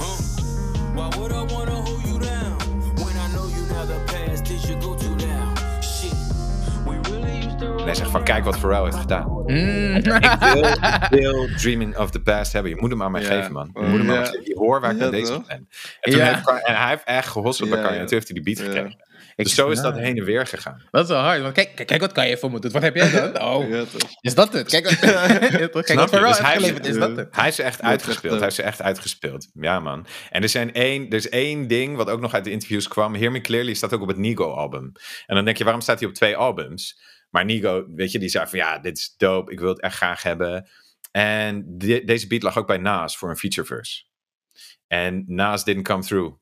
[0.94, 2.56] Why would I wanna hold you down?
[2.94, 5.54] When I know you now the past is your go-to now.
[5.80, 6.14] Shit.
[6.86, 9.28] We really used to En hij zegt van, kijk wat Pharrell heeft gedaan.
[9.46, 9.94] Mm.
[9.96, 10.64] Ik wil,
[11.00, 12.70] ik wil Dreaming of the Past hebben.
[12.70, 13.28] Je moet hem aan mij Ja.
[13.28, 13.70] geven, man.
[13.74, 14.42] Je moet hem aan mij geven.
[14.44, 15.56] Je hoort waar ik Ja, mee bezig ben.
[15.56, 15.68] En,
[16.00, 16.24] toen Ja.
[16.24, 17.98] heeft en hij heeft echt gehosseld bij Kanye.
[17.98, 18.96] En toen heeft hij die beat gekregen.
[19.36, 20.82] Ik Dus zo is dat heen en weer gegaan.
[20.90, 21.40] Dat is wel hard.
[21.42, 22.70] Want kijk, kijk, kijk wat kan je voor me doen.
[22.70, 23.40] Wat heb jij dan?
[23.52, 23.84] Oh, Ja,
[24.20, 24.68] is dat het?
[24.68, 25.92] Kijk, wat- kijk wat je?
[25.94, 26.86] Pharrell Dus heeft hij- geleverd.
[26.86, 27.36] Is dat het?
[27.36, 28.38] Hij is echt uitgespeeld.
[28.38, 29.48] Hij is echt uitgespeeld.
[29.52, 30.06] Ja, man.
[30.30, 33.14] En er, zijn één, er is één ding wat ook nog uit de interviews kwam.
[33.14, 34.92] Hear Me Clearly staat ook op het Nigo-album.
[35.26, 37.00] En dan denk je, waarom staat hij op twee albums?
[37.30, 39.52] Maar Nigo, weet je, die zei van ja, dit is dope.
[39.52, 40.68] Ik wil het echt graag hebben.
[41.10, 44.02] En de- deze beat lag ook bij Nas voor een feature verse.
[44.86, 46.34] En Nas didn't come through.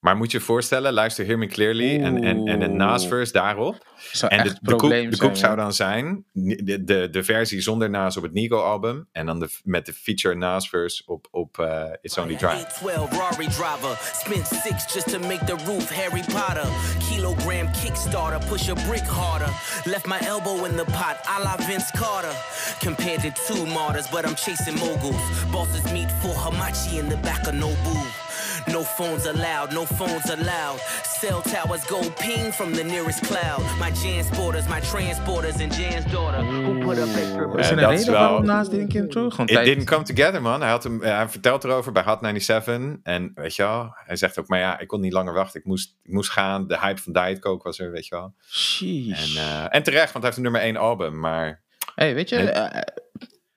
[0.00, 3.32] Maar moet je je voorstellen, luister Hear Me Clearly en, en, en een Nas verse
[3.32, 3.86] daarop.
[4.12, 7.90] Zou En de, de, probleem de koek zou dan zijn, de, de, de versie zonder
[7.90, 9.08] Nas op het Nigo-album.
[9.12, 12.66] En dan de, met de feature Nas verse op, op eh, It's Only Drive.
[12.66, 13.98] 12 Rari driver.
[14.24, 16.68] Spent six just to make the roof Harry Potter.
[17.10, 19.52] Kilogram Kickstarter, push a brick harder.
[19.84, 22.34] Left my elbow in the pot, a la Vince Carter.
[22.80, 25.22] Compared to two martyrs, but I'm chasing moguls.
[25.52, 28.27] Bosses meet for Hamachi in the back of Nobu.
[28.72, 30.78] No phones allowed, no phones allowed.
[31.02, 33.60] Cell towers go ping from the nearest cloud.
[33.78, 36.44] My Jansporters, my transporters, and Jan's daughter.
[36.44, 39.30] Who put up extra Is er een reden waarom naast Didn't Come?
[39.30, 39.64] Gewoon It tijd.
[39.64, 40.60] didn't come together, man.
[40.60, 42.96] Hij, had hem, hij vertelt erover bij Hot 97.
[43.02, 45.60] En weet je wel, hij zegt ook, maar ja, ik kon niet langer wachten.
[45.60, 46.66] Ik moest, ik moest gaan.
[46.66, 48.34] De hype van Diet Coke was er, weet je wel.
[48.50, 49.36] Sheesh.
[49.36, 51.18] En, eh, en terecht, want hij heeft een nummer 1 album.
[51.20, 51.62] Maar
[51.94, 52.80] Hey, weet je, eh,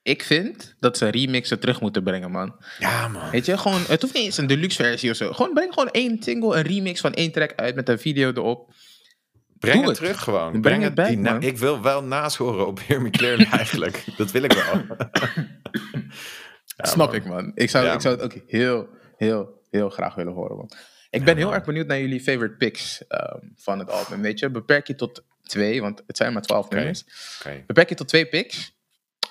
[0.02, 2.56] ik vind dat ze remixen terug moeten brengen, man.
[2.78, 3.30] ja, man.
[3.30, 5.32] Weet je, gewoon, het hoeft niet eens een deluxe versie of zo.
[5.32, 8.72] Gewoon breng gewoon één single, een remix van één track uit met een video erop.
[9.58, 9.96] Breng het het.
[9.96, 10.60] terug gewoon.
[10.60, 11.42] Breng Breng het na- man.
[11.42, 14.04] Ik wil wel naast horen op Hear Me Clearly eigenlijk.
[14.16, 14.82] Dat wil ik wel.
[16.76, 17.14] Ja, Snap man.
[17.16, 17.52] ik, man.
[17.54, 20.70] Ik zou, Ja, ik zou het ook heel, heel, heel graag willen horen, man.
[21.10, 24.22] Ik ben heel erg benieuwd naar jullie favorite picks ehm, van het album.
[24.22, 26.74] Weet je, beperk je tot twee, want het zijn maar twaalf Oké.
[26.76, 27.04] nummers.
[27.66, 28.74] Beperk je tot twee picks.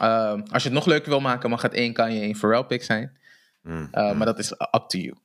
[0.01, 2.83] Ehm, als je het nog leuker wil maken, mag het één Kanye, één Pharrell pick
[2.83, 3.19] zijn.
[3.61, 3.87] Mm.
[3.91, 5.15] Uh, Maar dat is up to you.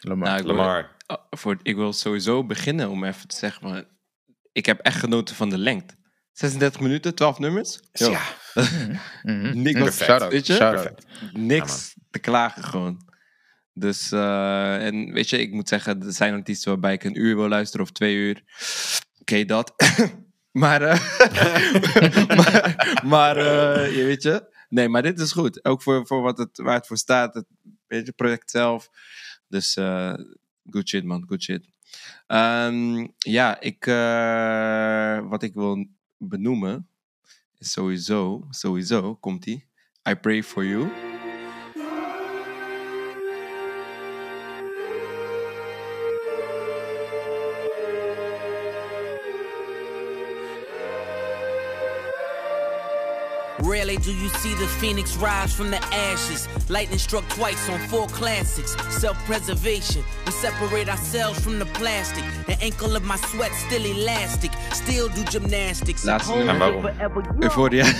[0.00, 0.28] Lamar.
[0.28, 0.96] Nou, ik wil- Lamar.
[1.06, 3.84] Ah, voor, ik wil sowieso beginnen om even te zeggen, maar
[4.52, 5.94] ik heb echt genoten van de lengte.
[6.32, 7.80] 36 minuten, 12 nummers.
[7.92, 8.20] Yo, Ja.
[9.52, 9.94] Niks, Perfect.
[10.04, 10.32] Shout-out.
[10.32, 10.52] weet je?
[10.52, 10.94] Shout-out.
[10.94, 11.36] Perfect.
[11.36, 13.04] niks te klagen gewoon.
[13.72, 17.36] Dus, eh, en weet je, ik moet zeggen, er zijn artiesten waarbij ik een uur
[17.36, 18.42] wil luisteren of twee uur.
[19.20, 19.72] Oké, dat.
[20.56, 20.98] maar, eh,
[22.36, 25.64] maar, maar eh, je weet je, nee, maar dit is goed.
[25.64, 27.46] Ook voor, voor wat het, waar het voor staat, het
[27.86, 28.90] weet je, project zelf.
[29.48, 30.14] Dus, eh,
[30.70, 31.68] good shit man, good shit.
[32.26, 33.84] Ehm, ja, ik,
[35.28, 35.86] wat ik wil
[36.16, 36.88] benoemen
[37.58, 39.68] is sowieso, sowieso, komt die.
[40.08, 41.05] I Pray For You.
[53.66, 56.48] Rarely do you see the phoenix rise from the ashes.
[56.70, 58.76] Lightning struck twice on four classics.
[58.96, 60.04] Self preservation.
[60.24, 62.22] We separate ourselves from the plastic.
[62.46, 64.52] The ankle of my sweat still elastic.
[64.72, 66.04] Still do gymnastics.
[66.04, 66.72] Laatste Home nummer.
[66.72, 67.42] will En waarom?
[67.42, 67.84] Euphoria.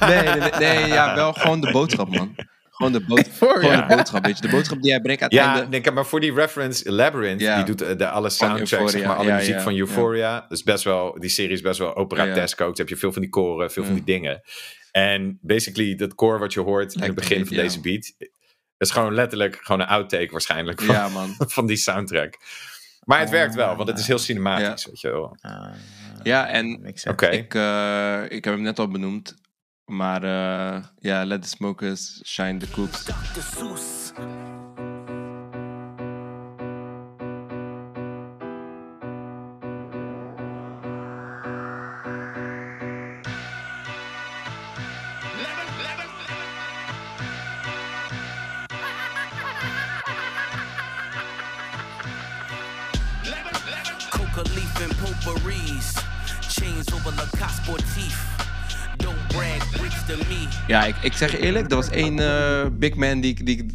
[0.00, 2.34] nee, nee, nee, nee, ja, wel gewoon de boodschap, man.
[2.80, 4.42] Gewoon de, bood, gewoon de boodschap, weet je.
[4.42, 5.68] De boodschap die hij brengt aan het Ja, einde.
[5.68, 7.56] denk, maar voor die reference, Labyrinth, Ja.
[7.56, 9.76] die doet eh, de, alle soundtracks, zeg maar, alle muziek van.
[9.76, 10.46] Euphoria.
[10.48, 12.68] Dus best wel, die serie is best wel operatesk ook.
[12.68, 14.42] Dus heb je veel van die koren, veel van die dingen.
[14.92, 18.12] En basically, dat koor wat je hoort in het begin van deze beat,
[18.78, 21.34] is gewoon letterlijk gewoon een outtake waarschijnlijk van, man.
[21.56, 22.34] van die soundtrack.
[23.04, 25.36] Maar het werkt wel, want het is heel cinematisch, weet je wel.
[26.22, 26.94] Ja, en.
[27.08, 27.26] Oké.
[27.26, 29.34] ik, eh, ik heb hem net al benoemd.
[29.90, 33.04] Maar eh, ja, Let the Smokers Shine the Coops.
[33.04, 33.42] Dr.
[54.10, 55.94] Coca leaf and potpourris.
[56.48, 58.29] Chains over Lacoste.
[60.66, 63.66] Ja, ik, ik zeg eerlijk, er was één eh, big man die, ik- die,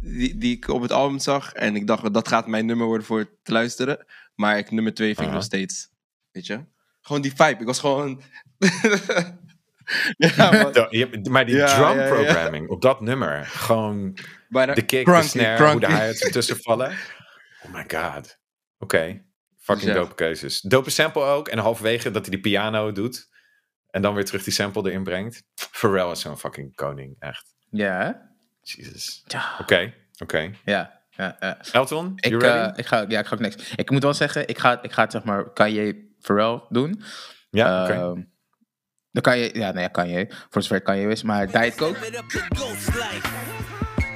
[0.00, 1.52] die, die ik op het album zag.
[1.52, 4.04] En ik dacht, dat gaat mijn nummer worden voor te luisteren.
[4.34, 5.88] Maar ik, nummer twee vind ik nog steeds.
[6.30, 6.64] Weet je?
[7.00, 7.60] Gewoon die vibe.
[7.60, 8.22] Ik was gewoon...
[10.16, 10.50] ja,
[11.30, 14.18] Maar die Ja, drum ja, programming op dat nummer, gewoon
[14.48, 16.92] Bijna de kick, de snare, hoe de hi-hats ertussen vallen.
[17.62, 18.38] Oh my god.
[18.78, 19.22] Oké.
[19.58, 20.60] Fucking dope keuzes.
[20.60, 21.48] Dope sample ook.
[21.48, 23.28] En halverwege dat hij die piano doet.
[23.96, 25.42] En dan weer terug die sample erin brengt.
[25.54, 27.16] Pharrell is zo'n fucking koning.
[27.18, 27.54] Echt.
[27.70, 28.12] Ja, hè?
[28.60, 29.22] Jesus.
[29.26, 29.56] Ja.
[29.60, 29.94] Oké.
[30.18, 30.50] Oké.
[30.64, 31.58] Ja, ja, ja.
[31.72, 33.72] Elton, Ik, you eh, ik, ga, ja, ik ga ook niks.
[33.74, 37.02] Ik moet wel zeggen, ik ga, ik ga het zeg maar Kanye Pharrell doen.
[37.50, 37.92] ja, oké.
[37.92, 38.22] Ehm,
[39.10, 41.74] dan kan je, ja, nee, ja, kan je, voor zover kan je is, maar Diet
[41.74, 43.54] Coke.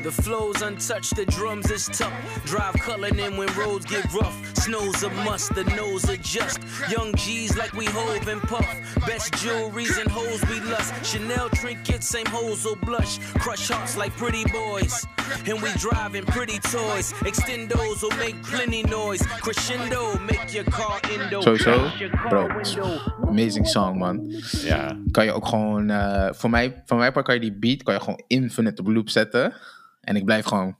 [0.02, 0.60] Live it up the ghost life.
[0.60, 2.44] The flow's untouched, the drums is tough.
[2.44, 4.56] Drive culling in when roads get rough.
[4.56, 6.58] Snow's a must, the nose adjust.
[6.90, 8.66] Young G's like we hove and puff.
[9.06, 10.94] Best jewelries and hoes we lust.
[11.04, 13.18] Chanel trinkets, same hoes will blush.
[13.18, 15.06] Crush hearts like pretty boys.
[15.46, 17.12] And we driving pretty toys.
[17.22, 19.22] Extendos will make plenty noise.
[19.40, 21.40] Crescendo, make your car indo.
[21.40, 21.90] Sowieso,
[22.28, 22.98] Crash bro.
[23.28, 24.32] Amazing song, man.
[24.64, 24.96] ja.
[25.10, 27.94] Kan je ook gewoon, eh, voor mij, voor mij part kan je die beat, kan
[27.94, 29.54] je gewoon infinite op loop zetten.
[30.00, 30.76] En ik blijf gewoon.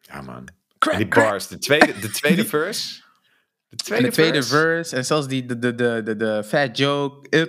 [0.00, 0.48] ja, man.
[0.78, 1.28] Crack, En die crack.
[1.30, 1.48] bars.
[1.48, 3.00] De tweede, de tweede verse.
[3.68, 4.56] De En tweede, de tweede verse.
[4.56, 7.28] verse, en zelfs die, de, de, de, de, de fat joke?
[7.28, 7.40] Eh,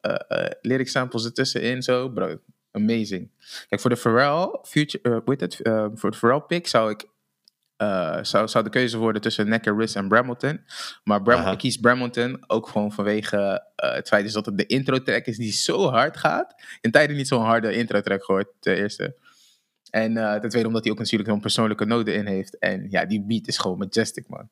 [0.00, 2.38] eh, eh, lyric samples ertussenin, zo, bro.
[2.70, 3.30] Amazing.
[3.68, 5.60] Kijk, voor de Pharrell, future, eh, hoe heet het?
[5.60, 7.04] Eh, voor de Pharrell pick zou ik,
[7.76, 10.60] eh, zou, zou de keuze worden tussen Necker, Riss en Bramilton.
[11.04, 14.66] Maar Bram, ik kies Bramilton ook gewoon vanwege eh, het feit is dat het de
[14.66, 16.54] intro track is die zo hard gaat.
[16.80, 19.16] In tijden niet zo'n harde intro track gehoord, ten eerste.
[19.90, 22.58] En eh ten tweede omdat hij ook natuurlijk zo'n persoonlijke note in heeft.
[22.58, 24.48] En ja, die beat is gewoon majestic, man.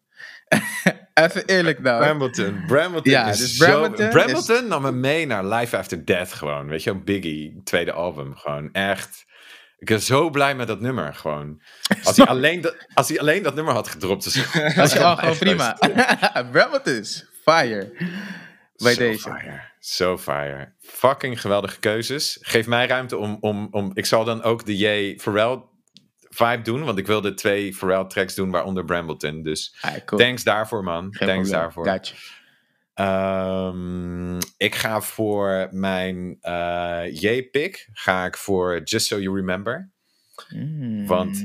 [1.15, 2.03] Even eerlijk nou.
[2.03, 2.65] Brambleton.
[2.67, 3.65] Brambleton Ja, is dus zo...
[3.65, 6.67] Brambleton Brambleton nam me mee naar Life After Death gewoon.
[6.67, 8.37] Weet je, Biggie, tweede album.
[8.37, 9.25] Gewoon echt...
[9.79, 11.63] Ik ben zo blij met dat nummer gewoon.
[12.05, 14.25] Als hij alleen dat, als hij alleen dat nummer had gedropt.
[14.25, 14.35] Dus,
[14.77, 15.79] Dat is gewoon prima.
[16.51, 17.93] Brabant is fire.
[18.77, 19.21] Bij deze.
[19.21, 19.73] fire.
[19.85, 20.73] Zo fire.
[20.81, 22.39] Fucking geweldige keuzes.
[22.41, 23.91] Geef mij ruimte om, om, om...
[23.95, 25.17] Ik zal dan ook de J.
[25.17, 25.63] Pharrell
[26.29, 26.85] vibe doen.
[26.85, 29.43] Want ik wil de twee Pharrell tracks doen, waaronder Brambleton.
[29.43, 30.21] Dus Ah, cool.
[30.21, 31.03] thanks daarvoor, man.
[31.15, 31.61] Geen thanks probleem.
[31.61, 31.89] daarvoor.
[31.89, 32.15] Gotcha.
[32.95, 37.89] Ehm, ik ga voor mijn eh J-pick.
[37.93, 39.91] Ga ik voor Just So You Remember.
[40.49, 41.07] Mm.
[41.07, 41.45] Want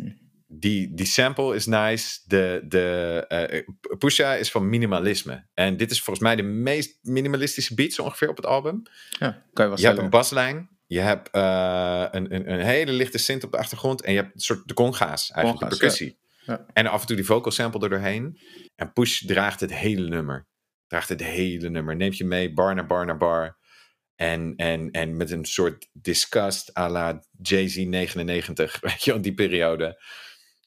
[0.52, 2.20] die, die sample is nice.
[2.26, 3.64] De, de, eh,
[3.98, 5.48] Pusha is van minimalisme.
[5.54, 8.82] En dit is volgens mij de meest minimalistische beat ongeveer op het album.
[9.10, 10.70] Ja, kan je Je hebt een baslijn.
[10.86, 14.02] Je hebt eh, een, een, een hele lichte synth op de achtergrond.
[14.02, 16.20] En je hebt een soort de conga's, eigenlijk Conga's, de percussie.
[16.46, 16.66] ja.
[16.74, 18.40] En af en toe die vocal sample er doorheen.
[18.76, 20.48] En Push draagt het hele nummer.
[20.88, 21.96] Draagt het hele nummer.
[21.96, 23.58] Neemt je mee, bar naar bar naar bar.
[24.16, 29.98] En, en, en met een soort disgust à la Jay-Z 99, weet je die periode.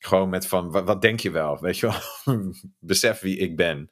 [0.04, 2.34] Gewoon met van, wat, wat denk je wel, weet je wel?
[2.78, 3.90] Besef wie ik ben.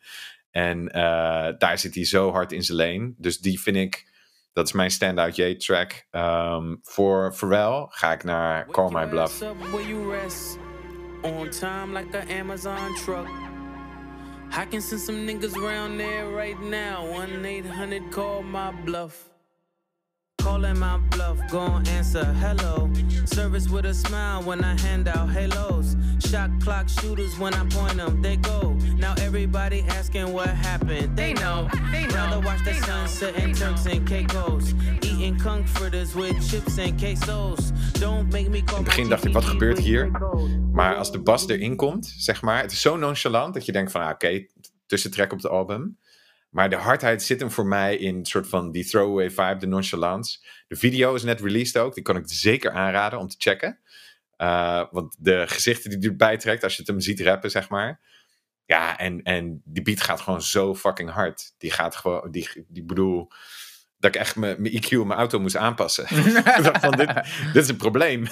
[0.50, 3.14] En eh, daar zit hij zo hard in zijn lane.
[3.16, 4.12] Dus die vind ik,
[4.52, 6.06] dat is mijn standout J-track.
[6.10, 9.42] Ehm, voor Pharrell ga ik naar Call My Bluff.
[11.22, 13.28] On time like an Amazon truck.
[14.52, 17.04] I can send some niggas around there right now.
[17.12, 19.29] 1 800 call my bluff.
[20.40, 22.90] Calling my bluff, gon' answer hello.
[23.24, 25.96] Service with a smile when I hand out halos.
[26.28, 28.76] Shot clock shooters when I point them, they go.
[28.96, 31.16] Now everybody asking what happened.
[31.16, 32.14] They know, they know.
[32.14, 34.74] Rather watch the sunset and Turks and Caicos.
[35.02, 37.72] Eating comforters with chips and quesos.
[38.00, 40.10] Don't make me call In het begin dacht ik, wat TVE gebeurt hier?
[40.72, 43.90] Maar als de bas erin komt, zeg maar, het is zo nonchalant dat je denkt
[43.90, 44.46] van, ah, oké,
[44.86, 45.98] tussentrek op het album.
[46.50, 49.66] Maar de hardheid zit hem voor mij in een soort van die throwaway vibe, de
[49.66, 50.38] nonchalance.
[50.68, 53.78] De video is net released ook, die kan ik zeker aanraden om te checken.
[54.38, 58.00] Uh, want de gezichten die erbij trekt, als je het hem ziet rappen, zeg maar.
[58.64, 61.54] Ja, en, en die beat gaat gewoon zo fucking hard.
[61.58, 63.28] Die gaat gewoon, die, die bedoel,
[64.00, 66.04] dat ik echt mijn mijn EQ in mijn auto moest aanpassen.
[66.26, 67.14] Ik dacht van, dit,
[67.52, 68.26] dit is een probleem.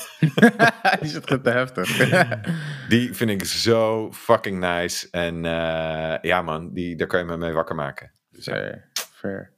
[1.00, 1.96] Die zit gewoon te heftig.
[2.88, 5.08] Die vind ik zo fucking nice.
[5.10, 8.12] En eh, ja man, die, daar kan je me mee wakker maken.
[8.30, 8.52] Dus, ja.
[8.52, 9.52] fair, fair.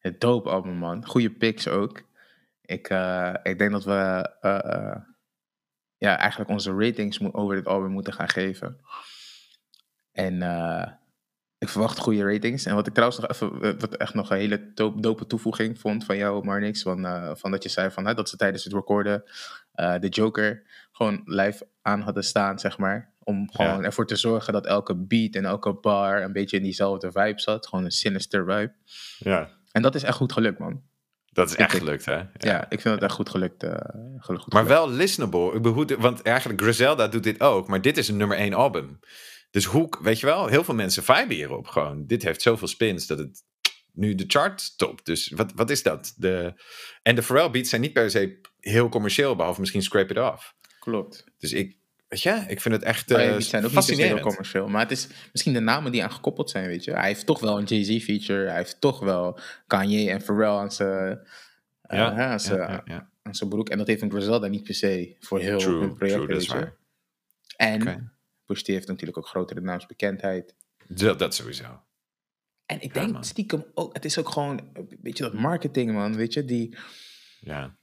[0.00, 1.06] Het dope album, man.
[1.06, 2.02] Goede picks ook.
[2.62, 4.96] Ik, eh, ik denk dat we eh, eh,
[5.96, 8.80] ja, eigenlijk onze ratings over dit album moeten gaan geven.
[10.12, 10.92] En eh,
[11.58, 12.64] ik verwacht goede ratings.
[12.64, 16.04] En wat ik trouwens nog even, eh, wat echt nog een hele dope, toevoeging vond
[16.04, 18.72] van jou, Marnix, van, eh, van dat je zei van, hè, dat ze tijdens het
[18.72, 19.22] recorden
[19.72, 20.62] eh, de Joker
[20.92, 23.12] gewoon live aan hadden staan, zeg maar.
[23.22, 27.12] Om gewoon ervoor te zorgen dat elke beat en elke bar een beetje in diezelfde
[27.12, 27.66] vibe zat.
[27.66, 28.72] Gewoon een sinister vibe.
[29.18, 30.82] ja, En dat is echt goed gelukt, man.
[31.32, 32.22] dat is echt Ik- gelukt hè.
[32.38, 33.64] Ja, ik vind het echt goed gelukt.
[34.52, 35.52] Maar wel listenable.
[35.54, 37.68] Ik behoed, want eigenlijk Griselda doet dit ook.
[37.68, 38.98] Maar dit is een nummer één album.
[39.50, 42.06] Dus hoe, weet je wel, heel veel mensen viben hierop gewoon.
[42.06, 43.42] Dit heeft zoveel spins dat het
[43.92, 45.06] nu de chart topt.
[45.06, 46.14] Dus wat, wat is dat?
[46.16, 46.62] De,
[47.02, 50.54] en de Pharrell beats zijn niet per se heel commercieel, behalve misschien Scrape It Off.
[50.80, 51.24] Klopt.
[51.38, 51.76] Dus ik,
[52.08, 54.00] weet je, ik vind het echt Maar eh ja, zijn ook niet per se heel
[54.00, 54.20] fascinerend.
[54.20, 54.68] commercieel.
[54.68, 56.92] Maar het is misschien de namen die aan gekoppeld zijn, weet je.
[56.92, 58.46] Hij heeft toch wel een Jay-Z feature.
[58.46, 61.18] Hij heeft toch wel Kanye en Pharrell aan zijn,
[61.82, 63.08] eh, Ja, aan zijn, ja,
[63.48, 63.68] broek.
[63.68, 66.42] En dat heeft een Griselda niet per se voor heel True, hun project, true, dat
[66.42, 66.76] is waar.
[67.56, 68.12] En.
[68.48, 70.54] Push heeft natuurlijk ook grotere naamsbekendheid.
[70.86, 71.80] Dat, dat sowieso.
[72.66, 74.60] En ik denk stiekem ook, het is ook gewoon,
[75.02, 76.76] weet je, dat marketing, man, weet je, die,
[77.40, 77.76] Ja.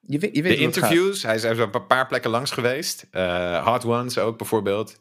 [0.00, 3.06] je weet, je weet De interviews, hij is op een paar plekken langs geweest.
[3.10, 4.98] Eh, Hot Ones ook bijvoorbeeld.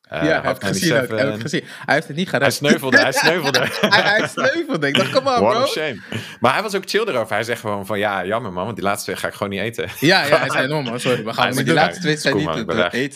[0.00, 1.28] Eh, ja, hij heeft, gezien, ook, hij 97.
[1.30, 1.64] heeft gezien.
[1.86, 2.52] Hij heeft het niet Hij gedaan.
[2.52, 3.58] sneuvelde, hij sneuvelde.
[3.80, 4.86] hij, hij sneuvelde.
[4.86, 5.62] Ik dacht, on, What bro.
[5.62, 6.00] a shame.
[6.40, 7.34] Maar hij was ook chill erover.
[7.34, 9.60] Hij zegt gewoon van ja, jammer man, want die laatste twee ga ik gewoon niet
[9.60, 9.88] eten.
[10.00, 12.32] Ja, ja, hij zei, no man, sorry, we gaan Hij niet die laatste twee zijn
[12.34, 13.12] Kom niet maar, het ik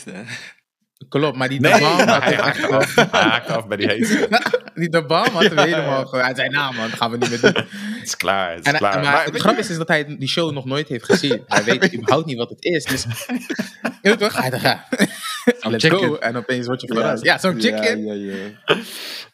[1.11, 3.89] Klopt, maar die Nee, de bam maar hij haakte af, hij haakte af bij die
[3.89, 4.29] heet.
[4.75, 6.05] die de bam had hem Ja, helemaal ja.
[6.05, 6.25] gewoon.
[6.25, 7.55] Hij zei, nou man, dat gaan we niet meer doen.
[8.01, 8.95] Het is klaar, het is En, klaar.
[8.95, 11.43] maar, Maar, het grappige is, is dat hij die show nog nooit heeft gezien.
[11.49, 12.85] Hij weet überhaupt niet wat het is.
[12.85, 13.07] Dus,
[14.03, 14.87] je toch, hij dacht, ja,
[15.61, 16.09] let's chicken.
[16.09, 16.15] go.
[16.17, 17.25] En opeens word je verrast.
[17.25, 18.05] Ja, zo'n chicken.
[18.05, 18.35] Ja, ja,
[18.65, 18.77] ja.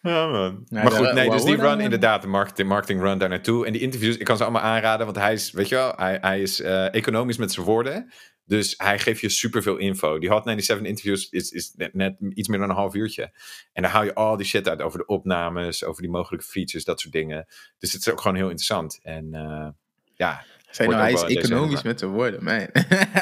[0.01, 0.65] ja, man.
[0.69, 3.67] Ja, maar goed, nee, dus die run inderdaad, de marketing, marketing run daar naartoe.
[3.67, 6.19] En die interviews, ik kan ze allemaal aanraden, want hij is, weet je wel, hij,
[6.21, 8.13] hij is eh, economisch met zijn woorden.
[8.47, 10.19] Dus hij geeft je superveel info.
[10.19, 13.33] Die Hot 97 interviews is, is net, net iets meer dan een half uurtje.
[13.73, 16.85] En daar haal je al die shit uit over de opnames, over die mogelijke features,
[16.85, 17.47] dat soort dingen.
[17.79, 18.99] Dus het is ook gewoon heel interessant.
[19.03, 19.69] En eh,
[20.15, 20.45] ja,
[20.77, 22.69] Hoort nou, hij is economisch met zijn woorden, man.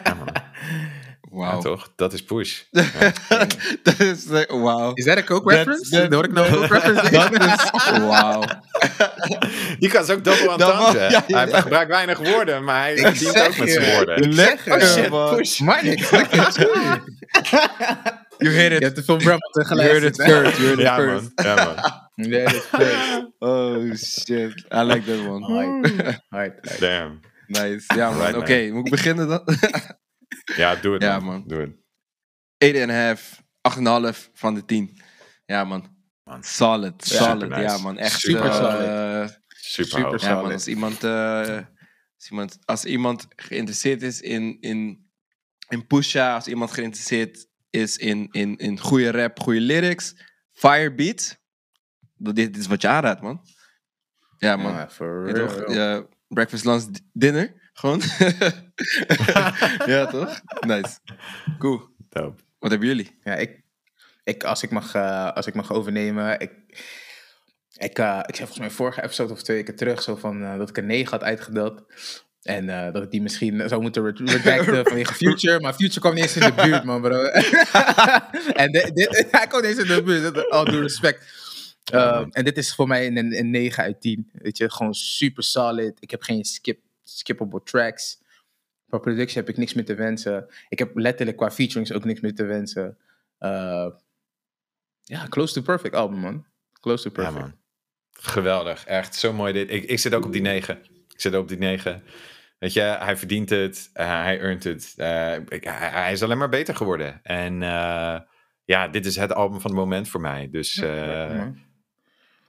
[0.05, 0.29] ja, man.
[1.35, 1.61] Ja, Wauw.
[1.61, 1.93] toch?
[1.97, 2.63] Dat is push.
[3.83, 4.91] Dat is, eh, wauw.
[4.95, 5.91] Is dat een coke That's- reference?
[6.01, 7.11] that- Hoor ik nou een coke reference?
[7.11, 7.33] Dat
[7.93, 8.43] is, wauw.
[9.79, 10.99] Die kan ze ook dubbel aan Double- tante.
[10.99, 11.49] ja, ja.
[11.49, 13.73] Hij gebruikt weinig woorden, maar hij verdient zeg ook met je.
[13.81, 14.35] zijn woorden.
[14.35, 15.37] Lekker, Oh shit, man.
[15.37, 15.59] push.
[15.59, 16.11] Maar niks.
[18.39, 18.83] You heard Je it.
[18.83, 20.57] hebt te veel Bramble You heard it first.
[20.57, 21.31] You heard it Ja, first.
[21.35, 21.47] man.
[21.47, 21.75] Ja, man.
[22.31, 23.27] Ja, dat is first.
[23.39, 24.65] Oh, shit.
[24.75, 25.47] I like that one.
[25.47, 26.81] Hard, hard.
[26.81, 27.21] Damn.
[27.47, 27.85] Nice.
[27.97, 28.19] Ja, man.
[28.21, 28.73] Right, Oké, man.
[28.73, 29.43] moet ik beginnen dan?
[30.45, 31.25] Ja, doe het, Ja, man.
[31.25, 31.45] man.
[31.47, 31.77] Doe het.
[32.59, 34.99] 8,5, 8,5 van de 10.
[35.47, 35.97] Ja, man.
[36.25, 36.45] Man.
[36.45, 37.41] Solid, Ja, solid.
[37.43, 37.77] super nice.
[37.77, 37.99] Ja, man.
[37.99, 38.21] Echt.
[38.21, 39.41] Super eh, solid.
[39.49, 40.21] Super, Super hoog.
[40.21, 40.39] ja, man.
[40.43, 40.53] Solid.
[40.53, 41.59] Als iemand, eh,
[42.17, 45.09] als iemand, als iemand geïnteresseerd is in, in,
[45.69, 50.15] in Pusha, als iemand geïnteresseerd is in, in, in goede rap, goede lyrics,
[50.53, 51.39] firebeat,
[52.17, 53.47] dat dit, dit is wat je aanraadt, man.
[54.39, 54.73] Ja, man.
[54.73, 55.47] Ja, for Ja, real.
[55.49, 55.75] toch?
[55.75, 57.64] Ja, breakfast, lunch, dinner.
[57.75, 58.03] Gewoon.
[59.87, 60.41] ja, toch?
[60.67, 60.99] Nice.
[61.59, 61.89] Cool.
[62.09, 62.43] Dope.
[62.59, 63.19] Wat hebben jullie?
[63.23, 63.63] Ja, ik,
[64.25, 66.41] ik, als, ik mag, eh, als ik mag overnemen.
[66.41, 66.53] Ik,
[67.77, 70.59] ik, eh, ik zei volgens mij vorige episode of twee weken terug zo van, eh,
[70.59, 71.83] dat ik een 9 had uitgedeeld.
[72.43, 75.61] En eh, dat ik die misschien zou moeten re- redacten vanwege Future.
[75.61, 77.23] Maar Future kwam niet eens in de buurt, man, bro.
[78.63, 80.51] en dit, dit, hij kwam niet eens in de buurt.
[80.51, 81.43] All due respect.
[81.93, 84.31] Um, en dit is voor mij een, een 9 uit 10.
[84.33, 85.97] Weet je, gewoon super solid.
[86.01, 88.23] Ik heb geen skip, skippable tracks.
[88.89, 90.47] Qua productie heb ik niks meer te wensen.
[90.69, 92.99] Ik heb letterlijk qua featurings ook niks meer te wensen.
[93.41, 93.87] Uh,
[95.03, 96.47] Ja, Close to Perfect album, man.
[96.81, 97.47] Close to Ja, Perfect.
[97.47, 97.59] man.
[98.13, 98.85] Geweldig.
[98.87, 99.71] Echt zo mooi dit.
[99.71, 100.79] Ik, ik zit ook op die negen.
[101.09, 102.03] Ik zit ook op die negen.
[102.59, 103.91] Weet je, hij verdient het.
[103.93, 104.95] eh, hij earnt het.
[104.97, 107.21] eh, ik- hij, hij is alleen maar beter geworden.
[107.23, 108.21] En eh,
[108.65, 110.49] ja, dit is het album van het moment voor mij.
[110.51, 111.41] Dus, eh,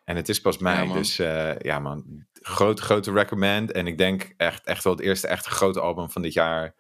[0.03, 0.77] en het is pas mei.
[0.77, 0.97] Ja, man.
[0.97, 2.25] dus eh, ja, man.
[2.47, 3.71] Grote, grote recommend.
[3.71, 6.73] En ik denk echt, echt wel het eerste echte grote album van dit jaar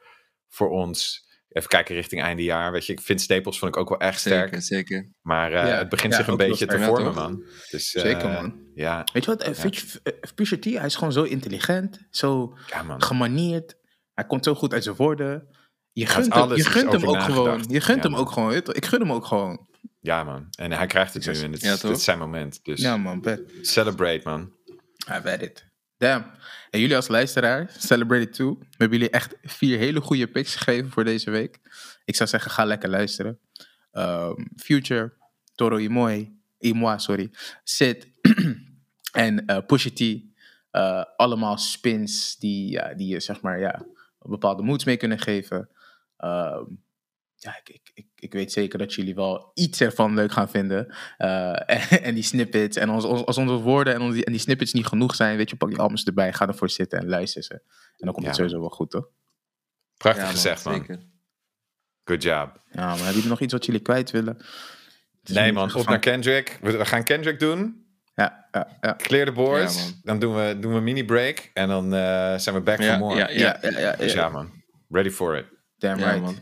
[0.49, 1.23] voor ons.
[1.49, 2.71] Even kijken richting einde jaar.
[2.71, 4.43] Weet je, ik vind Staples vond ik ook wel echt sterk.
[4.47, 5.09] Zeker, zeker.
[5.21, 7.15] Maar eh, Ja, het begint ja, zich een beetje te vormen, toch?
[7.15, 7.43] man.
[7.69, 8.59] Dus, eh, Zeker, man.
[8.73, 10.33] Ja, Weet je wat?
[10.35, 12.07] Pusha T, hij is gewoon zo intelligent.
[12.09, 12.57] Zo
[12.97, 13.75] gemaneerd.
[14.13, 15.47] Hij komt zo goed uit zijn woorden.
[15.91, 17.65] Je gunt hem, je gunt hem ook gewoon.
[17.67, 18.53] Je gunt Ja, hem ook gewoon.
[18.53, 19.67] Ik gun hem ook gewoon.
[20.01, 20.47] Ja, man.
[20.57, 21.89] En hij krijgt het nu en het, Ja, is, toch?
[21.89, 22.59] dit is zijn moment.
[22.63, 23.21] Dus Ja, man.
[23.21, 23.41] Bet.
[23.61, 24.53] celebrate, man.
[25.09, 25.65] I bet it.
[25.97, 26.31] Damn.
[26.69, 28.57] En jullie als luisteraar, Celebrate Too.
[28.59, 31.59] We hebben jullie echt vier hele goede picks gegeven voor deze week.
[32.05, 33.39] Ik zou zeggen, ga lekker luisteren.
[33.91, 35.13] Ehm, Future,
[35.55, 37.31] Toro Imoy, Imoa, sorry.
[37.63, 38.07] Sid
[39.11, 39.45] en.
[39.45, 43.85] Eh, allemaal spins die, ja, die je zeg maar ja,
[44.19, 45.69] bepaalde moods mee kunnen geven.
[46.17, 46.63] Ehm,
[47.35, 50.95] ja, ik, ik, ik, ik weet zeker dat jullie wel iets ervan leuk gaan vinden.
[51.17, 52.77] Eh, en, en die snippets.
[52.77, 55.49] En als, als, als onze woorden en, onze, en die snippets niet genoeg zijn, weet
[55.49, 57.53] je, pak die albums erbij, ga ervoor zitten en luister ze.
[57.53, 57.61] En
[57.97, 59.07] dan komt Ja, het sowieso wel goed, toch?
[59.97, 60.73] Prachtig Ja, gezegd, man.
[60.73, 60.99] Zeker.
[62.03, 62.61] Good job.
[62.71, 64.37] Ja, maar hebben jullie nog iets wat jullie kwijt willen?
[65.23, 65.75] Nee, man.
[65.75, 66.57] Op naar Kendrick.
[66.61, 67.83] We, we gaan Kendrick doen.
[68.15, 68.95] Ja, ja, ja.
[68.95, 69.75] Clear the boards.
[69.77, 69.99] Ja, man.
[70.03, 71.51] dan doen we, doen we een mini-break.
[71.53, 73.15] En dan eh, zijn we back Ja, for more.
[73.19, 73.95] ja, Ja, ja, ja.
[73.95, 74.21] Dus ja.
[74.21, 74.51] ja, man.
[74.89, 75.45] Ready for it.
[75.77, 76.21] Damn Ja, right.
[76.21, 76.35] man.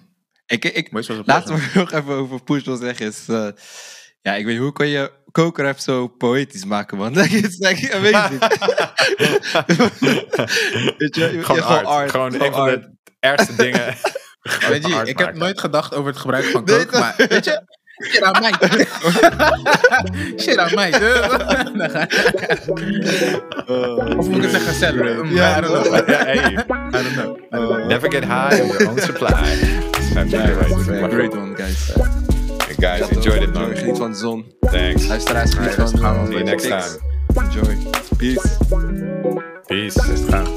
[0.46, 1.08] Ik, ik, wat
[1.50, 3.24] ik nog even over wil zeggen is...
[3.28, 3.48] eh,
[4.22, 7.14] ja, ik weet hoe kan je kokerrap zo poëtisch maken, man?
[7.24, 8.40] Dat is like amazing.
[10.98, 12.12] weet je, Gewoon ja, art.
[12.12, 12.82] Gewoon een van art.
[12.84, 13.96] de ergste dingen.
[14.70, 17.00] Weet je, Art ik heb nooit gedacht over het gebruik van Nee, toch?
[17.00, 17.66] maar weet je,
[18.02, 18.54] shit aan mij.
[20.44, 20.92] shit aan mij.
[20.92, 22.08] Dan ga-
[24.18, 25.26] of moet ik het zeggen, cellen?
[25.26, 26.10] Mm, Ja, I don't know.
[26.10, 26.36] Ja, hey.
[26.36, 27.38] I don't know.
[27.38, 27.88] I don't know.
[27.88, 29.34] Never get high on your own supply.
[30.12, 30.38] Snap je?
[30.38, 30.70] Ja, Right.
[30.70, 30.86] man.
[30.86, 31.12] Maar goed.
[31.14, 31.92] Great one, guys.
[32.80, 33.76] Guys, enjoy it, man.
[33.76, 34.46] Geniet van de zon.
[34.60, 35.08] Thanks.
[35.08, 36.30] Luisteraars, geniet Alright, van gaan we.
[36.30, 37.46] de See you next time.
[37.46, 37.78] Enjoy.
[38.18, 38.58] Peace.
[39.68, 40.00] Peace.
[40.30, 40.48] Gaan.